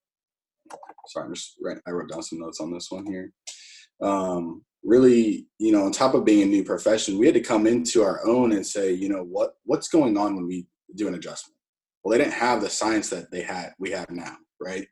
sorry 1.08 1.26
i'm 1.26 1.34
just 1.34 1.56
i 1.86 1.90
wrote 1.90 2.08
down 2.10 2.22
some 2.22 2.38
notes 2.38 2.60
on 2.60 2.72
this 2.72 2.90
one 2.90 3.04
here 3.06 3.30
um, 4.02 4.62
really 4.86 5.46
you 5.58 5.72
know 5.72 5.84
on 5.84 5.92
top 5.92 6.14
of 6.14 6.24
being 6.24 6.42
a 6.42 6.46
new 6.46 6.64
profession 6.64 7.18
we 7.18 7.26
had 7.26 7.34
to 7.34 7.40
come 7.40 7.66
into 7.66 8.02
our 8.02 8.24
own 8.26 8.52
and 8.52 8.66
say 8.66 8.92
you 8.92 9.08
know 9.08 9.22
what 9.22 9.54
what's 9.64 9.88
going 9.88 10.16
on 10.16 10.36
when 10.36 10.46
we 10.46 10.66
do 10.94 11.08
an 11.08 11.14
adjustment 11.14 11.56
well 12.02 12.12
they 12.12 12.22
didn't 12.22 12.32
have 12.32 12.60
the 12.60 12.70
science 12.70 13.10
that 13.10 13.30
they 13.30 13.42
had 13.42 13.72
we 13.78 13.90
have 13.90 14.10
now 14.10 14.36
right 14.60 14.86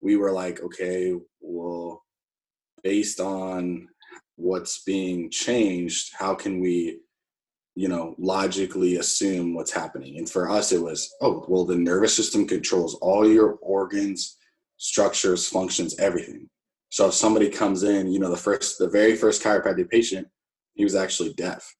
we 0.00 0.16
were 0.16 0.32
like 0.32 0.62
okay 0.62 1.12
well 1.40 2.02
based 2.82 3.20
on 3.20 3.88
what's 4.36 4.84
being 4.84 5.30
changed 5.30 6.12
how 6.16 6.34
can 6.34 6.60
we 6.60 7.00
you 7.76 7.88
know, 7.88 8.14
logically 8.18 8.96
assume 8.96 9.54
what's 9.54 9.70
happening. 9.70 10.16
And 10.16 10.28
for 10.28 10.50
us, 10.50 10.72
it 10.72 10.82
was, 10.82 11.14
oh, 11.20 11.44
well, 11.46 11.66
the 11.66 11.76
nervous 11.76 12.16
system 12.16 12.48
controls 12.48 12.94
all 13.02 13.28
your 13.28 13.58
organs, 13.60 14.38
structures, 14.78 15.46
functions, 15.46 15.94
everything. 15.98 16.48
So 16.90 17.08
if 17.08 17.14
somebody 17.14 17.50
comes 17.50 17.82
in, 17.82 18.10
you 18.10 18.18
know, 18.18 18.30
the 18.30 18.36
first, 18.36 18.78
the 18.78 18.88
very 18.88 19.16
first 19.16 19.42
chiropractic 19.42 19.90
patient, 19.90 20.28
he 20.74 20.84
was 20.84 20.94
actually 20.94 21.32
deaf. 21.34 21.74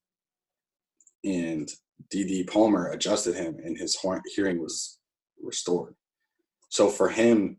And 1.25 1.69
D.D. 2.11 2.45
Palmer 2.45 2.91
adjusted 2.91 3.35
him 3.35 3.57
and 3.65 3.77
his 3.77 3.99
hearing 4.35 4.61
was 4.61 4.99
restored. 5.43 5.95
So 6.69 6.89
for 6.89 7.09
him, 7.09 7.59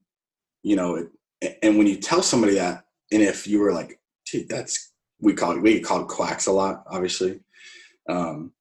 you 0.64 0.76
know, 0.76 0.95
it, 1.41 1.60
and 1.62 1.78
when 1.78 1.88
you 1.88 1.98
tell 1.98 2.22
somebody 2.22 2.56
that, 2.56 2.86
and 3.12 3.22
if 3.22 3.48
you 3.48 3.60
were 3.60 3.72
like, 3.72 4.00
dude, 4.30 4.50
that's, 4.50 4.93
we 5.20 5.34
call 5.34 5.54
it, 5.54 5.62
we 5.62 5.80
call 5.80 6.02
it 6.02 6.08
quacks 6.08 6.48
a 6.48 6.52
lot, 6.52 6.84
obviously 6.88 7.39
um, 8.08 8.52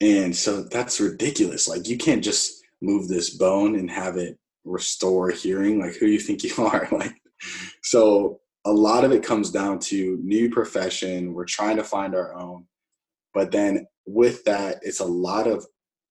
and 0.00 0.34
so 0.34 0.62
that's 0.62 1.00
ridiculous. 1.00 1.68
Like 1.68 1.88
you 1.88 1.98
can't 1.98 2.22
just 2.22 2.62
move 2.80 3.08
this 3.08 3.30
bone 3.30 3.76
and 3.76 3.90
have 3.90 4.16
it 4.16 4.38
restore 4.64 5.30
hearing. 5.30 5.80
Like 5.80 5.94
who 5.94 6.06
you 6.06 6.20
think 6.20 6.44
you 6.44 6.54
are? 6.64 6.88
Like 6.90 7.14
so 7.82 8.40
a 8.64 8.72
lot 8.72 9.04
of 9.04 9.12
it 9.12 9.22
comes 9.22 9.50
down 9.50 9.78
to 9.78 10.18
new 10.22 10.50
profession. 10.50 11.32
We're 11.32 11.44
trying 11.44 11.76
to 11.76 11.84
find 11.84 12.14
our 12.14 12.34
own. 12.34 12.66
But 13.32 13.50
then 13.50 13.86
with 14.06 14.44
that, 14.44 14.78
it's 14.82 15.00
a 15.00 15.04
lot 15.04 15.46
of 15.46 15.66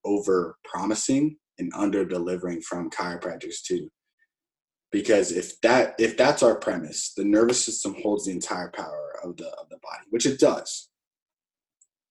over 0.05 0.57
promising 0.63 1.38
and 1.59 1.71
under 1.75 2.05
delivering 2.05 2.61
from 2.61 2.89
chiropractors 2.89 3.61
too. 3.63 3.89
Because 4.91 5.32
if 5.32 5.59
that 5.61 5.95
if 5.99 6.15
that's 6.15 6.41
our 6.41 6.55
premise, 6.55 7.13
the 7.15 7.25
nervous 7.25 7.63
system 7.63 7.95
holds 8.01 8.25
the 8.25 8.32
entire 8.32 8.71
power 8.71 9.19
of 9.23 9.36
the 9.36 9.47
of 9.47 9.69
the 9.69 9.78
body, 9.78 10.05
which 10.09 10.25
it 10.25 10.39
does. 10.39 10.89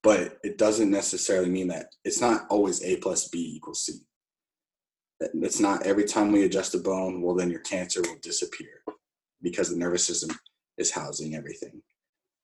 But 0.02 0.38
it 0.44 0.58
doesn't 0.58 0.90
necessarily 0.90 1.48
mean 1.48 1.68
that 1.68 1.86
it's 2.04 2.20
not 2.20 2.42
always 2.50 2.84
A 2.84 2.96
plus 2.98 3.28
B 3.28 3.54
equals 3.56 3.86
C. 3.86 3.94
It's 5.20 5.58
not 5.58 5.86
every 5.86 6.04
time 6.04 6.30
we 6.30 6.44
adjust 6.44 6.74
a 6.74 6.78
bone, 6.78 7.22
well 7.22 7.34
then 7.34 7.50
your 7.50 7.60
cancer 7.60 8.02
will 8.02 8.18
disappear 8.20 8.82
because 9.42 9.70
the 9.70 9.76
nervous 9.76 10.06
system 10.06 10.36
is 10.78 10.90
housing 10.90 11.34
everything. 11.34 11.82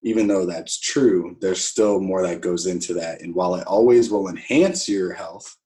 Even 0.02 0.26
though 0.26 0.46
that's 0.46 0.80
true, 0.80 1.36
there's 1.40 1.64
still 1.64 2.00
more 2.00 2.22
that 2.22 2.40
goes 2.40 2.66
into 2.66 2.94
that. 2.94 3.20
And 3.20 3.34
while 3.34 3.54
it 3.54 3.66
always 3.66 4.10
will 4.10 4.28
enhance 4.28 4.88
your 4.88 5.12
health, 5.12 5.56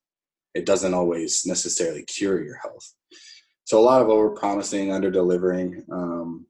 it 0.55 0.67
doesn't 0.67 0.95
always 0.95 1.45
necessarily 1.47 2.03
cure 2.05 2.43
your 2.43 2.57
health. 2.57 2.93
So 3.65 3.79
a 3.79 3.83
lot 3.83 4.03
of 4.03 4.09
over 4.09 4.31
promising, 4.31 4.93
under 4.93 5.11
delivering. 5.11 5.85
Um, 5.91 6.47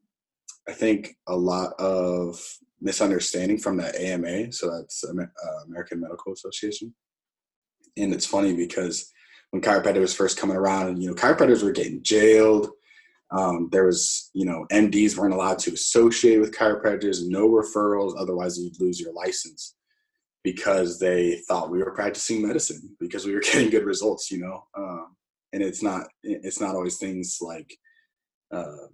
I 0.68 0.72
think 0.72 1.16
a 1.26 1.36
lot 1.36 1.72
of 1.78 2.40
misunderstanding 2.80 3.58
from 3.58 3.76
the 3.78 4.00
AMA. 4.00 4.52
So 4.52 4.70
that's 4.70 5.04
uh, 5.04 5.12
American 5.66 6.00
Medical 6.00 6.32
Association. 6.32 6.94
And 7.96 8.12
it's 8.12 8.26
funny 8.26 8.54
because 8.54 9.12
when 9.50 9.62
chiropractic 9.62 10.00
was 10.00 10.14
first 10.14 10.38
coming 10.38 10.56
around, 10.56 10.88
and 10.88 11.02
you 11.02 11.08
know, 11.08 11.14
chiropractors 11.14 11.62
were 11.62 11.72
getting 11.72 12.02
jailed. 12.02 12.68
Um, 13.30 13.68
there 13.72 13.86
was, 13.86 14.30
you 14.34 14.44
know, 14.44 14.66
MDs 14.70 15.16
weren't 15.16 15.34
allowed 15.34 15.58
to 15.60 15.72
associate 15.72 16.38
with 16.38 16.56
chiropractors, 16.56 17.26
no 17.26 17.48
referrals, 17.48 18.14
otherwise 18.18 18.58
you'd 18.58 18.80
lose 18.80 19.00
your 19.00 19.12
license 19.12 19.74
because 20.44 21.00
they 21.00 21.40
thought 21.48 21.70
we 21.70 21.78
were 21.78 21.90
practicing 21.90 22.46
medicine 22.46 22.96
because 23.00 23.26
we 23.26 23.34
were 23.34 23.40
getting 23.44 23.70
good 23.70 23.84
results, 23.84 24.30
you 24.30 24.38
know. 24.38 24.64
Um, 24.76 25.16
and 25.52 25.62
it's 25.62 25.82
not, 25.82 26.06
it's 26.22 26.60
not 26.60 26.74
always 26.74 26.98
things 26.98 27.38
like, 27.40 27.76
uh, 28.52 28.86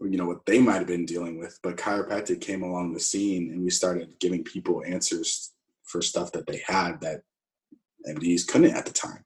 you 0.00 0.16
know, 0.16 0.26
what 0.26 0.44
they 0.46 0.58
might 0.58 0.78
have 0.78 0.86
been 0.86 1.06
dealing 1.06 1.38
with, 1.38 1.58
but 1.62 1.76
chiropractic 1.76 2.40
came 2.40 2.62
along 2.62 2.92
the 2.92 3.00
scene 3.00 3.50
and 3.50 3.62
we 3.62 3.70
started 3.70 4.14
giving 4.20 4.44
people 4.44 4.82
answers 4.86 5.52
for 5.84 6.00
stuff 6.00 6.30
that 6.32 6.46
they 6.46 6.62
had 6.66 7.00
that 7.00 7.22
MDs 8.08 8.46
couldn't 8.46 8.74
at 8.74 8.86
the 8.86 8.92
time 8.92 9.24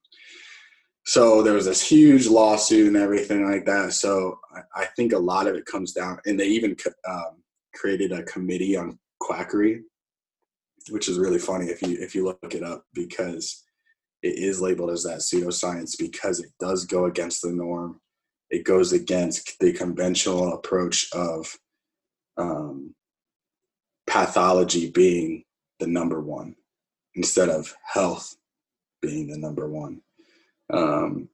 so 1.06 1.40
there 1.40 1.54
was 1.54 1.66
this 1.66 1.88
huge 1.88 2.26
lawsuit 2.26 2.88
and 2.88 2.96
everything 2.96 3.48
like 3.48 3.64
that. 3.66 3.92
So 3.92 4.40
I, 4.74 4.86
think 4.96 5.12
a 5.12 5.18
lot 5.18 5.46
of 5.46 5.54
it 5.54 5.64
comes 5.64 5.92
down, 5.92 6.18
and 6.26 6.38
they 6.38 6.48
even 6.48 6.76
um, 7.08 7.42
created 7.76 8.10
a 8.10 8.24
committee 8.24 8.76
on 8.76 8.98
quackery, 9.20 9.82
which 10.90 11.08
is 11.08 11.18
really 11.18 11.38
funny 11.38 11.66
if 11.66 11.80
you 11.80 11.96
if 12.00 12.16
you 12.16 12.24
look 12.24 12.54
it 12.54 12.64
up 12.64 12.84
because 12.92 13.62
it 14.22 14.36
is 14.36 14.60
labeled 14.60 14.90
as 14.90 15.04
that 15.04 15.18
pseudoscience 15.18 15.96
because 15.96 16.40
it 16.40 16.50
does 16.58 16.84
go 16.84 17.04
against 17.04 17.42
the 17.42 17.52
norm. 17.52 18.00
It 18.50 18.64
goes 18.64 18.92
against 18.92 19.60
the 19.60 19.72
conventional 19.72 20.54
approach 20.54 21.08
of 21.12 21.56
um, 22.36 22.94
pathology 24.08 24.90
being 24.90 25.44
the 25.78 25.86
number 25.86 26.20
one 26.20 26.56
instead 27.14 27.48
of 27.48 27.72
health 27.84 28.34
being 29.00 29.28
the 29.28 29.38
number 29.38 29.68
one. 29.68 30.00
Um, 30.70 31.28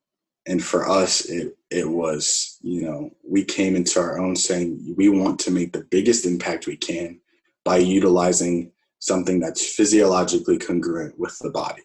and 0.47 0.63
for 0.63 0.89
us, 0.89 1.25
it 1.27 1.57
it 1.71 1.89
was 1.89 2.59
you 2.63 2.83
know 2.83 3.11
we 3.23 3.45
came 3.45 3.77
into 3.77 4.01
our 4.01 4.19
own 4.19 4.37
saying 4.37 4.95
we 4.97 5.09
want 5.09 5.39
to 5.41 5.51
make 5.51 5.73
the 5.73 5.85
biggest 5.91 6.27
impact 6.27 6.67
we 6.67 6.77
can 6.77 7.21
by 7.65 7.77
utilizing 7.77 8.73
something 8.99 9.41
that's 9.41 9.75
physiologically 9.75 10.59
congruent 10.59 11.19
with 11.19 11.39
the 11.39 11.51
body. 11.51 11.83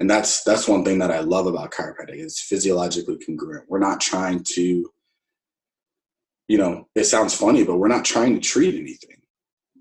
And 0.00 0.10
that's 0.10 0.42
that's 0.42 0.68
one 0.68 0.84
thing 0.84 0.98
that 0.98 1.10
i 1.10 1.20
love 1.20 1.46
about 1.46 1.72
chiropractic 1.72 2.16
is 2.16 2.40
physiologically 2.40 3.18
congruent. 3.24 3.64
We're 3.68 3.78
not 3.78 4.00
trying 4.00 4.42
to 4.54 4.90
you 6.48 6.58
know 6.58 6.88
it 6.94 7.04
sounds 7.04 7.34
funny 7.34 7.64
but 7.64 7.78
we're 7.78 7.88
not 7.88 8.04
trying 8.04 8.34
to 8.34 8.40
treat 8.40 8.74
anything 8.74 9.16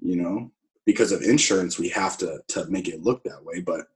you 0.01 0.15
know? 0.15 0.51
Because 0.85 1.11
of 1.11 1.23
insurance 1.23 1.79
we 1.79 1.89
have 1.89 2.17
to 2.19 2.39
to 2.49 2.65
make 2.67 2.87
it 2.87 3.01
look 3.01 3.23
that 3.23 3.43
way 3.43 3.59
but 3.59 3.87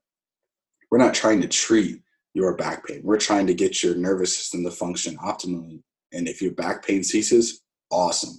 we're 0.90 0.98
not 0.98 1.14
trying 1.14 1.40
to 1.40 1.48
treat 1.48 2.02
your 2.34 2.56
back 2.56 2.86
pain. 2.86 3.00
We're 3.02 3.18
trying 3.18 3.46
to 3.48 3.54
get 3.54 3.82
your 3.82 3.94
nervous 3.94 4.36
system 4.36 4.64
to 4.64 4.70
function 4.70 5.16
optimally. 5.18 5.82
And 6.12 6.28
if 6.28 6.40
your 6.42 6.52
back 6.52 6.84
pain 6.86 7.02
ceases, 7.02 7.62
awesome. 7.90 8.38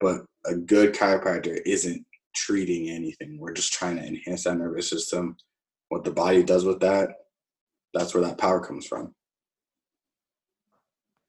But 0.00 0.24
a 0.46 0.54
good 0.54 0.94
chiropractor 0.94 1.60
isn't 1.64 2.04
treating 2.34 2.90
anything. 2.90 3.38
We're 3.38 3.52
just 3.52 3.72
trying 3.72 3.96
to 3.96 4.04
enhance 4.04 4.44
that 4.44 4.58
nervous 4.58 4.88
system. 4.88 5.36
What 5.88 6.04
the 6.04 6.10
body 6.10 6.42
does 6.42 6.64
with 6.64 6.80
that, 6.80 7.10
that's 7.94 8.14
where 8.14 8.24
that 8.24 8.38
power 8.38 8.60
comes 8.60 8.86
from. 8.86 9.14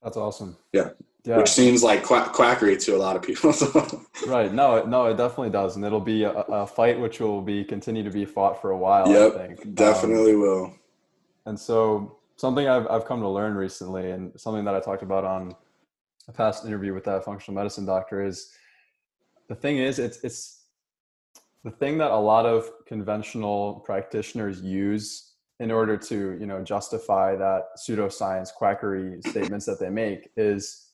That's 0.03 0.17
awesome. 0.17 0.57
Yeah. 0.73 0.89
Yeah. 1.25 1.37
Which 1.37 1.49
seems 1.49 1.83
like 1.83 2.03
quack- 2.03 2.31
quackery 2.31 2.77
to 2.77 2.95
a 2.95 2.97
lot 2.97 3.17
of 3.17 3.21
people. 3.21 3.53
right. 4.27 4.53
No, 4.53 4.85
no, 4.85 5.07
it 5.07 5.17
definitely 5.17 5.49
does. 5.49 5.75
And 5.75 5.83
it'll 5.83 5.99
be 5.99 6.23
a, 6.23 6.31
a, 6.31 6.65
fight 6.65 6.97
which 6.97 7.19
will 7.19 7.41
be 7.41 7.65
continue 7.65 8.01
to 8.03 8.09
be 8.09 8.23
fought 8.23 8.61
for 8.61 8.71
a 8.71 8.77
while. 8.77 9.11
Yep, 9.11 9.35
I 9.35 9.47
think. 9.47 9.75
Definitely 9.75 10.33
um, 10.33 10.41
will. 10.41 10.73
And 11.47 11.57
so 11.57 12.17
something 12.35 12.67
I've, 12.67 12.87
I've 12.87 13.05
come 13.05 13.21
to 13.21 13.29
learn 13.29 13.55
recently 13.55 14.11
and 14.11 14.39
something 14.39 14.65
that 14.65 14.75
I 14.75 14.79
talked 14.81 15.01
about 15.01 15.23
on 15.23 15.55
a 16.27 16.31
past 16.33 16.65
interview 16.65 16.93
with 16.93 17.05
that 17.05 17.23
functional 17.23 17.55
medicine 17.55 17.85
doctor 17.85 18.23
is 18.23 18.53
the 19.47 19.55
thing 19.55 19.77
is 19.77 19.97
it's 19.97 20.19
it's 20.23 20.65
the 21.63 21.71
thing 21.71 21.97
that 21.99 22.11
a 22.11 22.17
lot 22.17 22.45
of 22.45 22.69
conventional 22.85 23.81
practitioners 23.85 24.61
use 24.61 25.31
in 25.61 25.71
order 25.71 25.95
to 25.95 26.37
you 26.37 26.45
know 26.45 26.61
justify 26.61 27.35
that 27.35 27.69
pseudoscience 27.77 28.53
quackery 28.53 29.21
statements 29.25 29.65
that 29.65 29.79
they 29.79 29.89
make 29.89 30.29
is 30.35 30.91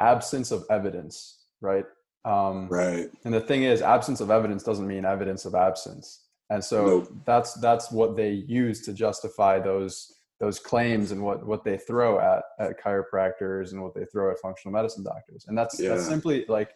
absence 0.00 0.50
of 0.50 0.64
evidence 0.68 1.44
right? 1.62 1.86
Um, 2.26 2.68
right. 2.68 3.08
and 3.24 3.32
the 3.32 3.40
thing 3.40 3.62
is 3.62 3.80
absence 3.80 4.20
of 4.20 4.30
evidence 4.30 4.62
doesn't 4.62 4.86
mean 4.86 5.04
evidence 5.04 5.46
of 5.46 5.54
absence 5.54 6.25
and 6.50 6.62
so 6.62 6.86
nope. 6.86 7.12
that's 7.24 7.54
that's 7.54 7.90
what 7.90 8.16
they 8.16 8.30
use 8.30 8.80
to 8.82 8.92
justify 8.92 9.58
those 9.58 10.12
those 10.38 10.58
claims 10.58 11.12
and 11.12 11.22
what 11.22 11.46
what 11.46 11.64
they 11.64 11.78
throw 11.78 12.20
at 12.20 12.42
at 12.58 12.80
chiropractors 12.80 13.72
and 13.72 13.82
what 13.82 13.94
they 13.94 14.04
throw 14.04 14.30
at 14.30 14.38
functional 14.38 14.72
medicine 14.72 15.02
doctors 15.02 15.46
and 15.48 15.56
that's 15.56 15.80
yeah. 15.80 15.90
that's 15.90 16.06
simply 16.06 16.44
like 16.48 16.74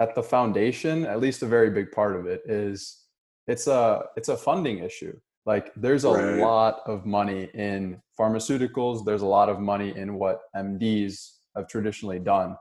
at 0.00 0.14
the 0.14 0.22
foundation 0.22 1.06
at 1.06 1.20
least 1.20 1.42
a 1.42 1.46
very 1.46 1.70
big 1.70 1.90
part 1.92 2.16
of 2.16 2.26
it 2.26 2.42
is 2.46 3.04
it's 3.46 3.66
a 3.66 4.04
it's 4.16 4.28
a 4.28 4.36
funding 4.36 4.78
issue 4.78 5.16
like 5.44 5.72
there's 5.76 6.04
a 6.04 6.10
right. 6.10 6.38
lot 6.38 6.80
of 6.86 7.06
money 7.06 7.48
in 7.54 8.00
pharmaceuticals 8.18 9.04
there's 9.04 9.22
a 9.22 9.26
lot 9.26 9.48
of 9.48 9.60
money 9.60 9.96
in 9.96 10.14
what 10.14 10.42
mds 10.56 11.32
have 11.56 11.68
traditionally 11.68 12.18
done 12.18 12.56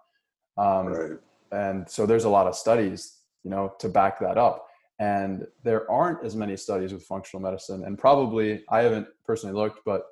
um, 0.57 0.87
right. 0.87 1.11
and 1.51 1.89
so 1.89 2.05
there's 2.05 2.25
a 2.25 2.29
lot 2.29 2.45
of 2.45 2.55
studies 2.55 3.17
you 3.43 3.49
know 3.49 3.73
to 3.79 3.89
back 3.89 4.19
that 4.19 4.37
up 4.37 4.67
and 5.01 5.45
there 5.63 5.89
aren't 5.91 6.23
as 6.23 6.35
many 6.35 6.55
studies 6.55 6.93
with 6.93 7.03
functional 7.03 7.41
medicine 7.41 7.83
and 7.85 7.97
probably 7.97 8.63
i 8.69 8.81
haven't 8.81 9.07
personally 9.25 9.55
looked 9.55 9.79
but 9.85 10.03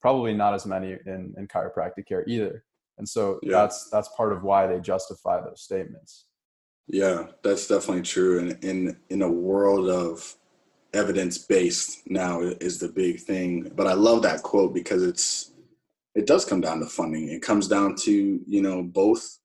probably 0.00 0.34
not 0.34 0.54
as 0.54 0.66
many 0.66 0.96
in, 1.06 1.34
in 1.36 1.48
chiropractic 1.48 2.06
care 2.06 2.24
either. 2.26 2.64
And 2.98 3.08
so 3.08 3.38
yeah. 3.42 3.52
that's 3.52 3.88
that's 3.90 4.08
part 4.16 4.32
of 4.32 4.42
why 4.42 4.66
they 4.66 4.80
justify 4.80 5.40
those 5.40 5.62
statements. 5.62 6.26
Yeah 6.86 7.26
that's 7.42 7.66
definitely 7.68 8.02
true. 8.02 8.40
And 8.40 8.64
in 8.64 8.96
in 9.10 9.22
a 9.22 9.30
world 9.30 9.88
of 9.88 10.34
evidence 10.94 11.38
based 11.38 12.08
now 12.08 12.40
is 12.40 12.78
the 12.78 12.88
big 12.88 13.20
thing. 13.20 13.70
But 13.74 13.86
i 13.86 13.92
love 13.92 14.22
that 14.22 14.42
quote 14.42 14.74
because 14.74 15.02
it's 15.02 15.52
it 16.14 16.26
does 16.26 16.44
come 16.44 16.60
down 16.60 16.80
to 16.80 16.86
funding. 16.86 17.28
It 17.28 17.42
comes 17.42 17.68
down 17.68 17.94
to 18.04 18.40
you 18.46 18.62
know 18.62 18.82
both 18.82 19.38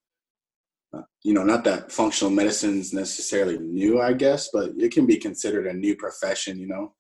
you 1.24 1.34
know, 1.34 1.44
not 1.44 1.64
that 1.64 1.92
functional 1.92 2.32
medicine 2.32 2.80
is 2.80 2.94
necessarily 2.94 3.58
new, 3.58 4.02
I 4.02 4.14
guess, 4.14 4.50
but 4.52 4.72
it 4.78 4.92
can 4.92 5.06
be 5.06 5.18
considered 5.18 5.68
a 5.68 5.74
new 5.74 5.96
profession. 5.96 6.60
You 6.60 6.68
know, 6.68 6.94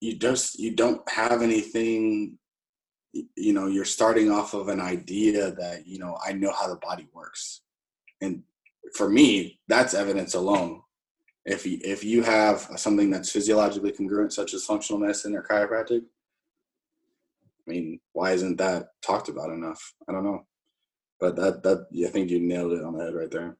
you 0.00 0.16
just 0.16 0.58
you 0.58 0.74
don't 0.74 1.08
have 1.08 1.42
anything. 1.42 2.38
You 3.12 3.52
know, 3.52 3.66
you're 3.66 3.84
starting 3.84 4.30
off 4.30 4.54
of 4.54 4.68
an 4.68 4.80
idea 4.80 5.52
that 5.52 5.86
you 5.86 5.98
know 5.98 6.18
I 6.24 6.32
know 6.32 6.52
how 6.52 6.68
the 6.68 6.76
body 6.76 7.06
works, 7.12 7.62
and 8.20 8.42
for 8.94 9.08
me, 9.08 9.60
that's 9.68 9.94
evidence 9.94 10.34
alone. 10.34 10.82
If 11.44 11.66
you, 11.66 11.78
if 11.82 12.04
you 12.04 12.22
have 12.22 12.60
something 12.76 13.10
that's 13.10 13.30
physiologically 13.30 13.92
congruent, 13.92 14.32
such 14.32 14.54
as 14.54 14.64
functional 14.64 15.00
medicine 15.00 15.34
or 15.34 15.42
chiropractic, 15.42 16.02
I 17.66 17.70
mean, 17.70 18.00
why 18.12 18.32
isn't 18.32 18.58
that 18.58 18.88
talked 19.04 19.28
about 19.28 19.50
enough? 19.50 19.94
I 20.08 20.12
don't 20.12 20.24
know. 20.24 20.46
But 21.22 21.36
that 21.36 21.62
that 21.62 21.86
I 22.04 22.10
think 22.10 22.30
you 22.30 22.40
nailed 22.40 22.72
it 22.72 22.82
on 22.82 22.94
the 22.98 23.04
head 23.04 23.14
right 23.14 23.30
there. 23.30 23.56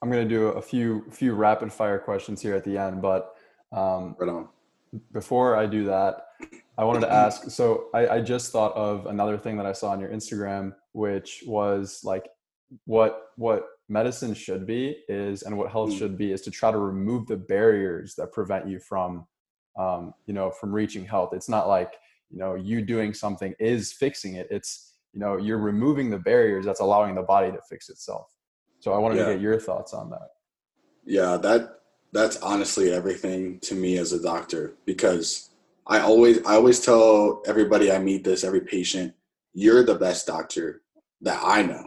I'm 0.00 0.08
gonna 0.10 0.24
do 0.26 0.46
a 0.46 0.62
few 0.62 1.04
few 1.10 1.34
rapid 1.34 1.70
fire 1.70 1.98
questions 1.98 2.40
here 2.40 2.54
at 2.54 2.64
the 2.64 2.78
end, 2.78 3.02
but 3.02 3.34
um, 3.70 4.16
right 4.18 4.30
on. 4.30 4.48
Before 5.12 5.56
I 5.56 5.66
do 5.66 5.84
that, 5.84 6.28
I 6.78 6.84
wanted 6.84 7.00
to 7.00 7.12
ask. 7.12 7.50
So 7.50 7.88
I, 7.92 8.08
I 8.08 8.20
just 8.22 8.50
thought 8.50 8.74
of 8.74 9.04
another 9.06 9.36
thing 9.36 9.58
that 9.58 9.66
I 9.66 9.72
saw 9.72 9.90
on 9.90 10.00
your 10.00 10.08
Instagram, 10.08 10.72
which 10.92 11.44
was 11.46 12.00
like 12.02 12.30
what 12.86 13.24
what 13.36 13.66
medicine 13.90 14.32
should 14.32 14.66
be 14.66 14.96
is 15.06 15.42
and 15.42 15.58
what 15.58 15.70
health 15.70 15.90
Mm. 15.90 15.98
should 15.98 16.16
be 16.16 16.32
is 16.32 16.40
to 16.42 16.50
try 16.50 16.72
to 16.72 16.78
remove 16.78 17.26
the 17.26 17.36
barriers 17.36 18.14
that 18.14 18.32
prevent 18.32 18.66
you 18.66 18.78
from 18.80 19.26
um, 19.76 20.14
you 20.26 20.32
know 20.32 20.50
from 20.50 20.72
reaching 20.72 21.04
health 21.04 21.34
it's 21.34 21.48
not 21.48 21.68
like 21.68 21.92
you 22.30 22.38
know 22.38 22.54
you 22.54 22.80
doing 22.80 23.12
something 23.12 23.54
is 23.58 23.92
fixing 23.92 24.36
it 24.36 24.46
it's 24.50 24.89
you 25.12 25.20
know 25.20 25.36
you're 25.36 25.58
removing 25.58 26.10
the 26.10 26.18
barriers 26.18 26.64
that's 26.64 26.80
allowing 26.80 27.14
the 27.14 27.22
body 27.22 27.50
to 27.50 27.58
fix 27.68 27.88
itself 27.88 28.26
so 28.80 28.92
i 28.92 28.98
wanted 28.98 29.16
Yeah. 29.18 29.26
to 29.26 29.32
get 29.34 29.40
your 29.40 29.58
thoughts 29.60 29.92
on 29.92 30.10
that 30.10 30.28
Yeah, 31.04 31.36
that 31.38 31.80
that's 32.12 32.36
honestly 32.42 32.92
everything 32.92 33.58
to 33.60 33.74
me 33.74 33.98
as 33.98 34.12
a 34.12 34.22
doctor 34.22 34.74
because 34.84 35.50
I 35.86 36.00
always 36.00 36.36
I 36.44 36.54
always 36.54 36.80
tell 36.80 37.42
everybody 37.46 37.90
I 37.90 37.98
meet 37.98 38.22
this 38.24 38.44
every 38.44 38.60
patient, 38.60 39.14
you're 39.54 39.82
the 39.84 39.94
best 40.06 40.26
doctor 40.26 40.82
that 41.22 41.40
I 41.42 41.62
know. 41.62 41.84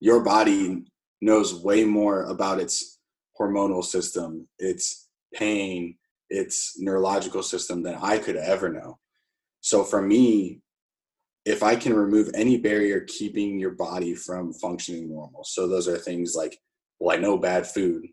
Your 0.00 0.20
body 0.22 0.84
knows 1.20 1.48
way 1.68 1.84
more 1.84 2.22
about 2.34 2.60
its 2.60 2.98
hormonal 3.38 3.84
system, 3.84 4.48
its 4.58 5.08
pain, 5.34 5.96
its 6.30 6.78
neurological 6.78 7.42
system 7.42 7.82
than 7.82 7.96
I 7.96 8.18
could 8.18 8.36
ever 8.36 8.68
know. 8.68 8.98
So 9.60 9.84
for 9.84 10.00
me, 10.00 10.60
if 11.44 11.62
I 11.62 11.74
can 11.76 11.94
remove 11.94 12.30
any 12.34 12.56
barrier 12.56 13.00
keeping 13.00 13.58
your 13.58 13.72
body 13.72 14.14
from 14.14 14.52
functioning 14.52 15.08
normal. 15.08 15.44
So 15.44 15.66
those 15.66 15.88
are 15.88 15.98
things 15.98 16.34
like 16.36 16.58
well, 17.00 17.16
I 17.16 17.20
know 17.20 17.36
bad 17.36 17.66
food 17.66 18.06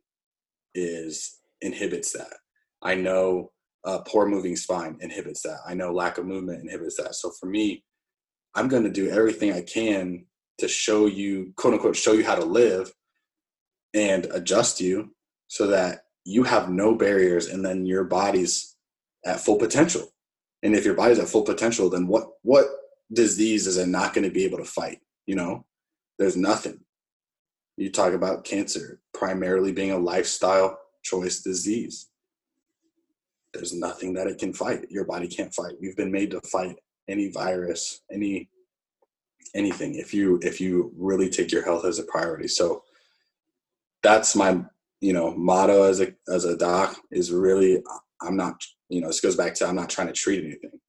is 0.74 1.40
inhibits 1.62 2.12
that. 2.14 2.34
I 2.82 2.96
know 2.96 3.52
uh, 3.86 4.00
poor 4.00 4.28
moving 4.28 4.56
spine 4.56 4.98
inhibits 5.00 5.44
that. 5.44 5.60
I 5.68 5.76
know 5.76 5.94
lack 5.94 6.18
of 6.18 6.26
movement 6.26 6.64
inhibits 6.64 6.98
that. 6.98 7.14
So 7.14 7.32
for 7.40 7.46
me, 7.46 7.84
I'm 8.56 8.68
going 8.68 8.84
to 8.84 8.90
do 8.90 9.10
everything 9.10 9.54
I 9.54 9.62
can 9.62 10.26
to 10.58 10.68
show 10.68 11.06
you, 11.06 11.54
quote 11.56 11.76
unquote, 11.76 11.96
show 11.96 12.14
you 12.14 12.26
how 12.26 12.36
to 12.36 12.44
live 12.44 12.92
and 13.94 14.26
adjust 14.32 14.82
you 14.82 15.14
so 15.48 15.68
that 15.68 16.02
you 16.26 16.44
have 16.44 16.70
no 16.70 16.96
barriers 16.96 17.48
and 17.48 17.64
then 17.64 17.86
your 17.86 18.04
body's 18.04 18.76
at 19.26 19.40
full 19.40 19.58
potential. 19.58 20.14
And 20.64 20.76
if 20.76 20.84
your 20.84 20.96
body's 20.96 21.20
at 21.20 21.30
full 21.30 21.44
potential, 21.44 21.90
then 21.90 22.08
what 22.08 22.28
what 22.42 22.66
disease 23.12 23.68
is 23.68 23.78
it 23.78 23.88
not 23.88 24.14
going 24.14 24.26
to 24.26 24.34
be 24.34 24.46
able 24.46 24.58
to 24.58 24.66
fight? 24.66 25.00
You 25.26 25.36
know, 25.36 25.66
there's 26.18 26.38
nothing. 26.38 26.80
You 27.78 27.92
talk 27.92 28.14
about 28.14 28.44
cancer 28.44 29.00
primarily 29.14 29.72
being 29.72 29.92
a 29.92 29.98
lifestyle 29.98 30.78
choice 31.04 31.42
disease. 31.42 32.10
There's 33.54 33.74
nothing 33.74 34.14
that 34.14 34.28
it 34.28 34.38
can 34.38 34.54
fight. 34.54 34.92
Your 34.92 35.06
body 35.06 35.28
can't 35.28 35.54
fight. 35.54 35.76
We've 35.82 35.96
been 35.96 36.12
made 36.12 36.32
to 36.32 36.42
fight 36.42 36.76
any 37.08 37.32
virus, 37.32 38.02
any 38.12 38.50
anything 39.56 39.96
if 39.96 40.14
you 40.14 40.40
if 40.44 40.62
you 40.62 40.94
really 40.96 41.30
take 41.30 41.52
your 41.52 41.64
health 41.64 41.86
as 41.86 42.00
a 42.00 42.04
priority. 42.04 42.48
So 42.48 42.84
that's 44.04 44.36
my 44.36 44.62
you 45.02 45.14
know 45.14 45.36
motto 45.36 45.84
as 45.84 46.02
a 46.02 46.14
as 46.28 46.46
a 46.46 46.58
doc 46.58 46.98
is 47.12 47.32
really 47.32 47.82
I'm 48.22 48.36
not 48.36 48.62
you 48.90 49.02
know 49.02 49.08
this 49.08 49.22
goes 49.22 49.36
back 49.36 49.56
to 49.56 49.68
I'm 49.68 49.76
not 49.76 49.90
trying 49.90 50.08
to 50.08 50.14
treat 50.14 50.44
anything. 50.44 50.80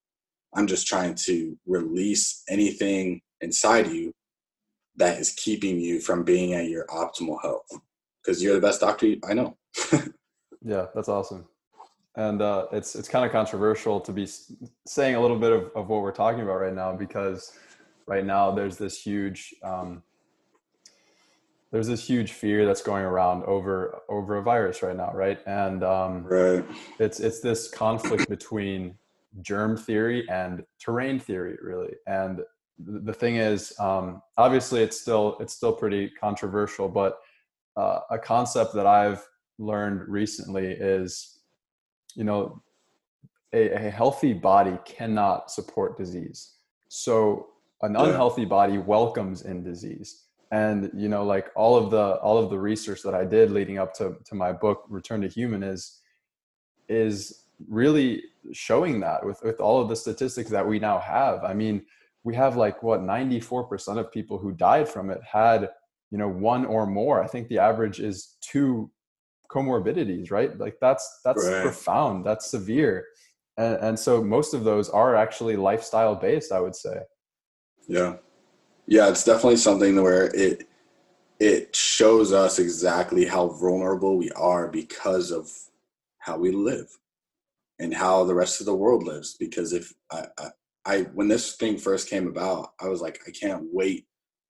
I'm 0.53 0.67
just 0.67 0.87
trying 0.87 1.15
to 1.25 1.57
release 1.65 2.43
anything 2.49 3.21
inside 3.41 3.87
you 3.87 4.13
that 4.97 5.19
is 5.19 5.31
keeping 5.33 5.79
you 5.79 5.99
from 5.99 6.23
being 6.23 6.53
at 6.53 6.69
your 6.69 6.85
optimal 6.87 7.41
health 7.41 7.67
because 8.21 8.43
you're 8.43 8.55
the 8.55 8.61
best 8.61 8.81
doctor 8.81 9.15
I 9.27 9.33
know. 9.33 9.57
Yeah, 10.63 10.87
that's 10.93 11.09
awesome. 11.09 11.45
And 12.15 12.41
uh, 12.41 12.67
it's 12.71 12.95
it's 12.95 13.07
kind 13.07 13.25
of 13.25 13.31
controversial 13.31 13.99
to 14.01 14.11
be 14.11 14.27
saying 14.85 15.15
a 15.15 15.19
little 15.19 15.39
bit 15.39 15.51
of, 15.51 15.71
of 15.75 15.87
what 15.87 16.01
we're 16.01 16.11
talking 16.11 16.41
about 16.41 16.59
right 16.59 16.73
now 16.73 16.93
because 16.93 17.57
right 18.05 18.25
now 18.25 18.51
there's 18.51 18.77
this 18.77 19.01
huge 19.01 19.55
um, 19.63 20.03
there's 21.71 21.87
this 21.87 22.05
huge 22.05 22.33
fear 22.33 22.65
that's 22.65 22.81
going 22.81 23.05
around 23.05 23.43
over 23.45 24.01
over 24.09 24.37
a 24.37 24.43
virus 24.43 24.83
right 24.83 24.95
now, 24.95 25.11
right? 25.13 25.39
And 25.47 25.83
um, 25.83 26.25
right. 26.25 26.65
it's 26.99 27.21
it's 27.21 27.39
this 27.39 27.69
conflict 27.69 28.29
between 28.29 28.95
germ 29.41 29.77
theory 29.77 30.27
and 30.29 30.63
terrain 30.79 31.19
theory, 31.19 31.57
really. 31.61 31.93
And 32.07 32.41
the 32.79 33.13
thing 33.13 33.37
is, 33.37 33.73
um, 33.79 34.21
obviously, 34.37 34.81
it's 34.81 34.99
still 34.99 35.37
it's 35.39 35.53
still 35.53 35.73
pretty 35.73 36.11
controversial, 36.19 36.89
but 36.89 37.19
uh, 37.77 37.99
a 38.09 38.19
concept 38.19 38.73
that 38.73 38.85
I've 38.85 39.25
learned 39.57 40.07
recently 40.07 40.67
is, 40.67 41.39
you 42.15 42.23
know, 42.23 42.61
a, 43.53 43.69
a 43.71 43.89
healthy 43.89 44.33
body 44.33 44.77
cannot 44.85 45.51
support 45.51 45.97
disease. 45.97 46.53
So 46.87 47.47
an 47.81 47.95
unhealthy 47.95 48.45
body 48.45 48.77
welcomes 48.77 49.43
in 49.43 49.63
disease. 49.63 50.25
And 50.51 50.91
you 50.93 51.07
know, 51.07 51.23
like 51.23 51.49
all 51.55 51.77
of 51.77 51.91
the 51.91 52.15
all 52.17 52.37
of 52.37 52.49
the 52.49 52.59
research 52.59 53.03
that 53.03 53.15
I 53.15 53.23
did 53.23 53.51
leading 53.51 53.77
up 53.77 53.93
to 53.95 54.17
to 54.25 54.35
my 54.35 54.51
book 54.51 54.83
Return 54.89 55.21
to 55.21 55.27
Human 55.27 55.63
is 55.63 56.01
is 56.89 57.40
really 57.67 58.23
showing 58.51 58.99
that 59.01 59.25
with 59.25 59.41
with 59.43 59.59
all 59.59 59.81
of 59.81 59.89
the 59.89 59.95
statistics 59.95 60.49
that 60.49 60.67
we 60.67 60.79
now 60.79 60.99
have. 60.99 61.43
I 61.43 61.53
mean, 61.53 61.85
we 62.23 62.35
have 62.35 62.55
like 62.55 62.83
what 62.83 63.01
94% 63.01 63.97
of 63.97 64.11
people 64.11 64.37
who 64.37 64.51
died 64.51 64.87
from 64.87 65.09
it 65.09 65.21
had 65.23 65.69
you 66.11 66.17
know 66.17 66.27
one 66.27 66.65
or 66.65 66.85
more 66.85 67.23
i 67.23 67.27
think 67.27 67.47
the 67.47 67.57
average 67.57 67.99
is 67.99 68.35
two 68.41 68.91
comorbidities 69.49 70.29
right 70.31 70.57
like 70.59 70.77
that's 70.81 71.21
that's 71.25 71.45
Right. 71.47 71.61
profound 71.63 72.25
that's 72.25 72.51
severe 72.51 73.05
and, 73.57 73.75
and 73.77 73.99
so 73.99 74.23
most 74.23 74.53
of 74.53 74.63
those 74.63 74.89
are 74.89 75.15
actually 75.15 75.55
lifestyle 75.55 76.15
based 76.15 76.51
i 76.51 76.59
would 76.59 76.75
say 76.75 76.99
Yeah. 77.87 78.17
Yeah, 78.87 79.09
it's 79.09 79.23
definitely 79.23 79.57
something 79.57 80.01
where 80.01 80.25
it 80.35 80.67
it 81.39 81.75
shows 81.75 82.33
us 82.33 82.59
exactly 82.59 83.25
how 83.25 83.47
vulnerable 83.47 84.17
we 84.17 84.31
are 84.31 84.67
because 84.67 85.31
of 85.31 85.49
how 86.19 86.37
we 86.37 86.51
live 86.51 86.97
and 87.81 87.93
how 87.93 88.23
the 88.23 88.35
rest 88.35 88.59
of 88.59 88.67
the 88.67 88.75
world 88.75 89.03
lives. 89.03 89.35
Because 89.37 89.73
if 89.73 89.91
I, 90.11 90.27
I, 90.37 90.49
I 90.85 90.97
when 91.13 91.27
this 91.27 91.55
thing 91.55 91.77
first 91.77 92.09
came 92.09 92.27
about, 92.27 92.69
I 92.79 92.87
was 92.87 93.01
like, 93.01 93.19
I 93.27 93.31
can't 93.31 93.63
wait 93.71 94.05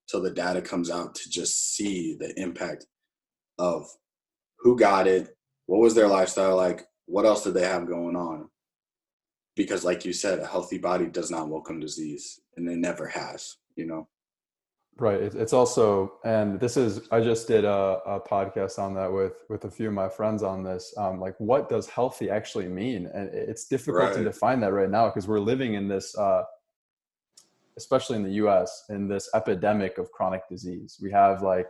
till 0.09 0.21
the 0.21 0.29
data 0.29 0.61
comes 0.61 0.91
out 0.91 1.15
to 1.15 1.29
just 1.29 1.75
see 1.75 2.15
the 2.19 2.37
impact 2.39 2.85
of 3.57 3.87
who 4.59 4.77
got 4.77 5.07
it, 5.07 5.35
what 5.65 5.79
was 5.79 5.95
their 5.95 6.07
lifestyle 6.07 6.57
like, 6.57 6.83
what 7.05 7.25
else 7.25 7.43
did 7.43 7.53
they 7.53 7.65
have 7.65 7.87
going 7.87 8.15
on. 8.15 8.49
Because, 9.55 9.83
like 9.83 10.05
you 10.05 10.13
said, 10.13 10.39
a 10.39 10.45
healthy 10.45 10.77
body 10.77 11.07
does 11.07 11.29
not 11.31 11.49
welcome 11.49 11.79
disease, 11.79 12.39
and 12.55 12.69
it 12.69 12.77
never 12.77 13.07
has. 13.07 13.57
You 13.75 13.85
know. 13.85 14.07
Right 14.97 15.21
it's 15.21 15.53
also 15.53 16.13
and 16.25 16.59
this 16.59 16.75
is 16.77 17.01
i 17.11 17.19
just 17.19 17.47
did 17.47 17.63
a, 17.65 17.99
a 18.05 18.19
podcast 18.19 18.77
on 18.77 18.93
that 18.93 19.11
with 19.11 19.33
with 19.49 19.65
a 19.65 19.71
few 19.71 19.87
of 19.87 19.93
my 19.93 20.09
friends 20.09 20.43
on 20.43 20.63
this 20.63 20.93
um, 20.97 21.19
like 21.19 21.33
what 21.39 21.69
does 21.69 21.87
healthy 21.89 22.29
actually 22.29 22.67
mean? 22.67 23.09
And 23.13 23.29
it's 23.33 23.65
difficult 23.67 24.13
to 24.13 24.23
define 24.23 24.59
that 24.61 24.73
right 24.73 24.89
now 24.89 25.07
because 25.07 25.27
we're 25.27 25.39
living 25.39 25.73
in 25.75 25.87
this 25.87 26.15
uh, 26.17 26.43
especially 27.77 28.17
in 28.17 28.23
the 28.23 28.31
us 28.31 28.85
in 28.89 29.07
this 29.07 29.29
epidemic 29.33 29.97
of 29.97 30.11
chronic 30.11 30.47
disease. 30.49 30.99
We 31.01 31.11
have 31.11 31.41
like 31.41 31.69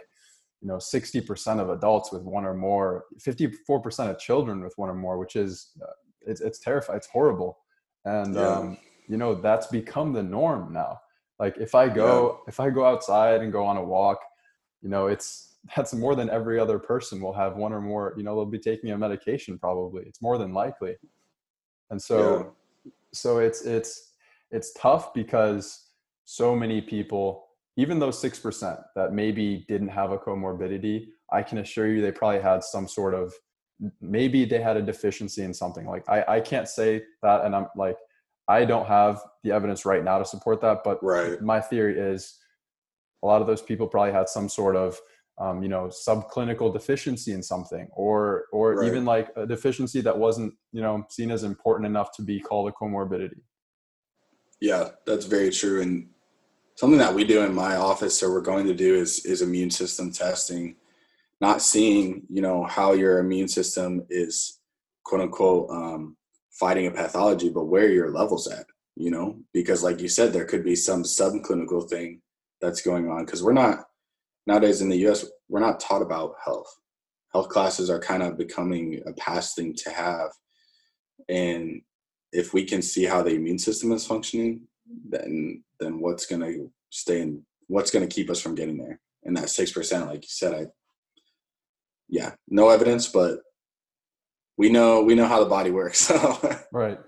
you 0.61 0.67
know 0.67 0.77
60% 0.77 1.59
of 1.59 1.69
adults 1.69 2.11
with 2.11 2.23
one 2.23 2.45
or 2.45 2.53
more 2.53 3.05
54% 3.19 4.09
of 4.09 4.19
children 4.19 4.61
with 4.63 4.73
one 4.77 4.89
or 4.89 4.95
more 4.95 5.17
which 5.17 5.35
is 5.35 5.71
uh, 5.81 5.93
it's, 6.25 6.41
it's 6.41 6.59
terrifying 6.59 6.97
it's 6.97 7.07
horrible. 7.07 7.59
And 8.05 8.35
Yeah. 8.35 8.57
um, 8.57 8.77
you 9.07 9.17
know 9.17 9.35
that's 9.35 9.67
become 9.67 10.13
the 10.13 10.23
norm 10.23 10.73
now 10.73 10.99
like 11.41 11.57
if 11.57 11.75
i 11.75 11.89
go 11.89 12.39
if 12.47 12.59
i 12.59 12.69
go 12.69 12.85
outside 12.85 13.41
and 13.41 13.51
go 13.51 13.65
on 13.65 13.75
a 13.75 13.83
walk 13.83 14.19
you 14.81 14.89
know 14.89 15.07
it's 15.07 15.51
that's 15.75 15.93
more 15.93 16.15
than 16.15 16.29
every 16.29 16.59
other 16.59 16.79
person 16.79 17.21
will 17.21 17.33
have 17.33 17.55
one 17.55 17.73
or 17.73 17.81
more 17.81 18.13
you 18.17 18.23
know 18.23 18.35
they'll 18.35 18.45
be 18.45 18.59
taking 18.59 18.91
a 18.91 18.97
medication 18.97 19.57
probably. 19.57 20.03
It's 20.05 20.21
more 20.21 20.37
than 20.37 20.53
likely. 20.53 20.95
And 21.89 22.01
so 22.01 22.55
so 23.13 23.39
it's 23.39 23.61
it's 23.63 24.13
it's 24.51 24.73
tough 24.73 25.13
because 25.13 25.87
so 26.25 26.55
many 26.55 26.81
people 26.81 27.47
even 27.77 27.99
those 27.99 28.21
6% 28.21 28.83
that 28.95 29.13
maybe 29.13 29.65
didn't 29.67 29.87
have 29.87 30.11
a 30.11 30.17
comorbidity 30.17 31.07
i 31.31 31.41
can 31.41 31.57
assure 31.57 31.87
you 31.87 32.01
they 32.01 32.11
probably 32.11 32.41
had 32.41 32.63
some 32.63 32.87
sort 32.87 33.13
of 33.13 33.33
maybe 33.99 34.45
they 34.45 34.61
had 34.61 34.77
a 34.77 34.81
deficiency 34.81 35.43
in 35.43 35.53
something. 35.53 35.85
Like 35.85 36.07
i 36.07 36.23
i 36.35 36.39
can't 36.39 36.67
say 36.67 37.03
that 37.23 37.43
and 37.45 37.55
i'm 37.55 37.67
like 37.75 37.97
i 38.47 38.65
don't 38.65 38.87
have 38.87 39.21
the 39.43 39.51
evidence 39.51 39.85
right 39.85 40.03
now 40.03 40.17
to 40.19 40.25
support 40.25 40.61
that 40.61 40.83
but 40.83 41.01
Right. 41.03 41.41
my 41.41 41.59
theory 41.59 41.97
is 41.99 42.37
a 43.23 43.27
lot 43.27 43.41
of 43.41 43.47
those 43.47 43.61
people 43.61 43.87
probably 43.87 44.11
had 44.13 44.29
some 44.29 44.49
sort 44.49 44.75
of 44.75 44.99
um, 45.37 45.63
you 45.63 45.69
know 45.69 45.87
subclinical 45.87 46.73
deficiency 46.73 47.31
in 47.31 47.41
something 47.41 47.87
or 47.93 48.45
or 48.51 48.75
Right. 48.75 48.87
even 48.87 49.05
like 49.05 49.29
a 49.35 49.45
deficiency 49.47 50.01
that 50.01 50.17
wasn't 50.17 50.53
you 50.71 50.81
know 50.81 51.03
seen 51.09 51.31
as 51.31 51.43
important 51.43 51.85
enough 51.87 52.11
to 52.17 52.21
be 52.21 52.39
called 52.39 52.69
a 52.69 52.71
comorbidity 52.71 53.41
Yeah, 54.59 54.89
that's 55.07 55.25
very 55.25 55.49
true. 55.51 55.81
And 55.81 56.09
something 56.75 56.99
that 56.99 57.15
we 57.15 57.23
do 57.23 57.41
in 57.43 57.53
my 57.55 57.75
office 57.77 58.21
or 58.21 58.31
we're 58.31 58.41
going 58.41 58.67
to 58.67 58.75
do 58.75 58.95
is 58.95 59.25
is 59.25 59.41
immune 59.41 59.71
system 59.71 60.11
testing, 60.11 60.75
not 61.39 61.61
seeing, 61.61 62.23
you 62.29 62.41
know, 62.41 62.63
how 62.65 62.93
your 62.93 63.17
immune 63.19 63.47
system 63.47 64.05
is 64.09 64.59
quote 65.03 65.21
unquote 65.21 65.69
um, 65.71 66.15
fighting 66.51 66.87
a 66.87 66.91
pathology, 66.91 67.49
but 67.49 67.65
where 67.65 67.89
your 67.89 68.11
levels 68.11 68.47
at, 68.47 68.65
you 68.95 69.09
know, 69.09 69.39
because 69.53 69.83
like 69.83 70.01
you 70.01 70.07
said, 70.07 70.33
there 70.33 70.45
could 70.45 70.63
be 70.63 70.75
some 70.75 71.03
subclinical 71.03 71.89
thing 71.89 72.21
that's 72.61 72.81
going 72.81 73.09
on 73.09 73.25
because 73.25 73.41
we're 73.41 73.53
not 73.53 73.85
nowadays 74.47 74.81
in 74.81 74.89
the 74.89 75.07
US, 75.07 75.25
we're 75.49 75.59
not 75.59 75.79
taught 75.79 76.01
about 76.01 76.35
health. 76.43 76.73
Health 77.31 77.49
classes 77.49 77.89
are 77.89 77.99
kind 77.99 78.23
of 78.23 78.37
becoming 78.37 79.01
a 79.05 79.13
past 79.13 79.55
thing 79.55 79.73
to 79.75 79.89
have. 79.89 80.29
And 81.29 81.81
if 82.33 82.53
we 82.53 82.65
can 82.65 82.81
see 82.81 83.05
how 83.05 83.23
the 83.23 83.31
immune 83.33 83.59
system 83.59 83.91
is 83.91 84.05
functioning, 84.05 84.61
then 85.09 85.63
then 85.79 85.99
what's 85.99 86.25
gonna 86.25 86.51
stay 86.89 87.21
in 87.21 87.45
what's 87.67 87.91
gonna 87.91 88.07
keep 88.07 88.29
us 88.29 88.41
from 88.41 88.55
getting 88.55 88.77
there? 88.77 88.99
And 89.23 89.37
that 89.37 89.49
six 89.49 89.71
percent, 89.71 90.07
like 90.07 90.23
you 90.23 90.29
said, 90.29 90.53
I 90.53 90.65
yeah, 92.09 92.33
no 92.49 92.69
evidence, 92.69 93.07
but 93.07 93.39
we 94.57 94.69
know 94.69 95.03
we 95.03 95.15
know 95.15 95.27
how 95.27 95.43
the 95.43 95.49
body 95.49 95.71
works. 95.71 95.99
So 95.99 96.39
right. 96.71 96.99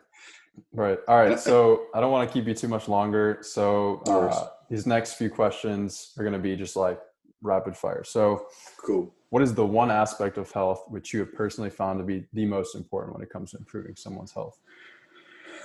Right. 0.71 0.99
All 1.07 1.17
right. 1.17 1.39
So 1.39 1.87
I 1.95 1.99
don't 1.99 2.11
want 2.11 2.29
to 2.29 2.33
keep 2.33 2.47
you 2.47 2.53
too 2.53 2.67
much 2.67 2.87
longer. 2.87 3.39
So 3.41 4.03
uh, 4.07 4.49
these 4.69 4.85
next 4.85 5.13
few 5.13 5.29
questions 5.29 6.13
are 6.17 6.23
going 6.23 6.33
to 6.33 6.39
be 6.39 6.55
just 6.55 6.75
like 6.75 6.99
rapid 7.41 7.75
fire. 7.75 8.03
So 8.03 8.47
cool. 8.85 9.13
What 9.29 9.41
is 9.41 9.55
the 9.55 9.65
one 9.65 9.89
aspect 9.89 10.37
of 10.37 10.51
health 10.51 10.85
which 10.89 11.11
you 11.11 11.21
have 11.21 11.33
personally 11.33 11.71
found 11.71 11.99
to 11.99 12.05
be 12.05 12.25
the 12.33 12.45
most 12.45 12.75
important 12.75 13.15
when 13.15 13.23
it 13.23 13.31
comes 13.31 13.51
to 13.51 13.57
improving 13.57 13.95
someone's 13.95 14.31
health? 14.31 14.59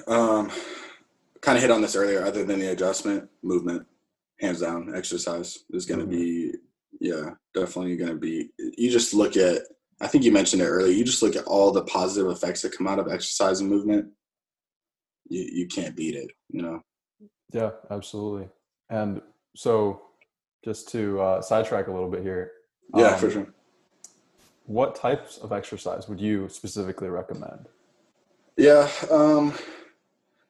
Um, 0.06 0.50
kind 1.42 1.56
of 1.56 1.62
hit 1.62 1.70
on 1.70 1.82
this 1.82 1.94
earlier. 1.94 2.24
Other 2.24 2.44
than 2.44 2.58
the 2.58 2.72
adjustment, 2.72 3.28
movement, 3.42 3.86
hands 4.40 4.62
down, 4.62 4.94
exercise 4.94 5.64
is 5.70 5.84
going 5.84 6.00
to 6.00 6.06
mm-hmm. 6.06 6.52
be, 6.52 6.54
yeah, 7.00 7.30
definitely 7.54 7.96
going 7.96 8.12
to 8.12 8.16
be. 8.16 8.50
You 8.58 8.90
just 8.90 9.12
look 9.12 9.36
at. 9.36 9.62
I 10.00 10.06
think 10.06 10.24
you 10.24 10.32
mentioned 10.32 10.62
it 10.62 10.66
earlier. 10.66 10.92
You 10.92 11.04
just 11.04 11.22
look 11.22 11.36
at 11.36 11.44
all 11.44 11.72
the 11.72 11.82
positive 11.84 12.30
effects 12.30 12.62
that 12.62 12.76
come 12.76 12.86
out 12.86 12.98
of 12.98 13.08
exercise 13.08 13.60
and 13.60 13.68
movement. 13.68 14.08
You 15.28 15.48
you 15.52 15.66
can't 15.66 15.96
beat 15.96 16.14
it. 16.14 16.30
You 16.50 16.62
know. 16.62 16.82
Yeah, 17.52 17.70
absolutely. 17.90 18.48
And 18.90 19.20
so, 19.56 20.02
just 20.64 20.88
to 20.90 21.20
uh, 21.20 21.42
sidetrack 21.42 21.88
a 21.88 21.92
little 21.92 22.10
bit 22.10 22.22
here. 22.22 22.52
Yeah, 22.94 23.08
um, 23.08 23.18
for 23.18 23.30
sure. 23.30 23.54
What 24.66 24.94
types 24.94 25.38
of 25.38 25.52
exercise 25.52 26.08
would 26.08 26.20
you 26.20 26.48
specifically 26.48 27.08
recommend? 27.08 27.68
Yeah, 28.56 28.88
um, 29.10 29.54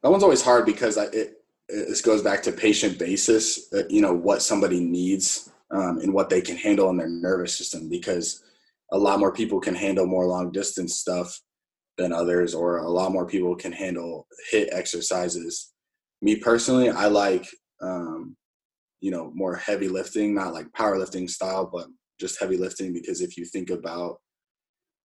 that 0.02 0.10
one's 0.10 0.22
always 0.22 0.42
hard 0.42 0.66
because 0.66 0.98
I, 0.98 1.04
it 1.06 1.38
this 1.68 2.00
goes 2.00 2.22
back 2.22 2.42
to 2.44 2.52
patient 2.52 2.98
basis. 2.98 3.72
Uh, 3.72 3.82
you 3.88 4.00
know 4.00 4.14
what 4.14 4.42
somebody 4.42 4.80
needs 4.80 5.50
um, 5.70 5.98
and 5.98 6.12
what 6.12 6.30
they 6.30 6.40
can 6.40 6.56
handle 6.56 6.90
in 6.90 6.96
their 6.96 7.08
nervous 7.08 7.54
system 7.56 7.88
because 7.88 8.42
a 8.92 8.98
lot 8.98 9.20
more 9.20 9.32
people 9.32 9.60
can 9.60 9.74
handle 9.74 10.06
more 10.06 10.26
long 10.26 10.50
distance 10.50 10.96
stuff 10.96 11.38
than 11.96 12.12
others, 12.12 12.54
or 12.54 12.78
a 12.78 12.88
lot 12.88 13.12
more 13.12 13.26
people 13.26 13.54
can 13.56 13.72
handle 13.72 14.26
HIIT 14.52 14.68
exercises. 14.72 15.72
Me 16.22 16.36
personally, 16.36 16.90
I 16.90 17.06
like 17.06 17.46
um, 17.82 18.36
you 19.00 19.10
know 19.10 19.30
more 19.34 19.56
heavy 19.56 19.88
lifting, 19.88 20.34
not 20.34 20.54
like 20.54 20.72
powerlifting 20.72 21.28
style, 21.28 21.68
but 21.72 21.86
just 22.20 22.40
heavy 22.40 22.56
lifting 22.56 22.92
because 22.92 23.20
if 23.20 23.36
you 23.36 23.44
think 23.44 23.70
about 23.70 24.16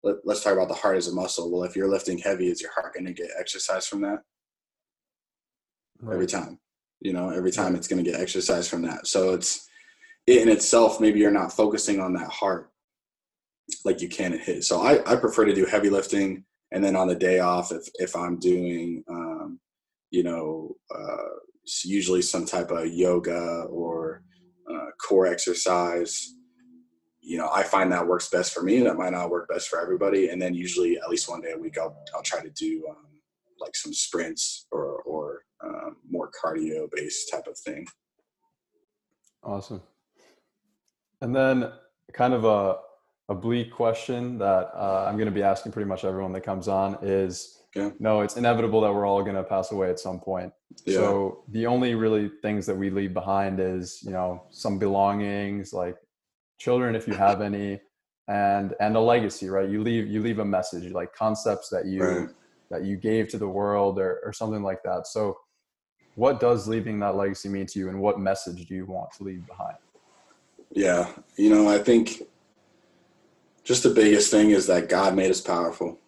let, 0.03 0.17
us 0.27 0.43
talk 0.43 0.53
about 0.53 0.67
the 0.67 0.73
heart 0.73 0.97
as 0.97 1.07
a 1.07 1.13
muscle. 1.13 1.51
Well, 1.51 1.63
if 1.63 1.75
you're 1.75 1.89
lifting 1.89 2.17
heavy, 2.17 2.49
is 2.49 2.61
your 2.61 2.71
heart 2.73 2.93
going 2.93 3.05
to 3.05 3.13
get 3.13 3.29
exercise 3.39 3.87
from 3.87 4.01
that? 4.01 4.19
Right. 6.01 6.15
Every 6.15 6.27
time, 6.27 6.59
you 6.99 7.13
know, 7.13 7.29
every 7.29 7.51
time 7.51 7.75
it's 7.75 7.87
going 7.87 8.03
to 8.03 8.09
get 8.09 8.19
exercise 8.19 8.67
from 8.67 8.81
that. 8.83 9.07
So 9.07 9.33
it's 9.33 9.67
it 10.27 10.41
in 10.41 10.49
itself. 10.49 10.99
Maybe 10.99 11.19
you're 11.19 11.31
not 11.31 11.53
focusing 11.53 11.99
on 11.99 12.13
that 12.13 12.29
heart 12.29 12.69
like 13.85 14.01
you 14.01 14.09
can 14.09 14.33
at 14.33 14.41
HIIT. 14.41 14.63
So 14.63 14.81
I, 14.81 15.11
I 15.11 15.15
prefer 15.15 15.45
to 15.45 15.53
do 15.53 15.65
heavy 15.65 15.89
lifting, 15.89 16.45
and 16.71 16.83
then 16.83 16.95
on 16.95 17.07
the 17.07 17.15
day 17.15 17.39
off, 17.39 17.71
if 17.71 17.87
if 17.95 18.15
I'm 18.15 18.39
doing, 18.39 19.03
um, 19.09 19.59
you 20.09 20.23
know, 20.23 20.75
uh, 20.93 21.35
usually 21.83 22.21
some 22.21 22.45
type 22.45 22.71
of 22.71 22.87
yoga 22.87 23.65
or 23.69 24.23
uh, 24.69 24.91
core 25.01 25.27
exercise 25.27 26.33
you 27.25 27.37
know, 27.37 27.49
I 27.53 27.63
find 27.63 27.91
that 27.93 28.05
works 28.05 28.29
best 28.29 28.53
for 28.53 28.61
me. 28.61 28.81
That 28.81 28.97
might 28.97 29.13
not 29.13 29.29
work 29.29 29.47
best 29.47 29.69
for 29.69 29.79
everybody. 29.79 30.27
And 30.27 30.41
then 30.41 30.53
usually 30.53 30.97
at 30.97 31.09
least 31.09 31.29
one 31.29 31.41
day 31.41 31.53
a 31.53 31.57
week, 31.57 31.77
I'll, 31.77 31.95
I'll 32.13 32.21
try 32.21 32.41
to 32.41 32.49
do 32.49 32.85
um, 32.89 33.07
like 33.59 33.77
some 33.77 33.93
sprints 33.93 34.67
or, 34.71 35.01
or 35.03 35.45
um, 35.63 35.95
more 36.09 36.29
cardio 36.31 36.89
based 36.91 37.31
type 37.31 37.47
of 37.47 37.57
thing. 37.57 37.87
Awesome. 39.41 39.81
And 41.21 41.33
then 41.33 41.71
kind 42.11 42.33
of 42.33 42.43
a, 42.43 42.75
a 43.29 43.35
bleak 43.35 43.71
question 43.71 44.37
that 44.37 44.71
uh, 44.75 45.05
I'm 45.07 45.15
going 45.15 45.27
to 45.27 45.31
be 45.31 45.43
asking 45.43 45.71
pretty 45.71 45.87
much 45.87 46.03
everyone 46.03 46.33
that 46.33 46.41
comes 46.41 46.67
on 46.67 46.97
is, 47.01 47.63
yeah. 47.75 47.91
no, 47.99 48.21
it's 48.21 48.37
inevitable 48.37 48.81
that 48.81 48.93
we're 48.93 49.05
all 49.05 49.23
going 49.23 49.35
to 49.35 49.43
pass 49.43 49.71
away 49.71 49.89
at 49.89 49.99
some 49.99 50.19
point. 50.19 50.51
Yeah. 50.85 50.95
So 50.95 51.43
the 51.49 51.65
only 51.65 51.95
really 51.95 52.29
things 52.41 52.65
that 52.65 52.75
we 52.75 52.89
leave 52.89 53.13
behind 53.13 53.59
is, 53.59 54.01
you 54.03 54.11
know, 54.11 54.43
some 54.49 54.77
belongings 54.77 55.73
like 55.73 55.95
children 56.59 56.95
if 56.95 57.07
you 57.07 57.13
have 57.13 57.41
any 57.41 57.79
and 58.29 58.73
and 58.79 58.95
a 58.95 58.99
legacy 58.99 59.49
right 59.49 59.69
you 59.69 59.81
leave 59.83 60.07
you 60.07 60.21
leave 60.21 60.39
a 60.39 60.45
message 60.45 60.89
like 60.93 61.13
concepts 61.13 61.67
that 61.69 61.85
you 61.85 62.03
right. 62.03 62.29
that 62.71 62.83
you 62.85 62.95
gave 62.95 63.27
to 63.27 63.37
the 63.37 63.47
world 63.47 63.99
or, 63.99 64.21
or 64.23 64.31
something 64.31 64.63
like 64.63 64.81
that 64.83 65.05
so 65.05 65.37
what 66.15 66.39
does 66.39 66.67
leaving 66.67 66.99
that 66.99 67.15
legacy 67.15 67.49
mean 67.49 67.65
to 67.65 67.79
you 67.79 67.89
and 67.89 67.99
what 67.99 68.19
message 68.19 68.65
do 68.65 68.75
you 68.75 68.85
want 68.85 69.11
to 69.11 69.23
leave 69.23 69.45
behind 69.45 69.75
yeah 70.71 71.09
you 71.35 71.49
know 71.49 71.69
i 71.69 71.77
think 71.77 72.21
just 73.63 73.83
the 73.83 73.89
biggest 73.89 74.31
thing 74.31 74.51
is 74.51 74.67
that 74.67 74.89
god 74.89 75.15
made 75.15 75.31
us 75.31 75.41
powerful. 75.41 75.99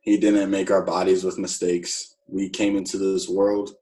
He 0.00 0.18
didn't 0.18 0.50
make 0.50 0.70
our 0.70 0.82
bodies 0.82 1.24
with 1.24 1.38
mistakes. 1.38 2.16
We 2.28 2.50
came 2.50 2.76
into 2.76 2.98
this 2.98 3.28
world 3.28 3.74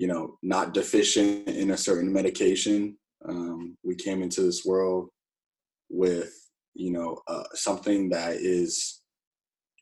you 0.00 0.06
know 0.06 0.38
not 0.42 0.72
deficient 0.72 1.46
in 1.46 1.72
a 1.72 1.76
certain 1.76 2.10
medication. 2.10 2.96
Um, 3.28 3.76
we 3.84 3.94
came 3.94 4.22
into 4.22 4.40
this 4.40 4.64
world 4.64 5.10
with 5.90 6.32
you 6.74 6.90
know 6.90 7.20
uh, 7.28 7.44
something 7.52 8.08
that 8.08 8.36
is 8.36 9.02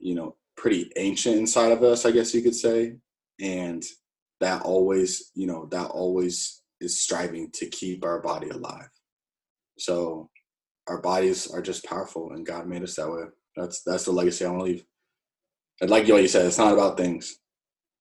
you 0.00 0.16
know 0.16 0.34
pretty 0.56 0.90
ancient 0.96 1.36
inside 1.36 1.70
of 1.70 1.84
us 1.84 2.04
i 2.04 2.10
guess 2.10 2.34
you 2.34 2.42
could 2.42 2.56
say. 2.56 2.96
And 3.40 3.84
that 4.40 4.62
always 4.62 5.30
you 5.34 5.46
know 5.46 5.66
that 5.66 5.86
always 5.86 6.62
is 6.80 7.00
striving 7.00 7.52
to 7.52 7.66
keep 7.66 8.04
our 8.04 8.20
body 8.20 8.48
alive. 8.48 8.90
So 9.78 10.30
our 10.88 11.00
bodies 11.00 11.50
are 11.50 11.62
just 11.62 11.84
powerful 11.84 12.32
and 12.32 12.46
god 12.46 12.66
made 12.66 12.82
us 12.82 12.96
that 12.96 13.10
way 13.10 13.24
that's 13.56 13.82
that's 13.82 14.04
the 14.04 14.12
legacy 14.12 14.44
i 14.44 14.48
want 14.48 14.60
to 14.60 14.64
leave 14.64 14.84
and 15.80 15.90
like 15.90 16.08
what 16.08 16.22
you 16.22 16.28
said 16.28 16.46
it's 16.46 16.58
not 16.58 16.72
about 16.72 16.96
things 16.96 17.38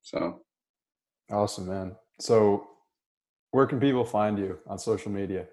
so 0.01 0.41
awesome 1.31 1.67
man 1.67 1.95
so 2.19 2.67
where 3.51 3.65
can 3.65 3.79
people 3.79 4.05
find 4.05 4.38
you 4.38 4.57
on 4.67 4.77
social 4.77 5.11
media 5.11 5.45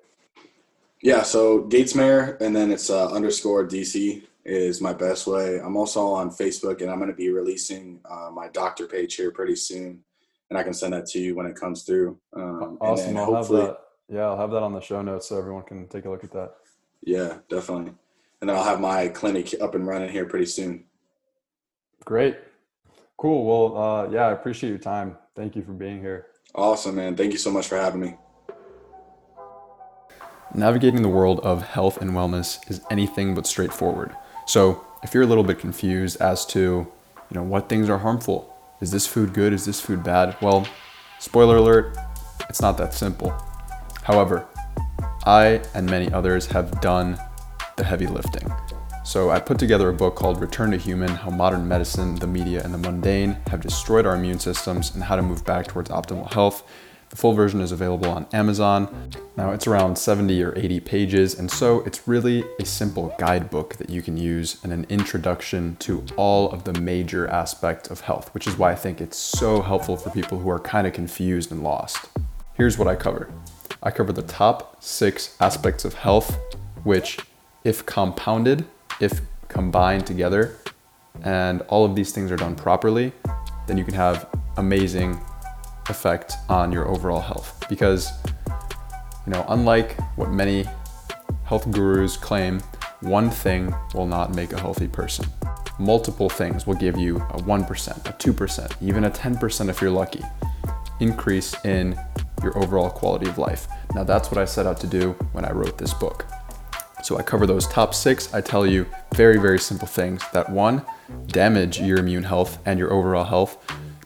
yeah, 1.05 1.23
so 1.23 1.65
Gatesmare, 1.65 2.41
and 2.41 2.57
then 2.57 2.73
it's 2.73 2.89
uh, 2.89 3.11
underscore 3.13 3.69
DC 3.69 4.23
is 4.47 4.81
my 4.81 4.95
best 4.95 5.27
way. 5.27 5.61
I'm 5.61 5.77
also 5.77 6.07
on 6.09 6.31
Facebook, 6.31 6.81
and 6.81 6.91
I'm 6.91 6.97
going 6.97 7.11
to 7.11 7.17
be 7.17 7.29
releasing 7.29 8.01
uh, 8.11 8.31
my 8.33 8.49
doctor 8.49 8.87
page 8.87 9.15
here 9.15 9.31
pretty 9.31 9.55
soon, 9.55 10.03
and 10.49 10.59
I 10.59 10.63
can 10.63 10.73
send 10.73 10.95
that 10.95 11.05
to 11.09 11.19
you 11.19 11.35
when 11.35 11.45
it 11.45 11.57
comes 11.57 11.83
through. 11.83 12.19
Um, 12.35 12.79
awesome. 12.81 13.19
I'll 13.19 13.35
have 13.35 13.49
that. 13.49 13.79
Yeah, 14.09 14.23
I'll 14.23 14.39
have 14.39 14.51
that 14.53 14.63
on 14.63 14.73
the 14.73 14.81
show 14.81 15.03
notes 15.03 15.29
so 15.29 15.39
everyone 15.39 15.65
can 15.65 15.89
take 15.89 16.07
a 16.07 16.11
look 16.11 16.25
at 16.25 16.33
that. 16.33 16.55
Yeah, 17.05 17.39
definitely. 17.49 17.93
And 18.41 18.49
then 18.51 18.57
I'll 18.57 18.65
have 18.65 18.81
my 18.81 19.09
clinic 19.09 19.55
up 19.61 19.75
and 19.75 19.87
running 19.87 20.11
here 20.11 20.25
pretty 20.25 20.47
soon. 20.47 20.85
Great. 22.05 22.37
Cool. 23.17 23.45
Well, 23.45 23.83
uh, 23.83 24.11
yeah, 24.11 24.27
I 24.27 24.33
appreciate 24.33 24.71
your 24.71 24.79
time. 24.79 25.17
Thank 25.35 25.57
you 25.57 25.63
for 25.63 25.73
being 25.73 26.01
here. 26.01 26.27
Awesome, 26.55 26.97
man. 26.97 27.17
Thank 27.17 27.33
you 27.33 27.39
so 27.39 27.51
much 27.51 27.69
for 27.69 27.77
having 27.77 28.01
me. 28.01 28.17
Navigating 30.55 31.03
the 31.03 31.09
world 31.09 31.41
of 31.41 31.63
health 31.63 32.01
and 32.01 32.13
wellness 32.13 32.59
is 32.71 32.81
anything 32.91 33.35
but 33.35 33.47
straightforward. 33.47 34.15
So, 34.47 34.87
if 35.03 35.13
you're 35.13 35.23
a 35.23 35.27
little 35.27 35.45
bit 35.45 35.59
confused 35.59 36.21
as 36.21 36.47
to, 36.47 36.61
you 36.61 36.87
know, 37.33 37.43
what 37.43 37.69
things 37.69 37.89
are 37.89 37.99
harmful, 37.99 38.55
is 38.81 38.91
this 38.91 39.07
food 39.07 39.35
good, 39.35 39.53
is 39.53 39.65
this 39.65 39.81
food 39.81 40.05
bad? 40.05 40.37
Well, 40.41 40.67
spoiler 41.19 41.57
alert, 41.57 41.97
it's 42.49 42.63
not 42.63 42.79
that 42.79 42.95
simple. 42.95 43.35
However, 44.03 44.47
I 45.27 45.63
and 45.75 45.87
many 45.87 46.13
others 46.13 46.47
have 46.47 46.81
done 46.81 47.19
the 47.77 47.85
heavy 47.85 48.07
lifting. 48.07 48.53
So 49.05 49.31
I 49.31 49.41
put 49.41 49.59
together 49.59 49.89
a 49.89 49.93
book 49.95 50.17
called 50.17 50.41
Return 50.41 50.71
to 50.71 50.77
Human 50.77 51.09
How 51.09 51.31
Modern 51.31 51.67
Medicine, 51.67 52.15
the 52.15 52.27
Media, 52.27 52.63
and 52.63 52.73
the 52.73 52.79
Mundane 52.79 53.37
Have 53.49 53.61
Destroyed 53.61 54.07
Our 54.07 54.17
Immune 54.17 54.39
Systems 54.39 54.95
and 54.95 55.05
How 55.05 55.17
to 55.17 55.23
Move 55.23 55.45
Back 55.45 55.67
Towards 55.67 55.91
Optimal 55.91 56.33
Health. 56.33 56.63
The 57.11 57.17
full 57.17 57.33
version 57.33 57.61
is 57.61 57.71
available 57.71 58.11
on 58.11 58.27
Amazon. 58.33 59.11
Now 59.37 59.53
it's 59.53 59.67
around 59.67 59.97
70 59.97 60.43
or 60.43 60.53
80 60.57 60.81
pages, 60.81 61.39
and 61.39 61.51
so 61.51 61.81
it's 61.81 62.09
really 62.09 62.45
a 62.59 62.65
simple 62.65 63.15
guidebook 63.19 63.77
that 63.77 63.89
you 63.89 64.03
can 64.03 64.17
use 64.17 64.63
and 64.65 64.73
an 64.73 64.85
introduction 64.89 65.77
to 65.81 66.05
all 66.17 66.51
of 66.51 66.65
the 66.65 66.73
major 66.81 67.29
aspects 67.29 67.91
of 67.91 68.01
health, 68.01 68.33
which 68.35 68.47
is 68.47 68.59
why 68.59 68.73
I 68.73 68.75
think 68.75 69.01
it's 69.01 69.17
so 69.17 69.63
helpful 69.63 69.97
for 69.97 70.11
people 70.11 70.39
who 70.39 70.51
are 70.51 70.59
kind 70.59 70.87
of 70.87 70.93
confused 70.93 71.53
and 71.53 71.63
lost. 71.63 72.09
Here's 72.55 72.79
what 72.79 72.89
I 72.89 72.97
cover. 72.97 73.31
I 73.87 73.91
cover 73.91 74.15
the 74.15 74.23
top 74.23 74.83
six 74.83 75.37
aspects 75.41 75.85
of 75.85 75.93
health, 75.93 76.39
which, 76.85 77.19
if 77.65 77.85
compounded, 77.85 78.65
if 78.99 79.21
combined 79.49 80.07
together, 80.07 80.57
and 81.23 81.61
all 81.69 81.85
of 81.85 81.95
these 81.95 82.11
things 82.11 82.33
are 82.33 82.37
done 82.37 82.57
properly, 82.57 83.13
then 83.67 83.77
you 83.77 83.85
can 83.85 83.93
have 83.93 84.27
amazing 84.57 85.21
effect 85.91 86.33
on 86.49 86.73
your 86.73 86.89
overall 86.89 87.21
health 87.21 87.63
because 87.69 88.11
you 89.27 89.33
know 89.33 89.45
unlike 89.49 90.01
what 90.17 90.31
many 90.31 90.65
health 91.45 91.71
gurus 91.71 92.17
claim 92.17 92.59
one 93.01 93.29
thing 93.29 93.75
will 93.93 94.07
not 94.07 94.35
make 94.35 94.53
a 94.55 94.61
healthy 94.61 94.89
person. 94.89 95.27
Multiple 95.79 96.31
things 96.31 96.67
will 96.67 96.75
give 96.75 96.97
you 96.97 97.17
a 97.17 97.37
1%, 97.43 98.09
a 98.09 98.13
2%, 98.13 98.83
even 98.83 99.05
a 99.05 99.11
10% 99.11 99.69
if 99.69 99.83
you're 99.83 99.91
lucky 99.91 100.23
increase 101.01 101.55
in 101.65 101.99
your 102.45 102.57
overall 102.57 102.91
quality 102.91 103.29
of 103.29 103.39
life. 103.39 103.67
Now, 103.95 104.05
that's 104.05 104.31
what 104.31 104.39
I 104.39 104.45
set 104.45 104.67
out 104.67 104.79
to 104.81 104.87
do 104.87 105.13
when 105.33 105.45
I 105.45 105.51
wrote 105.51 105.79
this 105.79 105.93
book. 105.93 106.27
So, 107.03 107.19
I 107.19 107.23
cover 107.23 107.47
those 107.47 107.67
top 107.67 107.95
six. 107.95 108.33
I 108.33 108.41
tell 108.41 108.65
you 108.67 108.87
very, 109.15 109.39
very 109.39 109.59
simple 109.59 109.89
things 109.89 110.23
that 110.33 110.49
one, 110.51 110.83
damage 111.27 111.81
your 111.81 111.99
immune 111.99 112.25
health 112.25 112.59
and 112.65 112.79
your 112.79 112.93
overall 112.93 113.25
health. 113.25 113.57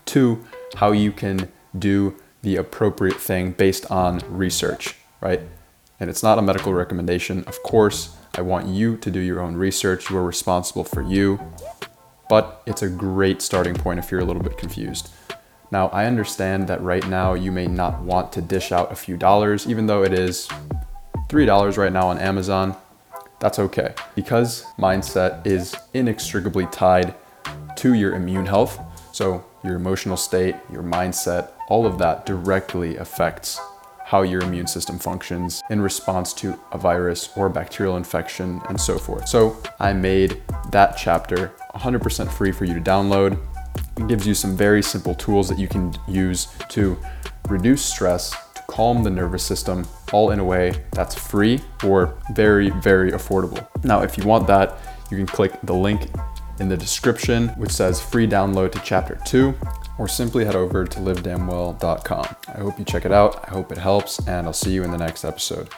Two, 0.07 0.45
how 0.77 0.93
you 0.93 1.13
can 1.13 1.53
do 1.79 2.17
the 2.43 2.57
appropriate 2.57 3.21
thing 3.21 3.53
based 3.53 3.91
on 3.91 4.21
research, 4.29 4.97
right? 5.21 5.43
And 6.01 6.09
it's 6.09 6.23
not 6.23 6.39
a 6.39 6.43
medical 6.43 6.73
recommendation. 6.73 7.45
Of 7.45 7.63
course, 7.63 8.17
I 8.35 8.43
want 8.43 8.67
you 8.67 8.97
to 8.99 9.11
do 9.11 9.21
your 9.21 9.41
own 9.41 9.57
research. 9.57 10.11
You 10.11 10.17
are 10.17 10.25
responsible 10.25 10.85
for 10.85 11.03
you. 11.03 11.41
But 12.29 12.63
it's 12.67 12.83
a 12.83 12.89
great 12.89 13.43
starting 13.43 13.75
point 13.75 13.99
if 13.99 14.11
you're 14.11 14.21
a 14.21 14.25
little 14.25 14.43
bit 14.43 14.59
confused. 14.59 15.11
Now, 15.71 15.89
I 15.89 16.07
understand 16.07 16.67
that 16.69 16.83
right 16.83 17.07
now 17.07 17.35
you 17.35 17.53
may 17.53 17.67
not 17.67 18.01
want 18.01 18.33
to 18.33 18.41
dish 18.41 18.73
out 18.73 18.91
a 18.91 18.97
few 18.97 19.17
dollars, 19.17 19.67
even 19.69 19.87
though 19.87 20.03
it 20.03 20.13
is 20.13 20.49
$3 21.29 21.77
right 21.77 21.93
now 21.93 22.09
on 22.09 22.19
Amazon. 22.19 22.75
That's 23.39 23.59
okay 23.59 23.95
because 24.15 24.65
mindset 24.79 25.47
is 25.47 25.77
inextricably 25.95 26.67
tied 26.67 27.15
to 27.77 27.95
your 27.95 28.15
immune 28.15 28.47
health. 28.47 28.81
So, 29.13 29.45
your 29.63 29.77
emotional 29.77 30.17
state, 30.17 30.57
your 30.73 30.83
mindset, 30.83 31.51
all 31.69 31.85
of 31.85 31.99
that 31.99 32.25
directly 32.25 32.97
affects 32.97 33.61
how 34.05 34.23
your 34.23 34.41
immune 34.41 34.67
system 34.67 34.99
functions 34.99 35.63
in 35.69 35.81
response 35.81 36.33
to 36.33 36.59
a 36.73 36.79
virus 36.79 37.29
or 37.37 37.49
bacterial 37.49 37.97
infection 37.97 38.61
and 38.69 38.81
so 38.81 38.97
forth. 38.97 39.29
So, 39.29 39.57
I 39.79 39.93
made 39.93 40.43
that 40.71 40.97
chapter 40.97 41.53
100% 41.75 42.31
free 42.31 42.53
for 42.53 42.65
you 42.65 42.75
to 42.75 42.81
download. 42.81 43.39
It 43.99 44.07
gives 44.07 44.27
you 44.27 44.35
some 44.35 44.57
very 44.57 44.83
simple 44.83 45.15
tools 45.15 45.49
that 45.49 45.59
you 45.59 45.67
can 45.67 45.93
use 46.07 46.49
to 46.69 46.97
reduce 47.49 47.85
stress, 47.85 48.31
to 48.55 48.63
calm 48.69 49.03
the 49.03 49.11
nervous 49.11 49.43
system, 49.43 49.87
all 50.13 50.31
in 50.31 50.39
a 50.39 50.45
way 50.45 50.85
that's 50.93 51.15
free 51.15 51.61
or 51.85 52.17
very, 52.33 52.71
very 52.71 53.11
affordable. 53.11 53.67
Now, 53.85 54.03
if 54.03 54.17
you 54.17 54.25
want 54.25 54.47
that, 54.47 54.79
you 55.11 55.17
can 55.17 55.27
click 55.27 55.53
the 55.65 55.75
link 55.75 56.09
in 56.61 56.69
the 56.69 56.77
description, 56.77 57.49
which 57.51 57.71
says 57.71 58.01
free 58.01 58.27
download 58.27 58.73
to 58.73 58.81
chapter 58.85 59.19
two, 59.27 59.55
or 59.99 60.07
simply 60.07 60.45
head 60.45 60.55
over 60.55 60.85
to 60.85 60.99
livedamnwell.com. 61.01 62.37
I 62.49 62.59
hope 62.59 62.79
you 62.79 62.85
check 62.85 63.05
it 63.05 63.13
out. 63.13 63.49
I 63.49 63.51
hope 63.53 63.73
it 63.73 63.79
helps, 63.79 64.27
and 64.29 64.47
I'll 64.47 64.53
see 64.53 64.73
you 64.73 64.85
in 64.85 64.91
the 64.91 64.99
next 64.99 65.25
episode. 65.25 65.71